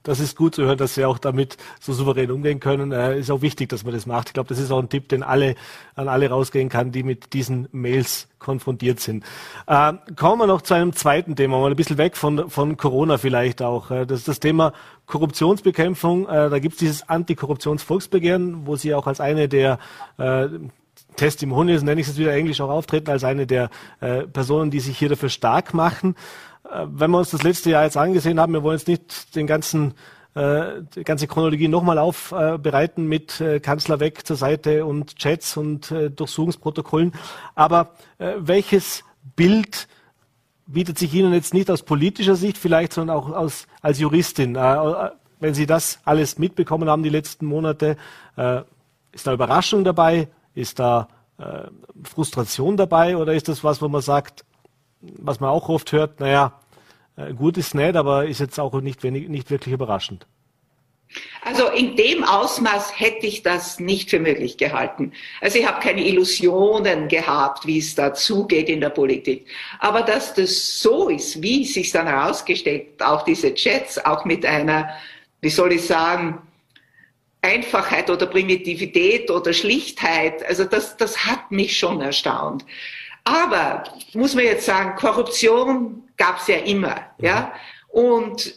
Das 0.02 0.20
ist 0.20 0.36
gut 0.36 0.54
zu 0.54 0.64
hören, 0.64 0.78
dass 0.78 0.94
Sie 0.94 1.04
auch 1.04 1.18
damit 1.18 1.56
so 1.80 1.92
souverän 1.92 2.30
umgehen 2.30 2.60
können. 2.60 2.92
Äh, 2.92 3.18
ist 3.18 3.30
auch 3.30 3.42
wichtig, 3.42 3.68
dass 3.68 3.84
man 3.84 3.94
das 3.94 4.06
macht. 4.06 4.28
Ich 4.28 4.34
glaube, 4.34 4.48
das 4.48 4.58
ist 4.58 4.70
auch 4.70 4.78
ein 4.78 4.88
Tipp, 4.88 5.08
den 5.08 5.22
alle 5.22 5.56
an 5.94 6.08
alle 6.08 6.28
rausgehen 6.28 6.68
kann, 6.68 6.92
die 6.92 7.02
mit 7.02 7.32
diesen 7.32 7.68
Mails 7.72 8.28
konfrontiert 8.38 9.00
sind. 9.00 9.24
Äh, 9.66 9.94
kommen 10.14 10.40
wir 10.40 10.46
noch 10.46 10.62
zu 10.62 10.74
einem 10.74 10.92
zweiten 10.92 11.36
Thema, 11.36 11.58
mal 11.58 11.70
ein 11.70 11.76
bisschen 11.76 11.98
weg 11.98 12.16
von, 12.16 12.48
von 12.50 12.76
Corona 12.76 13.18
vielleicht 13.18 13.62
auch. 13.62 13.90
Äh, 13.90 14.06
das 14.06 14.20
ist 14.20 14.28
das 14.28 14.40
Thema 14.40 14.72
Korruptionsbekämpfung. 15.06 16.28
Äh, 16.28 16.50
da 16.50 16.58
gibt 16.58 16.74
es 16.74 16.78
dieses 16.78 17.08
Antikorruptionsvolksbegehren, 17.08 18.66
wo 18.66 18.76
Sie 18.76 18.94
auch 18.94 19.06
als 19.06 19.20
eine 19.20 19.48
der 19.48 19.78
äh, 20.18 20.48
Testimonials, 21.16 21.82
nenne 21.82 22.00
ich 22.00 22.08
es 22.08 22.18
wieder 22.18 22.34
englisch, 22.34 22.60
auch 22.60 22.70
auftreten, 22.70 23.10
als 23.10 23.24
eine 23.24 23.46
der 23.46 23.70
äh, 24.00 24.22
Personen, 24.22 24.70
die 24.70 24.80
sich 24.80 24.98
hier 24.98 25.08
dafür 25.08 25.30
stark 25.30 25.74
machen. 25.74 26.14
Äh, 26.70 26.86
wenn 26.88 27.10
wir 27.10 27.18
uns 27.18 27.30
das 27.30 27.42
letzte 27.42 27.70
Jahr 27.70 27.84
jetzt 27.84 27.96
angesehen 27.96 28.40
haben, 28.40 28.52
wir 28.52 28.62
wollen 28.62 28.78
jetzt 28.78 28.88
nicht 28.88 29.34
den 29.34 29.46
ganzen 29.46 29.94
äh, 30.34 30.82
die 30.94 31.04
ganze 31.04 31.26
Chronologie 31.26 31.68
nochmal 31.68 31.98
aufbereiten 31.98 33.06
mit 33.06 33.40
äh, 33.40 33.58
Kanzler 33.60 34.00
weg 34.00 34.26
zur 34.26 34.36
Seite 34.36 34.84
und 34.84 35.16
Chats 35.16 35.56
und 35.56 35.90
Durchsuchungsprotokollen. 35.90 37.14
Aber 37.54 37.92
welches 38.18 39.02
Bild 39.34 39.88
bietet 40.66 40.98
sich 40.98 41.14
Ihnen 41.14 41.32
jetzt 41.32 41.54
nicht 41.54 41.70
aus 41.70 41.82
politischer 41.82 42.36
Sicht 42.36 42.58
vielleicht, 42.58 42.92
sondern 42.92 43.16
auch 43.16 43.30
aus, 43.30 43.66
als 43.80 43.98
Juristin? 43.98 44.56
Wenn 44.56 45.54
Sie 45.54 45.66
das 45.66 46.00
alles 46.04 46.38
mitbekommen 46.38 46.90
haben 46.90 47.02
die 47.02 47.08
letzten 47.08 47.46
Monate, 47.46 47.96
ist 49.12 49.26
da 49.26 49.32
Überraschung 49.32 49.84
dabei? 49.84 50.28
Ist 50.54 50.78
da 50.78 51.08
Frustration 52.04 52.76
dabei? 52.76 53.16
Oder 53.16 53.32
ist 53.32 53.48
das 53.48 53.64
was, 53.64 53.80
wo 53.80 53.88
man 53.88 54.02
sagt, 54.02 54.44
was 55.00 55.40
man 55.40 55.50
auch 55.50 55.68
oft 55.68 55.92
hört, 55.92 56.20
naja, 56.20 56.60
äh, 57.16 57.32
gut 57.32 57.56
ist 57.56 57.74
nicht, 57.74 57.96
aber 57.96 58.26
ist 58.26 58.40
jetzt 58.40 58.58
auch 58.58 58.80
nicht, 58.80 59.02
wenig, 59.02 59.28
nicht 59.28 59.50
wirklich 59.50 59.74
überraschend. 59.74 60.26
Also 61.42 61.68
in 61.68 61.96
dem 61.96 62.24
Ausmaß 62.24 62.98
hätte 62.98 63.26
ich 63.26 63.42
das 63.42 63.78
nicht 63.78 64.10
für 64.10 64.18
möglich 64.18 64.56
gehalten. 64.56 65.12
Also 65.40 65.58
ich 65.58 65.66
habe 65.66 65.80
keine 65.80 66.04
Illusionen 66.04 67.08
gehabt, 67.08 67.66
wie 67.66 67.78
es 67.78 67.94
da 67.94 68.12
zugeht 68.12 68.68
in 68.68 68.80
der 68.80 68.90
Politik. 68.90 69.46
Aber 69.78 70.02
dass 70.02 70.34
das 70.34 70.80
so 70.80 71.08
ist, 71.08 71.40
wie 71.42 71.62
es 71.62 71.74
sich 71.74 71.92
dann 71.92 72.08
herausgestellt, 72.08 73.00
auch 73.00 73.22
diese 73.22 73.54
Chats, 73.54 74.04
auch 74.04 74.24
mit 74.24 74.44
einer, 74.44 74.90
wie 75.40 75.50
soll 75.50 75.72
ich 75.72 75.86
sagen, 75.86 76.42
Einfachheit 77.42 78.10
oder 78.10 78.26
Primitivität 78.26 79.30
oder 79.30 79.52
Schlichtheit, 79.52 80.44
also 80.46 80.64
das, 80.64 80.96
das 80.96 81.26
hat 81.26 81.52
mich 81.52 81.78
schon 81.78 82.00
erstaunt. 82.00 82.64
Aber 83.26 83.82
muss 84.14 84.36
man 84.36 84.44
jetzt 84.44 84.66
sagen, 84.66 84.94
Korruption 84.94 86.04
gab 86.16 86.38
es 86.38 86.46
ja 86.46 86.58
immer, 86.58 86.94
ja. 87.18 87.52
Und 87.88 88.54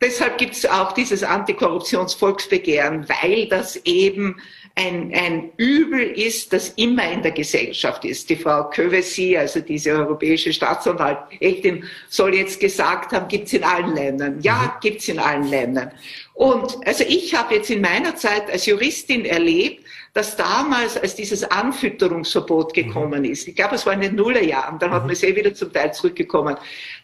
deshalb 0.00 0.38
gibt 0.38 0.54
es 0.54 0.64
auch 0.64 0.92
dieses 0.92 1.22
Antikorruptionsvolksbegehren, 1.22 3.06
weil 3.10 3.46
das 3.46 3.76
eben 3.84 4.40
ein, 4.74 5.12
ein 5.14 5.50
Übel 5.58 6.00
ist, 6.00 6.54
das 6.54 6.70
immer 6.76 7.10
in 7.12 7.22
der 7.22 7.32
Gesellschaft 7.32 8.06
ist. 8.06 8.30
Die 8.30 8.36
Frau 8.36 8.70
Kövesi, 8.70 9.36
also 9.36 9.60
diese 9.60 9.90
europäische 9.92 10.52
Staatsanwältin, 10.54 11.84
soll 12.08 12.34
jetzt 12.34 12.58
gesagt 12.58 13.12
haben, 13.12 13.28
gibt's 13.28 13.52
in 13.52 13.64
allen 13.64 13.94
Ländern. 13.94 14.40
Ja, 14.40 14.74
mhm. 14.74 14.80
gibt's 14.80 15.08
in 15.08 15.18
allen 15.18 15.48
Ländern. 15.48 15.92
Und 16.32 16.86
also 16.86 17.04
ich 17.06 17.34
habe 17.34 17.56
jetzt 17.56 17.70
in 17.70 17.82
meiner 17.82 18.16
Zeit 18.16 18.50
als 18.50 18.64
Juristin 18.64 19.26
erlebt, 19.26 19.85
dass 20.16 20.34
damals, 20.34 20.96
als 20.96 21.14
dieses 21.14 21.44
Anfütterungsverbot 21.44 22.74
mhm. 22.74 22.86
gekommen 22.86 23.24
ist, 23.26 23.46
ich 23.48 23.54
glaube, 23.54 23.74
es 23.74 23.84
war 23.84 23.92
in 23.92 24.00
den 24.00 24.14
Nullerjahren, 24.14 24.78
dann 24.78 24.90
hat 24.90 25.02
mhm. 25.02 25.08
man 25.08 25.12
es 25.12 25.22
eh 25.22 25.36
wieder 25.36 25.52
zum 25.52 25.70
Teil 25.70 25.92
zurückgekommen, 25.92 26.56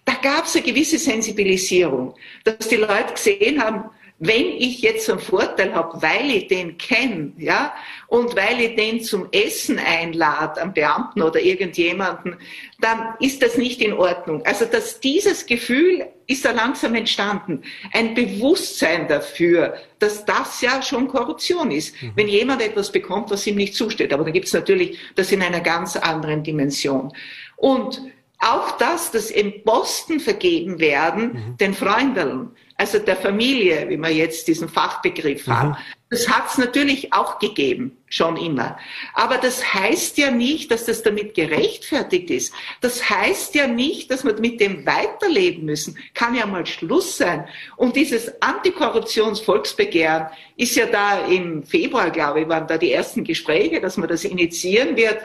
da 0.06 0.14
gab 0.14 0.46
es 0.46 0.56
eine 0.56 0.64
gewisse 0.64 0.98
Sensibilisierung, 0.98 2.14
dass 2.42 2.68
die 2.68 2.76
Leute 2.76 3.12
gesehen 3.12 3.62
haben, 3.62 3.84
wenn 4.18 4.46
ich 4.46 4.82
jetzt 4.82 5.10
einen 5.10 5.18
Vorteil 5.18 5.74
habe, 5.74 6.00
weil 6.00 6.30
ich 6.30 6.46
den 6.46 6.78
kenne, 6.78 7.32
ja, 7.38 7.74
und 8.06 8.36
weil 8.36 8.60
ich 8.60 8.76
den 8.76 9.02
zum 9.02 9.26
Essen 9.32 9.78
einlade, 9.78 10.60
am 10.60 10.72
Beamten 10.72 11.22
oder 11.22 11.40
irgendjemanden, 11.40 12.36
dann 12.80 13.14
ist 13.18 13.42
das 13.42 13.56
nicht 13.56 13.80
in 13.80 13.92
Ordnung. 13.92 14.44
Also, 14.46 14.64
dass 14.64 15.00
dieses 15.00 15.46
Gefühl 15.46 16.06
ist 16.26 16.44
da 16.44 16.52
langsam 16.52 16.94
entstanden. 16.94 17.62
Ein 17.92 18.14
Bewusstsein 18.14 19.08
dafür, 19.08 19.74
dass 19.98 20.24
das 20.24 20.60
ja 20.60 20.82
schon 20.82 21.08
Korruption 21.08 21.70
ist. 21.70 22.00
Mhm. 22.00 22.12
Wenn 22.14 22.28
jemand 22.28 22.62
etwas 22.62 22.92
bekommt, 22.92 23.30
was 23.30 23.46
ihm 23.46 23.56
nicht 23.56 23.74
zusteht. 23.74 24.12
Aber 24.12 24.24
da 24.24 24.30
gibt 24.30 24.46
es 24.46 24.52
natürlich 24.52 24.98
das 25.14 25.32
in 25.32 25.42
einer 25.42 25.60
ganz 25.60 25.96
anderen 25.96 26.42
Dimension. 26.42 27.12
Und 27.56 28.00
auch 28.38 28.76
das, 28.78 29.12
dass 29.12 29.30
im 29.30 29.62
Posten 29.62 30.18
vergeben 30.18 30.80
werden, 30.80 31.32
mhm. 31.32 31.56
den 31.58 31.74
Freundeln, 31.74 32.50
also 32.82 32.98
der 32.98 33.14
Familie, 33.14 33.88
wie 33.88 33.96
wir 33.96 34.10
jetzt 34.10 34.48
diesen 34.48 34.68
Fachbegriff 34.68 35.46
mhm. 35.46 35.52
haben. 35.52 35.76
Das 36.10 36.28
hat 36.28 36.50
es 36.50 36.58
natürlich 36.58 37.12
auch 37.12 37.38
gegeben, 37.38 37.96
schon 38.08 38.36
immer. 38.36 38.76
Aber 39.14 39.38
das 39.38 39.72
heißt 39.72 40.18
ja 40.18 40.32
nicht, 40.32 40.72
dass 40.72 40.86
das 40.86 41.04
damit 41.04 41.34
gerechtfertigt 41.34 42.28
ist. 42.30 42.52
Das 42.80 43.08
heißt 43.08 43.54
ja 43.54 43.68
nicht, 43.68 44.10
dass 44.10 44.24
wir 44.24 44.34
mit 44.34 44.60
dem 44.60 44.84
weiterleben 44.84 45.64
müssen. 45.64 45.96
Kann 46.12 46.34
ja 46.34 46.44
mal 46.44 46.66
Schluss 46.66 47.16
sein. 47.16 47.46
Und 47.76 47.94
dieses 47.94 48.42
Antikorruptionsvolksbegehren 48.42 50.26
ist 50.56 50.74
ja 50.74 50.86
da 50.86 51.24
im 51.26 51.62
Februar, 51.62 52.10
glaube 52.10 52.40
ich, 52.40 52.48
waren 52.48 52.66
da 52.66 52.78
die 52.78 52.90
ersten 52.90 53.22
Gespräche, 53.22 53.80
dass 53.80 53.96
man 53.96 54.08
das 54.08 54.24
initiieren 54.24 54.96
wird 54.96 55.20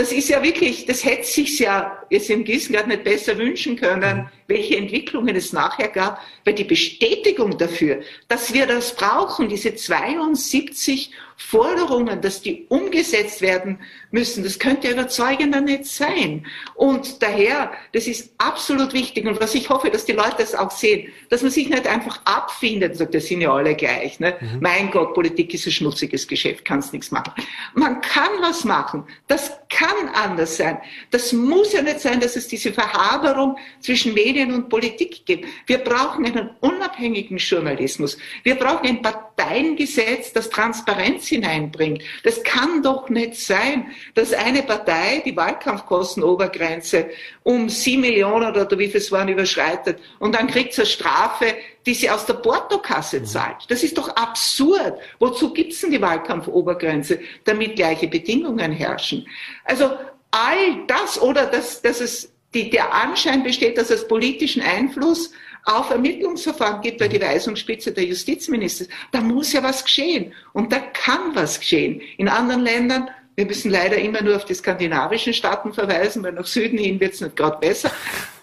das 0.00 0.12
ist 0.12 0.30
ja 0.30 0.42
wirklich, 0.42 0.86
das 0.86 1.04
hätte 1.04 1.24
sich 1.24 1.58
ja 1.58 1.98
jetzt 2.08 2.30
im 2.30 2.42
Gießen 2.42 2.74
gerade 2.74 2.88
nicht 2.88 3.04
besser 3.04 3.36
wünschen 3.36 3.76
können, 3.76 4.30
welche 4.46 4.78
Entwicklungen 4.78 5.36
es 5.36 5.52
nachher 5.52 5.88
gab, 5.88 6.22
weil 6.46 6.54
die 6.54 6.64
Bestätigung 6.64 7.58
dafür, 7.58 8.00
dass 8.26 8.54
wir 8.54 8.66
das 8.66 8.96
brauchen, 8.96 9.50
diese 9.50 9.74
72 9.74 11.10
Forderungen, 11.42 12.20
dass 12.20 12.42
die 12.42 12.66
umgesetzt 12.68 13.40
werden 13.40 13.78
müssen, 14.10 14.44
das 14.44 14.58
könnte 14.58 14.90
überzeugender 14.90 15.60
nicht 15.62 15.86
sein. 15.86 16.46
Und 16.74 17.22
daher, 17.22 17.72
das 17.92 18.06
ist 18.06 18.34
absolut 18.36 18.92
wichtig. 18.92 19.26
Und 19.26 19.40
was 19.40 19.54
ich 19.54 19.70
hoffe, 19.70 19.90
dass 19.90 20.04
die 20.04 20.12
Leute 20.12 20.36
das 20.38 20.54
auch 20.54 20.70
sehen, 20.70 21.10
dass 21.30 21.42
man 21.42 21.50
sich 21.50 21.68
nicht 21.68 21.86
einfach 21.86 22.20
abfindet 22.24 22.92
und 22.92 22.98
sagt, 22.98 23.14
das 23.14 23.26
sind 23.26 23.40
ja 23.40 23.52
alle 23.52 23.74
gleich. 23.74 24.20
Ne? 24.20 24.36
Mhm. 24.38 24.58
Mein 24.60 24.90
Gott, 24.90 25.14
Politik 25.14 25.54
ist 25.54 25.66
ein 25.66 25.72
schmutziges 25.72 26.28
Geschäft, 26.28 26.64
kannst 26.64 26.92
nichts 26.92 27.10
machen. 27.10 27.32
Man 27.74 28.00
kann 28.02 28.30
was 28.42 28.64
machen. 28.64 29.04
Das 29.26 29.50
kann 29.70 30.08
anders 30.14 30.58
sein. 30.58 30.78
Das 31.10 31.32
muss 31.32 31.72
ja 31.72 31.80
nicht 31.80 32.00
sein, 32.00 32.20
dass 32.20 32.36
es 32.36 32.48
diese 32.48 32.72
Verhaberung 32.72 33.56
zwischen 33.80 34.12
Medien 34.12 34.52
und 34.52 34.68
Politik 34.68 35.24
gibt. 35.24 35.46
Wir 35.66 35.78
brauchen 35.78 36.26
einen 36.26 36.50
unabhängigen 36.60 37.38
Journalismus. 37.38 38.18
Wir 38.42 38.56
brauchen 38.56 38.86
ein 38.86 39.02
Parteiengesetz, 39.02 40.32
das 40.32 40.50
Transparenz 40.50 41.29
hineinbringt. 41.30 42.02
Das 42.22 42.42
kann 42.42 42.82
doch 42.82 43.08
nicht 43.08 43.36
sein, 43.36 43.86
dass 44.14 44.32
eine 44.32 44.62
Partei 44.62 45.22
die 45.24 45.36
Wahlkampfkostenobergrenze 45.36 47.10
um 47.42 47.68
sieben 47.68 48.02
Millionen 48.02 48.50
oder 48.50 48.68
wie 48.78 48.88
viel 48.88 49.00
es 49.00 49.10
waren 49.10 49.28
überschreitet 49.28 49.98
und 50.18 50.34
dann 50.34 50.46
kriegt 50.46 50.74
sie 50.74 50.82
eine 50.82 50.90
Strafe, 50.90 51.56
die 51.86 51.94
sie 51.94 52.10
aus 52.10 52.26
der 52.26 52.34
Portokasse 52.34 53.24
zahlt. 53.24 53.56
Das 53.68 53.82
ist 53.82 53.96
doch 53.96 54.08
absurd. 54.16 54.98
Wozu 55.18 55.52
gibt 55.52 55.72
es 55.72 55.80
denn 55.80 55.90
die 55.90 56.02
Wahlkampfobergrenze? 56.02 57.20
Damit 57.44 57.76
gleiche 57.76 58.08
Bedingungen 58.08 58.72
herrschen. 58.72 59.26
Also 59.64 59.90
all 60.30 60.86
das 60.86 61.20
oder 61.20 61.46
dass, 61.46 61.82
dass 61.82 62.00
es 62.00 62.32
die, 62.54 62.70
der 62.70 62.92
Anschein 62.92 63.42
besteht, 63.42 63.78
dass 63.78 63.90
es 63.90 64.06
politischen 64.06 64.62
Einfluss 64.62 65.32
auf 65.64 65.90
Ermittlungsverfahren 65.90 66.80
gibt 66.80 66.98
bei 66.98 67.08
die 67.08 67.20
Weisungsspitze 67.20 67.92
der 67.92 68.04
Justizminister. 68.04 68.86
Da 69.12 69.20
muss 69.20 69.52
ja 69.52 69.62
was 69.62 69.84
geschehen. 69.84 70.32
Und 70.52 70.72
da 70.72 70.78
kann 70.78 71.34
was 71.34 71.60
geschehen. 71.60 72.00
In 72.16 72.28
anderen 72.28 72.62
Ländern, 72.62 73.10
wir 73.36 73.46
müssen 73.46 73.70
leider 73.70 73.98
immer 73.98 74.22
nur 74.22 74.36
auf 74.36 74.44
die 74.44 74.54
skandinavischen 74.54 75.32
Staaten 75.32 75.72
verweisen, 75.72 76.22
weil 76.22 76.32
nach 76.32 76.46
Süden 76.46 76.78
hin 76.78 77.00
wird 77.00 77.14
es 77.14 77.20
nicht 77.20 77.36
gerade 77.36 77.58
besser. 77.58 77.90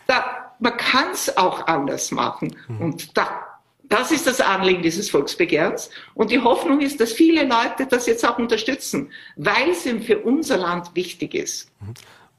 Da, 0.05 0.53
man 0.59 0.77
kann 0.77 1.11
es 1.11 1.35
auch 1.37 1.67
anders 1.67 2.11
machen. 2.11 2.55
Mhm. 2.67 2.81
Und 2.81 3.17
da, 3.17 3.59
das 3.83 4.11
ist 4.11 4.27
das 4.27 4.41
Anliegen 4.41 4.81
dieses 4.81 5.09
Volksbegehrens. 5.09 5.89
Und 6.13 6.31
die 6.31 6.39
Hoffnung 6.39 6.81
ist, 6.81 6.99
dass 6.99 7.13
viele 7.13 7.43
Leute 7.43 7.87
das 7.89 8.05
jetzt 8.05 8.27
auch 8.27 8.37
unterstützen, 8.37 9.11
weil 9.35 9.69
es 9.71 9.85
eben 9.85 10.01
für 10.01 10.19
unser 10.19 10.57
Land 10.57 10.95
wichtig 10.95 11.33
ist. 11.33 11.71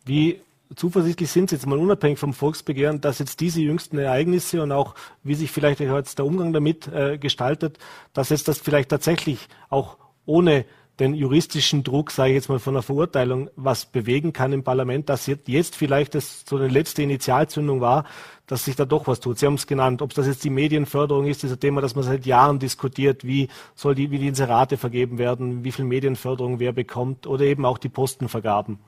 Wie 0.05 0.41
zuversichtlich 0.75 1.31
sind 1.31 1.53
jetzt 1.53 1.67
mal 1.67 1.79
unabhängig 1.79 2.19
vom 2.19 2.33
Volksbegehren, 2.33 3.01
dass 3.01 3.19
jetzt 3.19 3.41
diese 3.41 3.61
jüngsten 3.61 3.99
Ereignisse 3.99 4.63
und 4.63 4.73
auch 4.73 4.95
wie 5.23 5.35
sich 5.35 5.51
vielleicht 5.51 5.81
jetzt 5.81 6.19
der 6.19 6.27
Umgang 6.27 6.53
damit 6.53 6.89
äh, 6.89 7.19
gestaltet, 7.19 7.79
dass 8.13 8.29
jetzt 8.29 8.49
das 8.49 8.59
vielleicht 8.59 8.91
tatsächlich 8.91 9.49
auch 9.71 9.97
ohne 10.27 10.65
den 11.01 11.15
juristischen 11.15 11.85
Druck, 11.85 12.11
sage 12.11 12.31
ich 12.31 12.35
jetzt 12.35 12.49
mal 12.49 12.59
von 12.59 12.75
der 12.75 12.83
Verurteilung, 12.83 13.51
was 13.55 13.87
bewegen 13.87 14.33
kann 14.33 14.53
im 14.53 14.65
Parlament, 14.65 15.09
dass 15.09 15.27
jetzt 15.27 15.77
vielleicht 15.77 16.15
das 16.15 16.45
so 16.49 16.57
eine 16.57 16.69
letzte 16.69 17.03
Initialzündung 17.03 17.81
war, 17.81 18.05
dass 18.47 18.65
sich 18.65 18.75
da 18.75 18.85
doch 18.85 19.07
was 19.07 19.21
tut. 19.21 19.39
Sie 19.39 19.47
haben 19.47 19.55
es 19.55 19.67
genannt, 19.67 20.03
ob 20.03 20.13
das 20.15 20.27
jetzt 20.27 20.43
die 20.43 20.51
Medienförderung 20.51 21.27
ist, 21.27 21.43
dieser 21.43 21.61
Thema, 21.61 21.81
das 21.81 21.95
man 21.95 22.05
seit 22.05 22.27
Jahren 22.27 22.59
diskutiert, 22.59 23.25
wie 23.25 23.49
soll 23.75 23.95
die, 23.95 24.11
wie 24.11 24.19
die 24.19 24.27
Inserate 24.27 24.77
vergeben 24.77 25.19
werden, 25.19 25.63
wie 25.63 25.73
viel 25.73 25.85
Medienförderung 25.85 26.59
wer 26.59 26.73
bekommt 26.73 27.27
oder 27.27 27.45
eben 27.45 27.65
auch 27.65 27.79
die 27.79 27.91
Postenvergaben. 27.91 28.81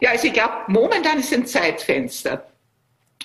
Ja, 0.00 0.10
also 0.10 0.26
ich 0.26 0.32
glaube, 0.32 0.54
momentan 0.68 1.18
ist 1.18 1.32
ein 1.32 1.46
Zeitfenster. 1.46 2.46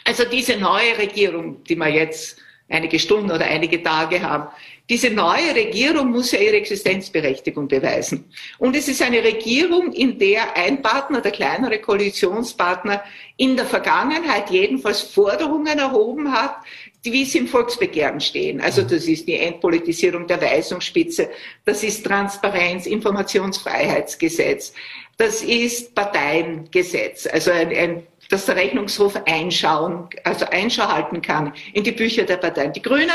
Also 0.05 0.25
diese 0.25 0.57
neue 0.57 0.97
Regierung, 0.97 1.63
die 1.63 1.75
wir 1.75 1.89
jetzt 1.89 2.37
einige 2.69 2.99
Stunden 2.99 3.31
oder 3.31 3.45
einige 3.45 3.81
Tage 3.81 4.21
haben, 4.21 4.47
diese 4.89 5.09
neue 5.09 5.53
Regierung 5.53 6.11
muss 6.11 6.31
ja 6.31 6.39
ihre 6.39 6.55
Existenzberechtigung 6.55 7.67
beweisen. 7.67 8.31
Und 8.57 8.73
es 8.73 8.87
ist 8.87 9.01
eine 9.01 9.21
Regierung, 9.21 9.91
in 9.91 10.17
der 10.17 10.55
ein 10.55 10.81
Partner, 10.81 11.19
der 11.19 11.31
kleinere 11.31 11.79
Koalitionspartner, 11.79 13.03
in 13.35 13.57
der 13.57 13.65
Vergangenheit 13.65 14.49
jedenfalls 14.49 15.01
Forderungen 15.01 15.77
erhoben 15.77 16.31
hat, 16.31 16.55
die 17.03 17.11
wie 17.11 17.25
sie 17.25 17.39
im 17.39 17.47
Volksbegehren 17.47 18.21
stehen. 18.21 18.61
Also 18.61 18.81
das 18.81 19.07
ist 19.07 19.27
die 19.27 19.37
Entpolitisierung 19.37 20.25
der 20.25 20.41
Weisungsspitze, 20.41 21.29
das 21.65 21.83
ist 21.83 22.05
Transparenz, 22.05 22.85
Informationsfreiheitsgesetz, 22.85 24.73
das 25.17 25.43
ist 25.43 25.95
Parteiengesetz, 25.95 27.27
also 27.27 27.51
ein, 27.51 27.69
ein 27.69 28.07
dass 28.29 28.45
der 28.45 28.55
Rechnungshof 28.55 29.15
einschauen, 29.25 30.09
also 30.23 30.45
Einschau 30.47 30.87
halten 30.87 31.21
kann 31.21 31.53
in 31.73 31.83
die 31.83 31.91
Bücher 31.91 32.23
der 32.23 32.37
Parteien. 32.37 32.73
Die 32.73 32.81
Grünen 32.81 33.09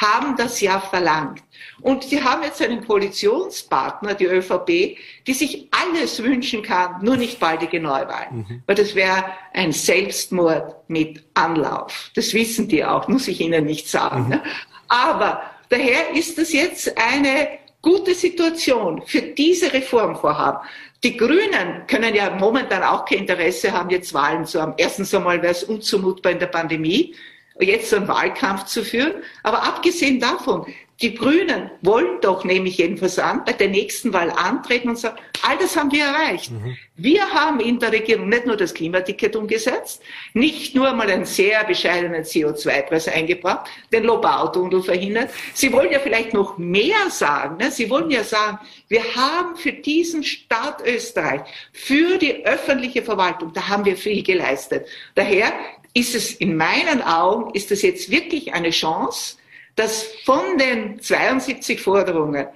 haben 0.00 0.36
das 0.36 0.60
ja 0.60 0.78
verlangt. 0.78 1.42
Und 1.80 2.04
sie 2.04 2.22
haben 2.22 2.42
jetzt 2.42 2.60
einen 2.62 2.86
Koalitionspartner, 2.86 4.14
die 4.14 4.26
ÖVP, 4.26 4.98
die 5.26 5.32
sich 5.32 5.68
alles 5.70 6.22
wünschen 6.22 6.62
kann, 6.62 7.02
nur 7.02 7.16
nicht 7.16 7.40
baldige 7.40 7.80
Neuwahlen. 7.80 8.46
Mhm. 8.48 8.62
Weil 8.66 8.76
das 8.76 8.94
wäre 8.94 9.24
ein 9.54 9.72
Selbstmord 9.72 10.88
mit 10.88 11.24
Anlauf. 11.34 12.10
Das 12.14 12.34
wissen 12.34 12.68
die 12.68 12.84
auch, 12.84 13.08
muss 13.08 13.28
ich 13.28 13.40
Ihnen 13.40 13.64
nicht 13.64 13.88
sagen. 13.88 14.24
Mhm. 14.24 14.28
Ne? 14.28 14.42
Aber 14.88 15.42
daher 15.68 16.10
ist 16.14 16.38
das 16.38 16.52
jetzt 16.52 16.92
eine 16.96 17.48
gute 17.82 18.14
Situation 18.14 19.02
für 19.06 19.22
diese 19.22 19.72
Reformvorhaben. 19.72 20.66
Die 21.04 21.16
Grünen 21.16 21.86
können 21.86 22.14
ja 22.14 22.30
momentan 22.30 22.82
auch 22.82 23.04
kein 23.04 23.18
Interesse 23.18 23.72
haben, 23.72 23.90
jetzt 23.90 24.12
Wahlen 24.14 24.44
zu 24.44 24.60
haben. 24.60 24.74
Erstens 24.76 25.14
einmal 25.14 25.40
wäre 25.42 25.52
es 25.52 25.62
unzumutbar 25.62 26.32
in 26.32 26.40
der 26.40 26.48
Pandemie, 26.48 27.14
jetzt 27.60 27.94
einen 27.94 28.08
Wahlkampf 28.08 28.64
zu 28.64 28.84
führen. 28.84 29.22
Aber 29.42 29.62
abgesehen 29.62 30.18
davon, 30.18 30.66
die 31.00 31.14
Grünen 31.14 31.70
wollen 31.80 32.20
doch, 32.22 32.44
nehme 32.44 32.68
ich 32.68 32.78
jedenfalls 32.78 33.20
an, 33.20 33.44
bei 33.44 33.52
der 33.52 33.68
nächsten 33.68 34.12
Wahl 34.12 34.30
antreten 34.30 34.88
und 34.88 34.98
sagen, 34.98 35.16
all 35.42 35.56
das 35.56 35.76
haben 35.76 35.92
wir 35.92 36.04
erreicht. 36.04 36.50
Mhm. 36.50 36.76
Wir 36.96 37.22
haben 37.30 37.60
in 37.60 37.78
der 37.78 37.92
Regierung 37.92 38.28
nicht 38.28 38.46
nur 38.46 38.56
das 38.56 38.74
Klimaticket 38.74 39.36
umgesetzt, 39.36 40.02
nicht 40.34 40.74
nur 40.74 40.92
mal 40.94 41.08
einen 41.08 41.24
sehr 41.24 41.62
bescheidenen 41.62 42.24
CO2-Preis 42.24 43.06
eingebracht, 43.06 43.70
den 43.92 44.02
Lobautunnel 44.02 44.82
verhindert. 44.82 45.30
Sie 45.54 45.72
wollen 45.72 45.92
ja 45.92 46.00
vielleicht 46.00 46.34
noch 46.34 46.58
mehr 46.58 47.10
sagen. 47.10 47.58
Ne? 47.58 47.70
Sie 47.70 47.88
wollen 47.90 48.10
ja 48.10 48.24
sagen, 48.24 48.58
wir 48.88 49.02
haben 49.14 49.56
für 49.56 49.72
diesen 49.72 50.24
Staat 50.24 50.84
Österreich, 50.84 51.42
für 51.72 52.18
die 52.18 52.44
öffentliche 52.44 53.02
Verwaltung, 53.02 53.52
da 53.52 53.68
haben 53.68 53.84
wir 53.84 53.96
viel 53.96 54.24
geleistet. 54.24 54.88
Daher 55.14 55.52
ist 55.94 56.16
es 56.16 56.32
in 56.32 56.56
meinen 56.56 57.02
Augen, 57.02 57.54
ist 57.54 57.70
das 57.70 57.82
jetzt 57.82 58.10
wirklich 58.10 58.52
eine 58.52 58.70
Chance, 58.70 59.37
dass 59.78 60.06
von 60.24 60.58
den 60.58 61.00
72 61.00 61.80
Forderungen 61.80 62.46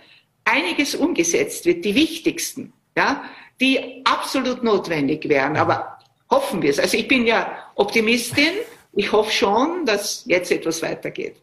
einiges 0.44 0.94
umgesetzt 0.94 1.66
wird, 1.66 1.84
die 1.84 1.94
wichtigsten, 1.94 2.72
ja, 2.96 3.22
die 3.60 4.02
absolut 4.04 4.64
notwendig 4.64 5.28
wären. 5.28 5.56
Aber 5.56 5.98
hoffen 6.30 6.62
wir 6.62 6.70
es. 6.70 6.80
Also 6.80 6.96
ich 6.96 7.06
bin 7.06 7.26
ja 7.26 7.52
Optimistin. 7.76 8.52
Ich 8.94 9.12
hoffe 9.12 9.30
schon, 9.30 9.86
dass 9.86 10.24
jetzt 10.26 10.50
etwas 10.50 10.82
weitergeht. 10.82 11.36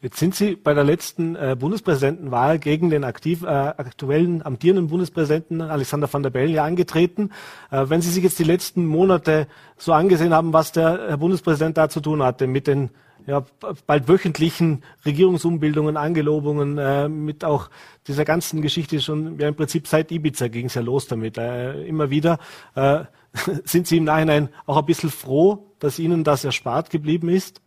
Jetzt 0.00 0.18
sind 0.18 0.34
Sie 0.34 0.56
bei 0.56 0.72
der 0.72 0.84
letzten 0.84 1.36
äh, 1.36 1.56
Bundespräsidentenwahl 1.58 2.58
gegen 2.58 2.88
den 2.88 3.04
aktiv, 3.04 3.42
äh, 3.42 3.46
aktuellen 3.46 4.44
amtierenden 4.44 4.86
Bundespräsidenten 4.88 5.60
Alexander 5.60 6.10
van 6.10 6.22
der 6.22 6.30
Bellen 6.30 6.54
ja 6.54 6.64
angetreten. 6.64 7.30
Äh, 7.70 7.84
wenn 7.88 8.00
Sie 8.00 8.10
sich 8.10 8.24
jetzt 8.24 8.38
die 8.38 8.44
letzten 8.44 8.86
Monate 8.86 9.46
so 9.76 9.92
angesehen 9.92 10.32
haben, 10.32 10.54
was 10.54 10.72
der 10.72 11.08
Herr 11.08 11.18
Bundespräsident 11.18 11.76
da 11.76 11.90
zu 11.90 12.00
tun 12.00 12.22
hatte 12.22 12.46
mit 12.46 12.66
den 12.66 12.90
ja, 13.26 13.44
bald 13.86 14.08
wöchentlichen 14.08 14.82
Regierungsumbildungen, 15.04 15.96
Angelobungen, 15.96 16.78
äh, 16.78 17.08
mit 17.08 17.44
auch 17.44 17.70
dieser 18.06 18.24
ganzen 18.24 18.62
Geschichte 18.62 19.00
schon, 19.00 19.38
ja 19.38 19.48
im 19.48 19.54
Prinzip 19.56 19.86
seit 19.86 20.10
Ibiza 20.12 20.48
ging 20.48 20.66
es 20.66 20.74
ja 20.74 20.82
los 20.82 21.06
damit, 21.08 21.38
äh, 21.38 21.82
immer 21.84 22.10
wieder. 22.10 22.38
Äh, 22.74 23.04
sind 23.64 23.86
Sie 23.86 23.98
im 23.98 24.04
Nachhinein 24.04 24.48
auch 24.66 24.78
ein 24.78 24.86
bisschen 24.86 25.10
froh, 25.10 25.66
dass 25.78 25.98
Ihnen 25.98 26.24
das 26.24 26.44
erspart 26.44 26.90
geblieben 26.90 27.28
ist? 27.28 27.60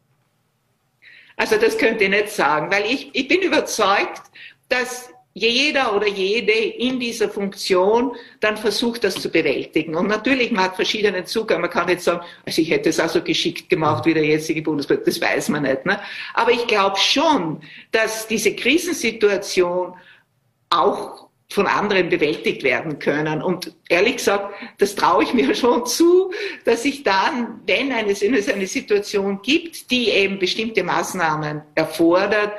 Also 1.36 1.58
das 1.58 1.78
könnt 1.78 2.02
ihr 2.02 2.10
nicht 2.10 2.30
sagen, 2.30 2.70
weil 2.70 2.84
ich, 2.86 3.12
ich 3.14 3.28
bin 3.30 3.42
überzeugt, 3.42 4.24
dass 4.68 5.10
jeder 5.40 5.96
oder 5.96 6.08
jede 6.08 6.52
in 6.52 7.00
dieser 7.00 7.30
Funktion 7.30 8.16
dann 8.40 8.58
versucht, 8.58 9.04
das 9.04 9.16
zu 9.16 9.30
bewältigen. 9.30 9.96
Und 9.96 10.08
natürlich, 10.08 10.52
man 10.52 10.66
hat 10.66 10.76
verschiedenen 10.76 11.26
Zugang. 11.26 11.62
Man 11.62 11.70
kann 11.70 11.88
nicht 11.88 12.02
sagen, 12.02 12.22
also 12.46 12.62
ich 12.62 12.70
hätte 12.70 12.90
es 12.90 13.00
auch 13.00 13.10
so 13.10 13.22
geschickt 13.22 13.70
gemacht 13.70 14.06
wie 14.06 14.14
der 14.14 14.26
jetzige 14.26 14.62
Bundespräsident. 14.62 15.08
Das 15.08 15.22
weiß 15.22 15.50
man 15.50 15.64
nicht. 15.64 15.86
Ne? 15.86 16.00
Aber 16.34 16.52
ich 16.52 16.68
glaube 16.68 16.98
schon, 16.98 17.62
dass 17.92 18.28
diese 18.28 18.56
Krisensituation 18.56 19.94
auch 20.70 21.30
von 21.52 21.66
anderen 21.66 22.10
bewältigt 22.10 22.62
werden 22.62 23.00
können. 23.00 23.42
Und 23.42 23.74
ehrlich 23.90 24.18
gesagt, 24.18 24.54
das 24.78 24.94
traue 24.94 25.24
ich 25.24 25.34
mir 25.34 25.56
schon 25.56 25.86
zu, 25.86 26.32
dass 26.66 26.86
ich 26.86 27.04
dann, 27.04 27.62
wenn 27.66 27.92
es 28.08 28.22
eine 28.24 28.68
Situation 28.68 29.42
gibt, 29.42 29.90
die 29.90 30.10
eben 30.10 30.38
bestimmte 30.38 30.84
Maßnahmen 30.84 31.62
erfordert, 31.74 32.54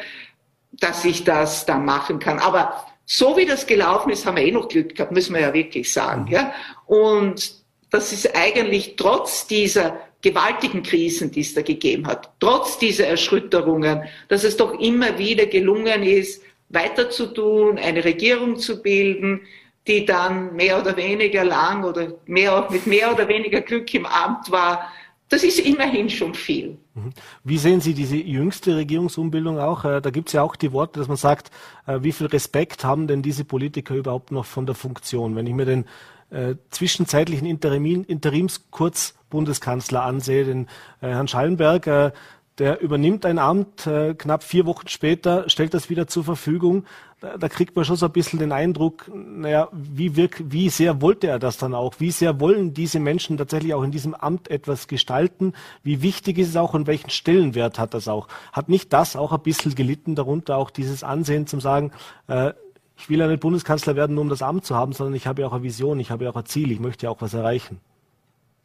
dass 0.80 1.04
ich 1.04 1.24
das 1.24 1.66
dann 1.66 1.84
machen 1.84 2.18
kann. 2.18 2.38
Aber 2.38 2.86
so 3.06 3.36
wie 3.36 3.46
das 3.46 3.66
gelaufen 3.66 4.10
ist, 4.10 4.26
haben 4.26 4.36
wir 4.36 4.44
eh 4.44 4.52
noch 4.52 4.68
Glück 4.68 4.94
gehabt, 4.94 5.12
müssen 5.12 5.34
wir 5.34 5.42
ja 5.42 5.52
wirklich 5.52 5.92
sagen. 5.92 6.24
Mhm. 6.24 6.32
Ja? 6.32 6.52
Und 6.86 7.52
das 7.90 8.12
ist 8.12 8.34
eigentlich 8.36 8.94
trotz 8.96 9.46
dieser 9.46 9.98
gewaltigen 10.22 10.82
Krisen, 10.82 11.30
die 11.30 11.40
es 11.40 11.54
da 11.54 11.62
gegeben 11.62 12.06
hat, 12.06 12.30
trotz 12.40 12.78
dieser 12.78 13.06
Erschütterungen, 13.06 14.04
dass 14.28 14.44
es 14.44 14.56
doch 14.56 14.78
immer 14.78 15.18
wieder 15.18 15.46
gelungen 15.46 16.02
ist, 16.02 16.42
weiter 16.68 17.10
zu 17.10 17.26
tun, 17.26 17.78
eine 17.78 18.04
Regierung 18.04 18.56
zu 18.56 18.82
bilden, 18.82 19.40
die 19.86 20.04
dann 20.04 20.54
mehr 20.54 20.78
oder 20.78 20.96
weniger 20.96 21.44
lang 21.44 21.84
oder 21.84 22.12
mehr, 22.26 22.68
mit 22.70 22.86
mehr 22.86 23.12
oder 23.12 23.26
weniger 23.28 23.60
Glück 23.60 23.92
im 23.94 24.06
Amt 24.06 24.50
war. 24.50 24.92
Das 25.30 25.44
ist 25.44 25.60
immerhin 25.60 26.10
schon 26.10 26.34
viel. 26.34 26.76
Mhm. 26.94 27.12
Wie 27.44 27.56
sehen 27.56 27.80
Sie 27.80 27.94
diese 27.94 28.16
jüngste 28.16 28.76
Regierungsumbildung 28.76 29.60
auch? 29.60 29.84
Äh, 29.84 30.00
da 30.00 30.10
gibt 30.10 30.28
es 30.28 30.32
ja 30.32 30.42
auch 30.42 30.56
die 30.56 30.72
Worte, 30.72 30.98
dass 30.98 31.06
man 31.08 31.16
sagt, 31.16 31.52
äh, 31.86 32.00
wie 32.02 32.10
viel 32.10 32.26
Respekt 32.26 32.84
haben 32.84 33.06
denn 33.06 33.22
diese 33.22 33.44
Politiker 33.44 33.94
überhaupt 33.94 34.32
noch 34.32 34.44
von 34.44 34.66
der 34.66 34.74
Funktion? 34.74 35.36
Wenn 35.36 35.46
ich 35.46 35.54
mir 35.54 35.66
den 35.66 35.84
äh, 36.30 36.56
zwischenzeitlichen 36.70 37.46
Interim, 37.46 38.04
Interimskurzbundeskanzler 38.04 40.02
ansehe, 40.02 40.44
den 40.44 40.66
äh, 41.00 41.08
Herrn 41.08 41.28
Schallenberg, 41.28 41.86
äh, 41.86 42.10
der 42.58 42.80
übernimmt 42.80 43.24
ein 43.24 43.38
Amt, 43.38 43.86
äh, 43.86 44.14
knapp 44.14 44.42
vier 44.42 44.66
Wochen 44.66 44.88
später 44.88 45.48
stellt 45.48 45.74
das 45.74 45.90
wieder 45.90 46.08
zur 46.08 46.24
Verfügung. 46.24 46.84
Da, 47.20 47.48
kriegt 47.50 47.76
man 47.76 47.84
schon 47.84 47.96
so 47.96 48.06
ein 48.06 48.12
bisschen 48.12 48.38
den 48.38 48.50
Eindruck, 48.50 49.10
naja, 49.14 49.68
wie, 49.72 50.16
wirk, 50.16 50.42
wie 50.42 50.70
sehr 50.70 51.02
wollte 51.02 51.26
er 51.26 51.38
das 51.38 51.58
dann 51.58 51.74
auch? 51.74 51.96
Wie 51.98 52.10
sehr 52.10 52.40
wollen 52.40 52.72
diese 52.72 52.98
Menschen 52.98 53.36
tatsächlich 53.36 53.74
auch 53.74 53.82
in 53.82 53.90
diesem 53.90 54.14
Amt 54.14 54.50
etwas 54.50 54.88
gestalten? 54.88 55.52
Wie 55.82 56.00
wichtig 56.00 56.38
ist 56.38 56.48
es 56.48 56.56
auch 56.56 56.72
und 56.72 56.86
welchen 56.86 57.10
Stellenwert 57.10 57.78
hat 57.78 57.92
das 57.92 58.08
auch? 58.08 58.26
Hat 58.52 58.70
nicht 58.70 58.94
das 58.94 59.16
auch 59.16 59.32
ein 59.32 59.42
bisschen 59.42 59.74
gelitten 59.74 60.14
darunter, 60.14 60.56
auch 60.56 60.70
dieses 60.70 61.04
Ansehen 61.04 61.46
zum 61.46 61.60
sagen, 61.60 61.92
äh, 62.28 62.54
ich 62.96 63.10
will 63.10 63.18
ja 63.18 63.26
nicht 63.26 63.40
Bundeskanzler 63.40 63.96
werden, 63.96 64.14
nur 64.14 64.22
um 64.22 64.30
das 64.30 64.40
Amt 64.40 64.64
zu 64.64 64.74
haben, 64.74 64.92
sondern 64.92 65.14
ich 65.14 65.26
habe 65.26 65.42
ja 65.42 65.48
auch 65.48 65.52
eine 65.52 65.62
Vision, 65.62 66.00
ich 66.00 66.10
habe 66.10 66.24
ja 66.24 66.30
auch 66.30 66.36
ein 66.36 66.46
Ziel, 66.46 66.70
ich 66.70 66.80
möchte 66.80 67.04
ja 67.04 67.10
auch 67.10 67.20
was 67.20 67.34
erreichen. 67.34 67.80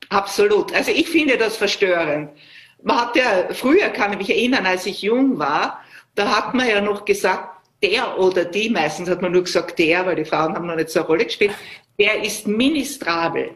Absolut. 0.10 0.74
Also 0.74 0.91
ich 0.91 1.10
finde 1.10 1.38
das 1.38 1.58
verstörend. 1.58 2.30
Man 2.84 2.97
hat 2.97 3.16
ja, 3.16 3.53
früher 3.53 3.89
kann 3.89 4.14
ich 4.14 4.20
mich 4.20 4.30
erinnern, 4.30 4.66
als 4.66 4.86
ich 4.86 5.01
jung 5.01 5.39
war, 5.39 5.80
da 6.16 6.36
hat 6.36 6.53
man 6.53 6.70
ja 6.70 6.82
noch 6.82 7.06
gesagt, 7.06 7.55
der 7.82 8.17
oder 8.19 8.45
die, 8.45 8.69
meistens 8.69 9.09
hat 9.09 9.21
man 9.21 9.32
nur 9.32 9.43
gesagt 9.43 9.78
der, 9.80 10.05
weil 10.05 10.15
die 10.15 10.26
Frauen 10.26 10.53
haben 10.53 10.67
noch 10.67 10.76
nicht 10.76 10.89
so 10.89 10.99
eine 10.99 11.07
Rolle 11.07 11.26
gespielt, 11.26 11.51
der 11.99 12.23
ist 12.23 12.47
ministrabel. 12.47 13.51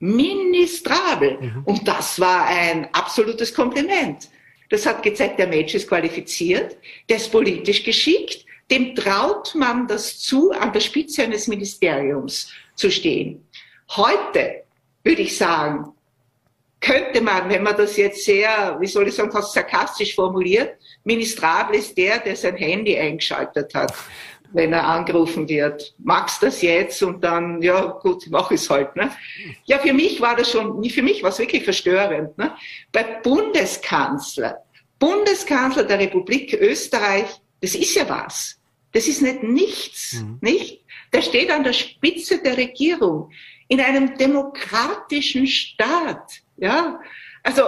Ministrabel. 0.00 1.38
Mhm. 1.40 1.62
Und 1.64 1.86
das 1.86 2.18
war 2.18 2.46
ein 2.46 2.88
absolutes 2.92 3.54
Kompliment. 3.54 4.28
Das 4.70 4.86
hat 4.86 5.02
gezeigt, 5.02 5.38
der 5.38 5.48
Mensch 5.48 5.74
ist 5.74 5.88
qualifiziert, 5.88 6.76
der 7.08 7.16
ist 7.16 7.30
politisch 7.30 7.82
geschickt, 7.84 8.46
dem 8.70 8.94
traut 8.94 9.54
man 9.54 9.86
das 9.88 10.20
zu, 10.20 10.52
an 10.52 10.72
der 10.72 10.80
Spitze 10.80 11.24
eines 11.24 11.48
Ministeriums 11.48 12.52
zu 12.76 12.90
stehen. 12.90 13.44
Heute 13.90 14.62
würde 15.02 15.22
ich 15.22 15.36
sagen, 15.36 15.92
könnte 16.80 17.20
man, 17.20 17.48
wenn 17.50 17.62
man 17.62 17.76
das 17.76 17.96
jetzt 17.96 18.24
sehr, 18.24 18.76
wie 18.80 18.86
soll 18.86 19.08
ich 19.08 19.14
sagen, 19.14 19.32
fast 19.32 19.52
sarkastisch 19.52 20.14
formuliert, 20.14 20.76
ministrabel 21.04 21.76
ist 21.76 21.96
der, 21.96 22.18
der 22.18 22.36
sein 22.36 22.56
Handy 22.56 22.96
eingeschaltet 22.98 23.74
hat, 23.74 23.94
wenn 24.52 24.72
er 24.72 24.86
angerufen 24.86 25.48
wird. 25.48 25.94
Magst 25.98 26.42
das 26.42 26.62
jetzt? 26.62 27.02
Und 27.02 27.22
dann, 27.22 27.62
ja, 27.62 27.86
gut, 27.86 28.26
mach 28.30 28.50
es 28.50 28.68
halt. 28.68 28.94
Ne? 28.96 29.10
Ja, 29.64 29.78
für 29.78 29.92
mich 29.92 30.20
war 30.20 30.36
das 30.36 30.50
schon, 30.50 30.82
für 30.84 31.02
mich 31.02 31.22
war 31.22 31.30
es 31.30 31.38
wirklich 31.38 31.64
verstörend. 31.64 32.36
Ne? 32.36 32.54
Bei 32.92 33.04
Bundeskanzler, 33.22 34.62
Bundeskanzler 34.98 35.84
der 35.84 35.98
Republik 35.98 36.52
Österreich, 36.54 37.26
das 37.60 37.74
ist 37.74 37.94
ja 37.94 38.08
was. 38.08 38.58
Das 38.92 39.06
ist 39.06 39.22
nicht 39.22 39.42
nichts, 39.42 40.14
mhm. 40.14 40.38
nicht? 40.40 40.84
Der 41.12 41.22
steht 41.22 41.50
an 41.50 41.64
der 41.64 41.72
Spitze 41.72 42.42
der 42.42 42.56
Regierung 42.56 43.30
in 43.68 43.80
einem 43.80 44.16
demokratischen 44.16 45.46
Staat. 45.46 46.40
Ja, 46.56 47.00
also 47.42 47.62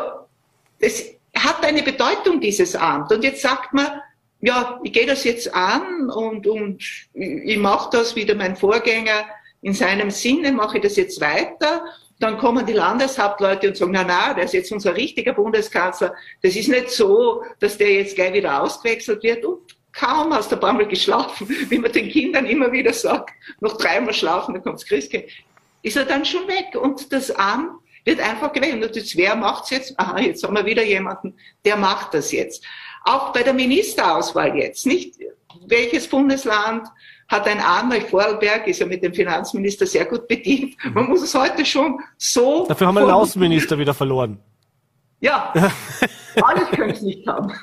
es 0.79 1.15
hat 1.37 1.65
eine 1.65 1.83
Bedeutung, 1.83 2.41
dieses 2.41 2.77
Amt. 2.77 3.13
Und 3.13 3.25
jetzt 3.25 3.43
sagt 3.43 3.73
man, 3.73 4.01
ja, 4.41 4.81
ich 4.83 4.93
gehe 4.93 5.07
das 5.07 5.25
jetzt 5.25 5.55
an 5.55 6.11
und, 6.11 6.47
und 6.47 6.83
ich 7.15 7.57
mache 7.59 7.91
das 7.93 8.17
wieder 8.17 8.35
mein 8.35 8.57
Vorgänger 8.57 9.25
in 9.63 9.73
seinem 9.73 10.11
Sinne, 10.11 10.53
mache 10.53 10.79
ich 10.79 10.83
das 10.83 10.97
jetzt 10.97 11.21
weiter. 11.21 11.85
Dann 12.19 12.39
kommen 12.39 12.67
die 12.67 12.73
Landeshauptleute 12.73 13.69
und 13.69 13.77
sagen, 13.77 13.93
na, 13.93 14.05
na, 14.05 14.35
der 14.35 14.45
ist 14.45 14.55
jetzt 14.55 14.73
unser 14.73 14.97
richtiger 14.97 15.33
Bundeskanzler. 15.33 16.15
Das 16.43 16.57
ist 16.57 16.69
nicht 16.69 16.91
so, 16.91 17.45
dass 17.61 17.79
der 17.79 17.93
jetzt 17.93 18.17
gleich 18.17 18.33
wieder 18.33 18.61
ausgewechselt 18.61 19.23
wird. 19.23 19.45
Und 19.45 19.77
kaum 19.93 20.35
hast 20.35 20.51
du 20.51 20.57
ein 20.57 20.61
paar 20.61 20.73
Mal 20.73 20.89
geschlafen, 20.89 21.49
wie 21.69 21.79
man 21.79 21.93
den 21.93 22.09
Kindern 22.09 22.47
immer 22.47 22.73
wieder 22.73 22.93
sagt, 22.93 23.31
noch 23.61 23.77
dreimal 23.77 24.13
schlafen, 24.13 24.55
dann 24.55 24.63
kommt's 24.63 24.85
Christkind, 24.85 25.25
ist 25.83 25.97
er 25.97 26.05
dann 26.05 26.25
schon 26.25 26.47
weg. 26.49 26.81
Und 26.81 27.13
das 27.13 27.31
Amt 27.31 27.81
wird 28.05 28.21
einfach 28.21 28.53
gewählt. 28.53 28.85
Und 28.85 28.97
jetzt, 28.97 29.17
wer 29.17 29.35
macht's 29.37 29.71
jetzt? 29.71 29.99
Aha, 29.99 30.19
jetzt 30.21 30.43
haben 30.45 30.55
wir 30.57 30.67
wieder 30.67 30.85
jemanden, 30.85 31.35
der 31.65 31.77
macht 31.77 32.15
das 32.15 32.33
jetzt. 32.33 32.65
Auch 33.05 33.33
bei 33.33 33.43
der 33.43 33.53
Ministerauswahl 33.53 34.57
jetzt, 34.57 34.87
nicht? 34.87 35.17
Welches 35.67 36.09
Bundesland 36.09 36.87
hat 37.29 37.47
ein 37.47 37.61
Arnold 37.61 38.09
Vorarlberg, 38.09 38.67
ist 38.67 38.81
ja 38.81 38.87
mit 38.87 39.03
dem 39.03 39.15
Finanzminister 39.15 39.87
sehr 39.87 40.05
gut 40.05 40.29
bedient. 40.29 40.77
Man 40.93 41.09
muss 41.09 41.23
es 41.23 41.35
heute 41.35 41.65
schon 41.65 41.99
so. 42.17 42.67
Dafür 42.67 42.89
haben 42.89 42.95
wir 42.95 43.03
den 43.03 43.11
Außenminister 43.11 43.79
wieder 43.79 43.95
verloren. 43.95 44.39
Ja, 45.21 45.53
alles 46.43 46.69
können 46.71 46.91
es 46.91 47.01
nicht 47.03 47.27
haben. 47.27 47.53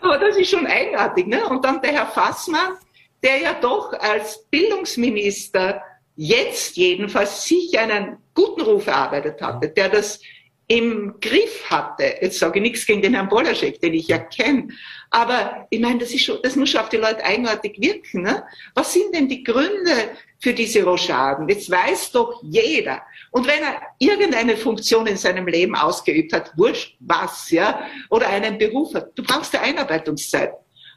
Aber 0.00 0.18
das 0.18 0.36
ist 0.36 0.50
schon 0.50 0.66
eigenartig. 0.66 1.26
Ne? 1.26 1.44
Und 1.46 1.64
dann 1.64 1.82
der 1.82 1.92
Herr 1.92 2.06
Fassmann, 2.06 2.74
der 3.22 3.38
ja 3.38 3.54
doch 3.60 3.92
als 3.92 4.44
Bildungsminister 4.50 5.82
jetzt 6.16 6.76
jedenfalls 6.76 7.44
sich 7.44 7.78
einen 7.78 8.18
guten 8.34 8.62
Ruf 8.62 8.86
erarbeitet 8.86 9.40
hatte, 9.40 9.68
der 9.68 9.88
das 9.88 10.20
im 10.68 11.14
Griff 11.20 11.68
hatte. 11.70 12.16
Jetzt 12.20 12.38
sage 12.38 12.58
ich 12.58 12.62
nichts 12.62 12.86
gegen 12.86 13.02
den 13.02 13.14
Herrn 13.14 13.28
Bolaschek, 13.28 13.80
den 13.80 13.94
ich 13.94 14.08
ja 14.08 14.18
kenne. 14.18 14.68
Aber 15.10 15.66
ich 15.68 15.80
meine, 15.80 15.98
das, 15.98 16.12
ist 16.12 16.24
schon, 16.24 16.38
das 16.42 16.56
muss 16.56 16.70
schon 16.70 16.80
auf 16.80 16.88
die 16.88 16.96
Leute 16.96 17.22
eigenartig 17.24 17.76
wirken. 17.78 18.22
Ne? 18.22 18.42
Was 18.74 18.92
sind 18.92 19.14
denn 19.14 19.28
die 19.28 19.44
Gründe 19.44 20.16
für 20.40 20.54
diese 20.54 20.82
Rochaden? 20.82 21.48
Jetzt 21.48 21.70
weiß 21.70 22.12
doch 22.12 22.42
jeder. 22.42 23.02
Und 23.32 23.46
wenn 23.46 23.62
er 23.62 23.82
irgendeine 23.98 24.56
Funktion 24.56 25.06
in 25.06 25.16
seinem 25.18 25.46
Leben 25.46 25.74
ausgeübt 25.74 26.32
hat, 26.32 26.52
wurscht 26.56 26.96
was, 27.00 27.50
ja, 27.50 27.86
oder 28.08 28.28
einen 28.28 28.56
Beruf 28.56 28.94
hat, 28.94 29.10
du 29.14 29.22
brauchst 29.22 29.54
eine 29.54 29.64
Einarbeitungszeit. 29.64 30.52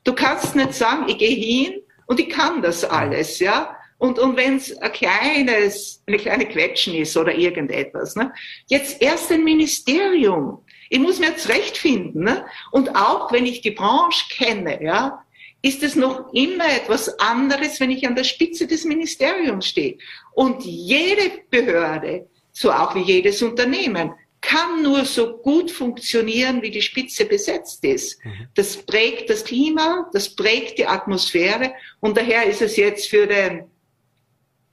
Du 0.05 0.13
kannst 0.13 0.55
nicht 0.55 0.74
sagen, 0.74 1.09
ich 1.09 1.18
gehe 1.18 1.36
hin 1.36 1.82
und 2.05 2.20
ich 2.20 2.30
kann 2.30 2.61
das 2.61 2.86
alles, 2.86 3.39
ja. 3.39 3.74
Und, 3.97 4.19
und 4.19 4.35
wenn 4.35 4.57
es 4.57 4.75
ein 4.77 4.91
kleines, 4.91 6.01
eine 6.05 6.17
kleine 6.17 6.45
Quetschen 6.45 6.95
ist 6.95 7.15
oder 7.15 7.33
irgendetwas. 7.33 8.15
Ne? 8.15 8.33
Jetzt 8.67 9.01
erst 9.01 9.31
ein 9.31 9.43
Ministerium. 9.43 10.63
Ich 10.89 10.99
muss 10.99 11.19
mir 11.19 11.27
jetzt 11.27 11.49
recht 11.49 11.77
finden. 11.77 12.23
Ne? 12.23 12.45
Und 12.71 12.95
auch 12.95 13.31
wenn 13.31 13.45
ich 13.45 13.61
die 13.61 13.71
Branche 13.71 14.25
kenne, 14.29 14.83
ja, 14.83 15.23
ist 15.61 15.81
es 15.81 15.95
noch 15.95 16.31
immer 16.33 16.67
etwas 16.67 17.19
anderes, 17.19 17.79
wenn 17.79 17.89
ich 17.89 18.05
an 18.07 18.15
der 18.15 18.23
Spitze 18.23 18.67
des 18.67 18.85
Ministeriums 18.85 19.67
stehe. 19.67 19.97
Und 20.33 20.63
jede 20.63 21.31
Behörde, 21.49 22.27
so 22.51 22.71
auch 22.71 22.93
wie 22.93 23.01
jedes 23.01 23.41
Unternehmen, 23.41 24.13
kann 24.41 24.83
nur 24.83 25.05
so 25.05 25.37
gut 25.37 25.71
funktionieren, 25.71 26.61
wie 26.61 26.69
die 26.69 26.81
Spitze 26.81 27.25
besetzt 27.25 27.83
ist. 27.83 28.23
Mhm. 28.23 28.47
Das 28.53 28.77
prägt 28.77 29.29
das 29.29 29.43
Klima, 29.43 30.07
das 30.13 30.35
prägt 30.35 30.77
die 30.77 30.85
Atmosphäre 30.85 31.73
und 31.99 32.15
daher 32.15 32.45
ist 32.45 32.61
es 32.61 32.75
jetzt 32.75 33.09
für 33.09 33.25
den 33.25 33.63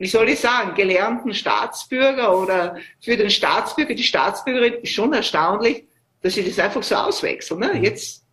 wie 0.03 0.09
soll 0.09 0.29
ich 0.31 0.41
sagen, 0.41 0.75
gelernten 0.75 1.33
Staatsbürger 1.33 2.37
oder 2.37 2.77
für 3.01 3.17
den 3.17 3.31
Staatsbürger, 3.31 3.95
die 3.95 4.03
Staatsbürgerin 4.03 4.83
ist 4.83 4.93
schon 4.93 5.13
erstaunlich, 5.13 5.85
dass 6.23 6.35
sie 6.35 6.43
das 6.43 6.59
einfach 6.59 6.83
so 6.83 6.97
auswechseln. 6.97 7.61
Ne? 7.61 7.73
Mhm. 7.73 7.85
Jetzt 7.85 8.25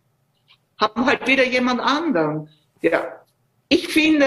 haben 0.78 1.06
halt 1.06 1.24
wieder 1.28 1.46
jemand 1.46 1.80
anderen. 1.80 2.48
Ja, 2.82 3.20
ich 3.68 3.86
finde, 3.86 4.26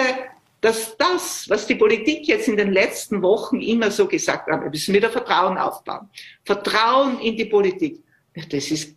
dass 0.61 0.95
das, 0.95 1.49
was 1.49 1.67
die 1.67 1.75
Politik 1.75 2.27
jetzt 2.27 2.47
in 2.47 2.55
den 2.55 2.71
letzten 2.71 3.21
Wochen 3.21 3.59
immer 3.59 3.91
so 3.91 4.07
gesagt 4.07 4.49
hat, 4.49 4.61
wir 4.61 4.69
müssen 4.69 4.93
wieder 4.93 5.09
Vertrauen 5.09 5.57
aufbauen. 5.57 6.07
Vertrauen 6.45 7.19
in 7.19 7.35
die 7.35 7.43
Politik. 7.43 8.01
Das 8.35 8.71
ist 8.71 8.95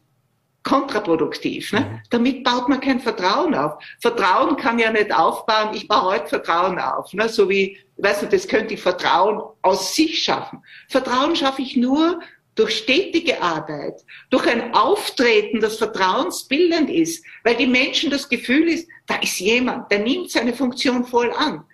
kontraproduktiv. 0.67 1.73
Ne? 1.73 1.81
Mhm. 1.81 2.01
Damit 2.11 2.45
baut 2.45 2.69
man 2.69 2.81
kein 2.81 3.01
Vertrauen 3.01 3.55
auf. 3.55 3.83
Vertrauen 4.01 4.57
kann 4.57 4.79
ja 4.79 4.91
nicht 4.91 5.15
aufbauen, 5.15 5.71
ich 5.75 5.89
baue 5.89 6.03
heute 6.03 6.27
Vertrauen 6.27 6.79
auf. 6.79 7.13
Ne? 7.15 7.29
So 7.29 7.49
wie, 7.49 7.79
weißt 7.97 8.23
du, 8.23 8.27
das 8.27 8.47
könnte 8.49 8.75
ich 8.75 8.83
Vertrauen 8.83 9.43
aus 9.63 9.95
sich 9.95 10.23
schaffen. 10.23 10.63
Vertrauen 10.89 11.37
schaffe 11.37 11.63
ich 11.63 11.77
nur 11.77 12.21
durch 12.57 12.79
stetige 12.79 13.41
Arbeit, 13.41 14.03
durch 14.31 14.47
ein 14.49 14.75
Auftreten, 14.75 15.61
das 15.61 15.77
vertrauensbildend 15.77 16.91
ist, 16.91 17.25
weil 17.45 17.55
die 17.55 17.67
Menschen 17.67 18.11
das 18.11 18.29
Gefühl 18.29 18.69
ist, 18.69 18.89
da 19.07 19.17
ist 19.17 19.39
jemand, 19.39 19.91
der 19.93 20.01
nimmt 20.01 20.31
seine 20.31 20.53
Funktion 20.53 21.05
voll 21.05 21.33
an. 21.33 21.65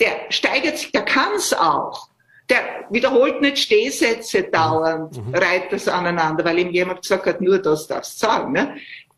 Der 0.00 0.26
steigert 0.30 0.78
sich, 0.78 0.90
der 0.90 1.02
kann 1.02 1.34
es 1.36 1.52
auch 1.52 2.08
der 2.48 2.86
wiederholt 2.90 3.40
nicht 3.40 3.58
Stehsätze 3.58 4.44
dauernd, 4.44 5.16
mhm. 5.16 5.34
reiht 5.34 5.72
das 5.72 5.88
aneinander, 5.88 6.44
weil 6.44 6.58
ihm 6.58 6.70
jemand 6.70 7.02
gesagt 7.02 7.26
hat, 7.26 7.40
nur 7.40 7.58
das 7.58 7.86
darfst 7.86 8.22
du 8.22 8.26
sagen. 8.26 8.52
Ne? 8.52 8.76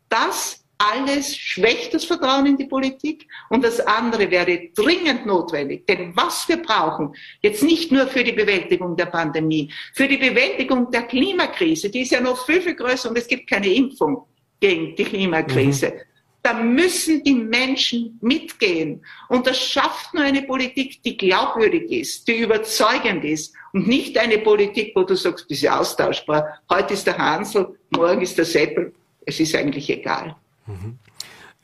Das 0.09 0.65
alles 0.77 1.35
schwächt 1.35 1.93
das 1.93 2.03
Vertrauen 2.03 2.45
in 2.45 2.57
die 2.57 2.65
Politik 2.65 3.27
und 3.49 3.63
das 3.63 3.79
andere 3.79 4.29
wäre 4.29 4.69
dringend 4.75 5.25
notwendig. 5.25 5.87
Denn 5.87 6.15
was 6.15 6.47
wir 6.49 6.57
brauchen, 6.57 7.15
jetzt 7.41 7.63
nicht 7.63 7.91
nur 7.91 8.07
für 8.07 8.23
die 8.23 8.33
Bewältigung 8.33 8.95
der 8.95 9.05
Pandemie, 9.05 9.71
für 9.93 10.07
die 10.07 10.17
Bewältigung 10.17 10.91
der 10.91 11.03
Klimakrise, 11.03 11.89
die 11.89 12.01
ist 12.01 12.11
ja 12.11 12.19
noch 12.19 12.45
viel, 12.45 12.61
viel 12.61 12.75
größer 12.75 13.09
und 13.09 13.17
es 13.17 13.27
gibt 13.27 13.49
keine 13.49 13.67
Impfung 13.67 14.25
gegen 14.59 14.95
die 14.95 15.05
Klimakrise. 15.05 15.87
Mhm. 15.87 16.14
Da 16.45 16.53
müssen 16.53 17.23
die 17.23 17.33
Menschen 17.33 18.19
mitgehen. 18.21 19.03
Und 19.29 19.47
das 19.47 19.57
schafft 19.57 20.13
nur 20.13 20.23
eine 20.23 20.43
Politik, 20.43 21.01
die 21.01 21.17
glaubwürdig 21.17 21.89
ist, 21.89 22.27
die 22.27 22.37
überzeugend 22.37 23.25
ist 23.25 23.55
und 23.73 23.87
nicht 23.87 24.15
eine 24.19 24.37
Politik, 24.37 24.91
wo 24.93 25.01
du 25.01 25.15
sagst, 25.15 25.49
das 25.49 25.57
ist 25.57 25.67
austauschbar. 25.67 26.61
Heute 26.69 26.93
ist 26.93 27.07
der 27.07 27.17
Hansel, 27.17 27.75
morgen 27.89 28.21
ist 28.21 28.37
der 28.37 28.45
Seppel. 28.45 28.93
Es 29.25 29.39
ist 29.39 29.55
eigentlich 29.55 29.89
egal. 29.89 30.35
Mhm. 30.67 30.99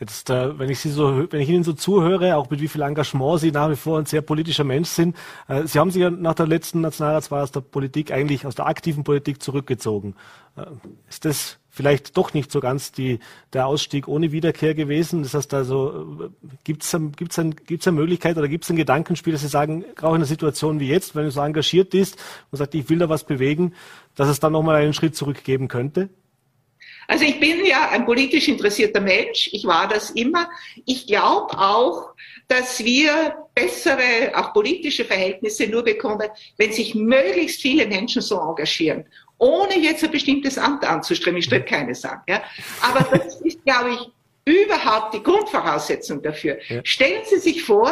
Jetzt, 0.01 0.31
äh, 0.31 0.57
wenn 0.57 0.71
ich 0.71 0.79
Sie 0.79 0.89
so, 0.89 1.31
wenn 1.31 1.41
ich 1.41 1.49
Ihnen 1.49 1.63
so 1.63 1.73
zuhöre, 1.73 2.35
auch 2.35 2.49
mit 2.49 2.59
wie 2.59 2.67
viel 2.67 2.81
Engagement 2.81 3.39
Sie 3.39 3.51
nach 3.51 3.69
wie 3.69 3.75
vor 3.75 3.99
ein 3.99 4.07
sehr 4.07 4.23
politischer 4.23 4.63
Mensch 4.63 4.89
sind, 4.89 5.15
äh, 5.47 5.67
Sie 5.67 5.77
haben 5.77 5.91
sich 5.91 6.01
ja 6.01 6.09
nach 6.09 6.33
der 6.33 6.47
letzten 6.47 6.81
Nationalratswahl 6.81 7.43
aus 7.43 7.51
der 7.51 7.61
Politik 7.61 8.11
eigentlich 8.11 8.47
aus 8.47 8.55
der 8.55 8.65
aktiven 8.65 9.03
Politik 9.03 9.43
zurückgezogen. 9.43 10.15
Äh, 10.55 10.63
ist 11.07 11.23
das 11.25 11.59
vielleicht 11.69 12.17
doch 12.17 12.33
nicht 12.33 12.51
so 12.51 12.61
ganz 12.61 12.91
die, 12.91 13.19
der 13.53 13.67
Ausstieg 13.67 14.07
ohne 14.07 14.31
Wiederkehr 14.31 14.73
gewesen? 14.73 15.21
Das 15.21 15.35
heißt 15.35 15.53
also, 15.53 16.31
gibt 16.63 16.81
es 16.81 16.97
gibt's 17.15 17.37
ein, 17.37 17.55
gibt's 17.55 17.87
eine 17.87 17.97
Möglichkeit 17.97 18.39
oder 18.39 18.47
gibt 18.47 18.63
es 18.63 18.71
ein 18.71 18.77
Gedankenspiel, 18.77 19.33
dass 19.33 19.43
Sie 19.43 19.49
sagen, 19.49 19.85
gerade 19.95 20.15
in 20.15 20.21
einer 20.21 20.25
Situation 20.25 20.79
wie 20.79 20.87
jetzt, 20.87 21.13
wenn 21.13 21.25
man 21.25 21.31
so 21.31 21.41
engagiert 21.41 21.93
ist 21.93 22.17
und 22.49 22.57
sagt, 22.57 22.73
ich 22.73 22.89
will 22.89 22.97
da 22.97 23.07
was 23.07 23.23
bewegen, 23.23 23.75
dass 24.15 24.29
es 24.29 24.39
dann 24.39 24.53
nochmal 24.53 24.77
einen 24.77 24.95
Schritt 24.95 25.15
zurückgeben 25.15 25.67
könnte? 25.67 26.09
Also 27.07 27.25
ich 27.25 27.39
bin 27.39 27.65
ja 27.65 27.89
ein 27.89 28.05
politisch 28.05 28.47
interessierter 28.47 29.01
Mensch, 29.01 29.49
ich 29.51 29.65
war 29.65 29.87
das 29.87 30.11
immer. 30.11 30.49
Ich 30.85 31.07
glaube 31.07 31.57
auch, 31.57 32.13
dass 32.47 32.83
wir 32.83 33.35
bessere, 33.55 34.31
auch 34.35 34.53
politische 34.53 35.05
Verhältnisse 35.05 35.67
nur 35.67 35.83
bekommen, 35.83 36.27
wenn 36.57 36.71
sich 36.71 36.95
möglichst 36.95 37.61
viele 37.61 37.87
Menschen 37.87 38.21
so 38.21 38.39
engagieren, 38.39 39.05
ohne 39.37 39.77
jetzt 39.79 40.03
ein 40.03 40.11
bestimmtes 40.11 40.57
Amt 40.57 40.85
anzustreben. 40.85 41.39
Ich 41.39 41.45
strebe 41.45 41.65
keines 41.65 42.05
an. 42.05 42.21
Ja? 42.27 42.43
Aber 42.81 43.17
das 43.17 43.41
ist, 43.41 43.63
glaube 43.65 43.91
ich, 43.91 44.63
überhaupt 44.63 45.13
die 45.13 45.23
Grundvoraussetzung 45.23 46.21
dafür. 46.21 46.57
Ja. 46.67 46.81
Stellen 46.83 47.21
Sie 47.25 47.39
sich 47.39 47.63
vor, 47.63 47.91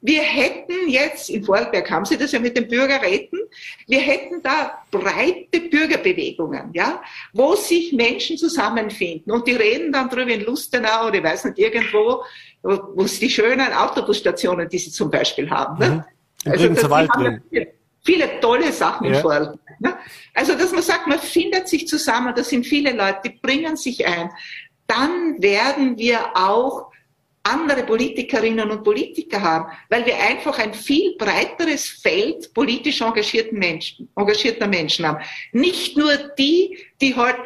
wir 0.00 0.22
hätten 0.22 0.88
jetzt, 0.88 1.30
in 1.30 1.44
Vorarlberg 1.44 1.90
haben 1.90 2.04
Sie 2.04 2.16
das 2.16 2.32
ja 2.32 2.38
mit 2.38 2.56
den 2.56 2.68
Bürgerräten, 2.68 3.40
wir 3.86 4.00
hätten 4.00 4.42
da 4.42 4.82
breite 4.90 5.60
Bürgerbewegungen, 5.70 6.70
ja, 6.72 7.02
wo 7.32 7.54
sich 7.54 7.92
Menschen 7.92 8.36
zusammenfinden 8.36 9.32
und 9.32 9.46
die 9.46 9.54
reden 9.54 9.92
dann 9.92 10.08
drüber 10.08 10.30
in 10.30 10.44
Lustenau 10.44 11.08
oder 11.08 11.16
ich 11.16 11.24
weiß 11.24 11.46
nicht, 11.46 11.58
irgendwo, 11.58 12.22
wo 12.62 13.02
es 13.02 13.18
die 13.18 13.30
schönen 13.30 13.72
Autobusstationen, 13.72 14.68
die 14.68 14.78
sie 14.78 14.90
zum 14.90 15.10
Beispiel 15.10 15.48
haben. 15.50 15.78
Ne? 15.78 16.04
Mhm. 16.44 16.50
Also, 16.52 16.68
das, 16.68 16.90
Wald 16.90 17.10
haben 17.10 17.42
viele, 17.50 17.72
viele, 18.04 18.40
tolle 18.40 18.72
Sachen 18.72 19.08
ja. 19.08 19.14
in 19.14 19.20
Vorarlberg. 19.20 19.80
Ne? 19.80 19.96
Also, 20.34 20.54
dass 20.54 20.72
man 20.72 20.82
sagt, 20.82 21.06
man 21.06 21.18
findet 21.18 21.68
sich 21.68 21.88
zusammen, 21.88 22.34
da 22.34 22.42
sind 22.44 22.66
viele 22.66 22.92
Leute, 22.92 23.20
die 23.24 23.38
bringen 23.40 23.76
sich 23.76 24.06
ein. 24.06 24.30
Dann 24.86 25.42
werden 25.42 25.98
wir 25.98 26.36
auch 26.36 26.92
andere 27.46 27.84
Politikerinnen 27.84 28.70
und 28.70 28.82
Politiker 28.82 29.40
haben, 29.40 29.72
weil 29.88 30.04
wir 30.04 30.18
einfach 30.18 30.58
ein 30.58 30.74
viel 30.74 31.16
breiteres 31.16 31.86
Feld 31.86 32.52
politisch 32.54 33.00
engagierten 33.00 33.58
Menschen, 33.58 34.08
engagierter 34.16 34.66
Menschen 34.66 35.06
haben. 35.06 35.24
Nicht 35.52 35.96
nur 35.96 36.12
die, 36.38 36.78
die 37.00 37.14
halt 37.14 37.36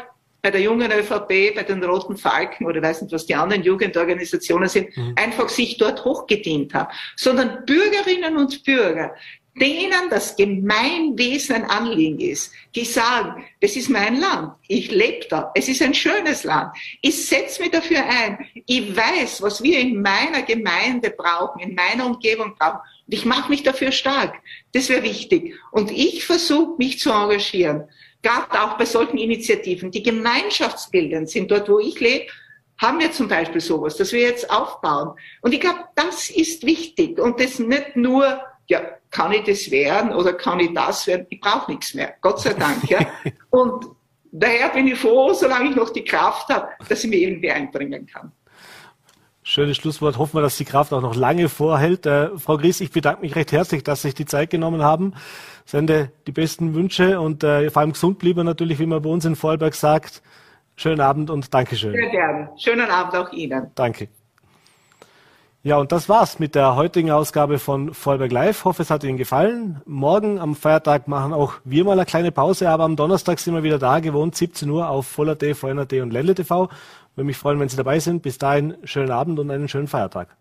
bei 0.42 0.50
der 0.50 0.62
jungen 0.62 0.90
ÖVP, 0.90 1.54
bei 1.54 1.62
den 1.62 1.84
Roten 1.84 2.16
Falken 2.16 2.66
oder 2.66 2.80
weiß 2.80 3.02
nicht, 3.02 3.12
was 3.12 3.26
die 3.26 3.34
anderen 3.34 3.62
Jugendorganisationen 3.62 4.68
sind, 4.68 4.96
mhm. 4.96 5.12
einfach 5.16 5.48
sich 5.48 5.76
dort 5.76 6.04
hochgedient 6.04 6.72
haben, 6.72 6.90
sondern 7.16 7.64
Bürgerinnen 7.66 8.36
und 8.36 8.64
Bürger, 8.64 9.14
denen 9.60 10.08
das 10.08 10.36
Gemeinwesen 10.36 11.56
ein 11.56 11.64
Anliegen 11.64 12.18
ist, 12.20 12.52
die 12.74 12.84
sagen, 12.84 13.44
das 13.60 13.76
ist 13.76 13.90
mein 13.90 14.18
Land, 14.18 14.54
ich 14.68 14.90
lebe 14.90 15.26
da, 15.28 15.50
es 15.54 15.68
ist 15.68 15.82
ein 15.82 15.94
schönes 15.94 16.44
Land, 16.44 16.74
ich 17.02 17.26
setze 17.26 17.60
mich 17.62 17.70
dafür 17.70 18.02
ein, 18.04 18.38
ich 18.66 18.96
weiß, 18.96 19.42
was 19.42 19.62
wir 19.62 19.78
in 19.78 20.00
meiner 20.00 20.42
Gemeinde 20.42 21.10
brauchen, 21.10 21.60
in 21.60 21.74
meiner 21.74 22.06
Umgebung 22.06 22.54
brauchen 22.58 22.80
und 23.06 23.14
ich 23.14 23.24
mache 23.24 23.50
mich 23.50 23.62
dafür 23.62 23.92
stark. 23.92 24.36
Das 24.72 24.88
wäre 24.88 25.02
wichtig. 25.02 25.54
Und 25.72 25.90
ich 25.90 26.24
versuche, 26.24 26.76
mich 26.78 26.98
zu 26.98 27.10
engagieren, 27.10 27.88
gerade 28.22 28.62
auch 28.62 28.78
bei 28.78 28.86
solchen 28.86 29.18
Initiativen, 29.18 29.90
die 29.90 30.02
gemeinschaftsbildend 30.02 31.28
sind, 31.28 31.50
dort 31.50 31.68
wo 31.68 31.78
ich 31.78 32.00
lebe, 32.00 32.26
haben 32.78 32.98
wir 32.98 33.12
zum 33.12 33.28
Beispiel 33.28 33.60
sowas, 33.60 33.96
das 33.96 34.12
wir 34.12 34.20
jetzt 34.20 34.50
aufbauen. 34.50 35.18
Und 35.42 35.52
ich 35.52 35.60
glaube, 35.60 35.80
das 35.96 36.30
ist 36.30 36.64
wichtig 36.64 37.18
und 37.18 37.38
das 37.40 37.58
nicht 37.58 37.96
nur 37.96 38.40
ja, 38.68 38.80
kann 39.10 39.32
ich 39.32 39.44
das 39.44 39.70
werden 39.70 40.12
oder 40.12 40.32
kann 40.32 40.60
ich 40.60 40.72
das 40.72 41.06
werden? 41.06 41.26
Ich 41.30 41.40
brauche 41.40 41.70
nichts 41.70 41.94
mehr, 41.94 42.14
Gott 42.20 42.40
sei 42.40 42.54
Dank. 42.54 42.88
Ja. 42.88 43.00
Und 43.50 43.86
daher 44.30 44.68
bin 44.70 44.86
ich 44.86 44.98
froh, 44.98 45.32
solange 45.32 45.70
ich 45.70 45.76
noch 45.76 45.90
die 45.90 46.04
Kraft 46.04 46.48
habe, 46.48 46.68
dass 46.88 47.04
ich 47.04 47.10
mir 47.10 47.18
irgendwie 47.18 47.50
einbringen 47.50 48.06
kann. 48.06 48.32
Schönes 49.42 49.78
Schlusswort. 49.78 50.18
Hoffen 50.18 50.36
wir, 50.36 50.42
dass 50.42 50.58
die 50.58 50.64
Kraft 50.64 50.92
auch 50.92 51.00
noch 51.00 51.16
lange 51.16 51.48
vorhält. 51.48 52.06
Äh, 52.06 52.38
Frau 52.38 52.56
Gries, 52.56 52.80
ich 52.80 52.92
bedanke 52.92 53.22
mich 53.22 53.34
recht 53.34 53.50
herzlich, 53.50 53.82
dass 53.82 54.02
Sie 54.02 54.08
sich 54.08 54.14
die 54.14 54.26
Zeit 54.26 54.50
genommen 54.50 54.82
haben. 54.82 55.14
Sende 55.64 56.12
die 56.26 56.32
besten 56.32 56.74
Wünsche 56.74 57.20
und 57.20 57.42
äh, 57.42 57.68
vor 57.70 57.80
allem 57.80 57.92
gesund 57.92 58.18
blieben 58.18 58.44
natürlich, 58.44 58.78
wie 58.78 58.86
man 58.86 59.02
bei 59.02 59.10
uns 59.10 59.24
in 59.24 59.34
Vorarlberg 59.34 59.74
sagt. 59.74 60.22
Schönen 60.76 61.00
Abend 61.00 61.30
und 61.30 61.52
Dankeschön. 61.52 61.92
Sehr 61.92 62.10
gerne. 62.10 62.50
Schönen 62.58 62.90
Abend 62.90 63.16
auch 63.16 63.32
Ihnen. 63.32 63.70
Danke. 63.74 64.08
Ja, 65.62 65.76
und 65.76 65.92
das 65.92 66.08
war's 66.08 66.38
mit 66.38 66.54
der 66.54 66.74
heutigen 66.74 67.10
Ausgabe 67.10 67.58
von 67.58 67.92
Vollberg 67.92 68.32
Live. 68.32 68.64
Hoffe, 68.64 68.80
es 68.80 68.88
hat 68.88 69.04
Ihnen 69.04 69.18
gefallen. 69.18 69.82
Morgen 69.84 70.38
am 70.38 70.56
Feiertag 70.56 71.06
machen 71.06 71.34
auch 71.34 71.52
wir 71.64 71.84
mal 71.84 71.92
eine 71.92 72.06
kleine 72.06 72.32
Pause, 72.32 72.70
aber 72.70 72.84
am 72.84 72.96
Donnerstag 72.96 73.38
sind 73.38 73.54
wir 73.54 73.62
wieder 73.62 73.78
da, 73.78 74.00
gewohnt 74.00 74.34
17 74.34 74.70
Uhr 74.70 74.88
auf 74.88 75.06
Voller.t, 75.06 75.52
VNRT 75.52 76.00
und 76.00 76.12
Ländle 76.12 76.34
TV. 76.34 76.70
Würde 77.14 77.26
mich 77.26 77.36
freuen, 77.36 77.60
wenn 77.60 77.68
Sie 77.68 77.76
dabei 77.76 77.98
sind. 78.00 78.22
Bis 78.22 78.38
dahin, 78.38 78.78
schönen 78.84 79.10
Abend 79.10 79.38
und 79.38 79.50
einen 79.50 79.68
schönen 79.68 79.86
Feiertag. 79.86 80.34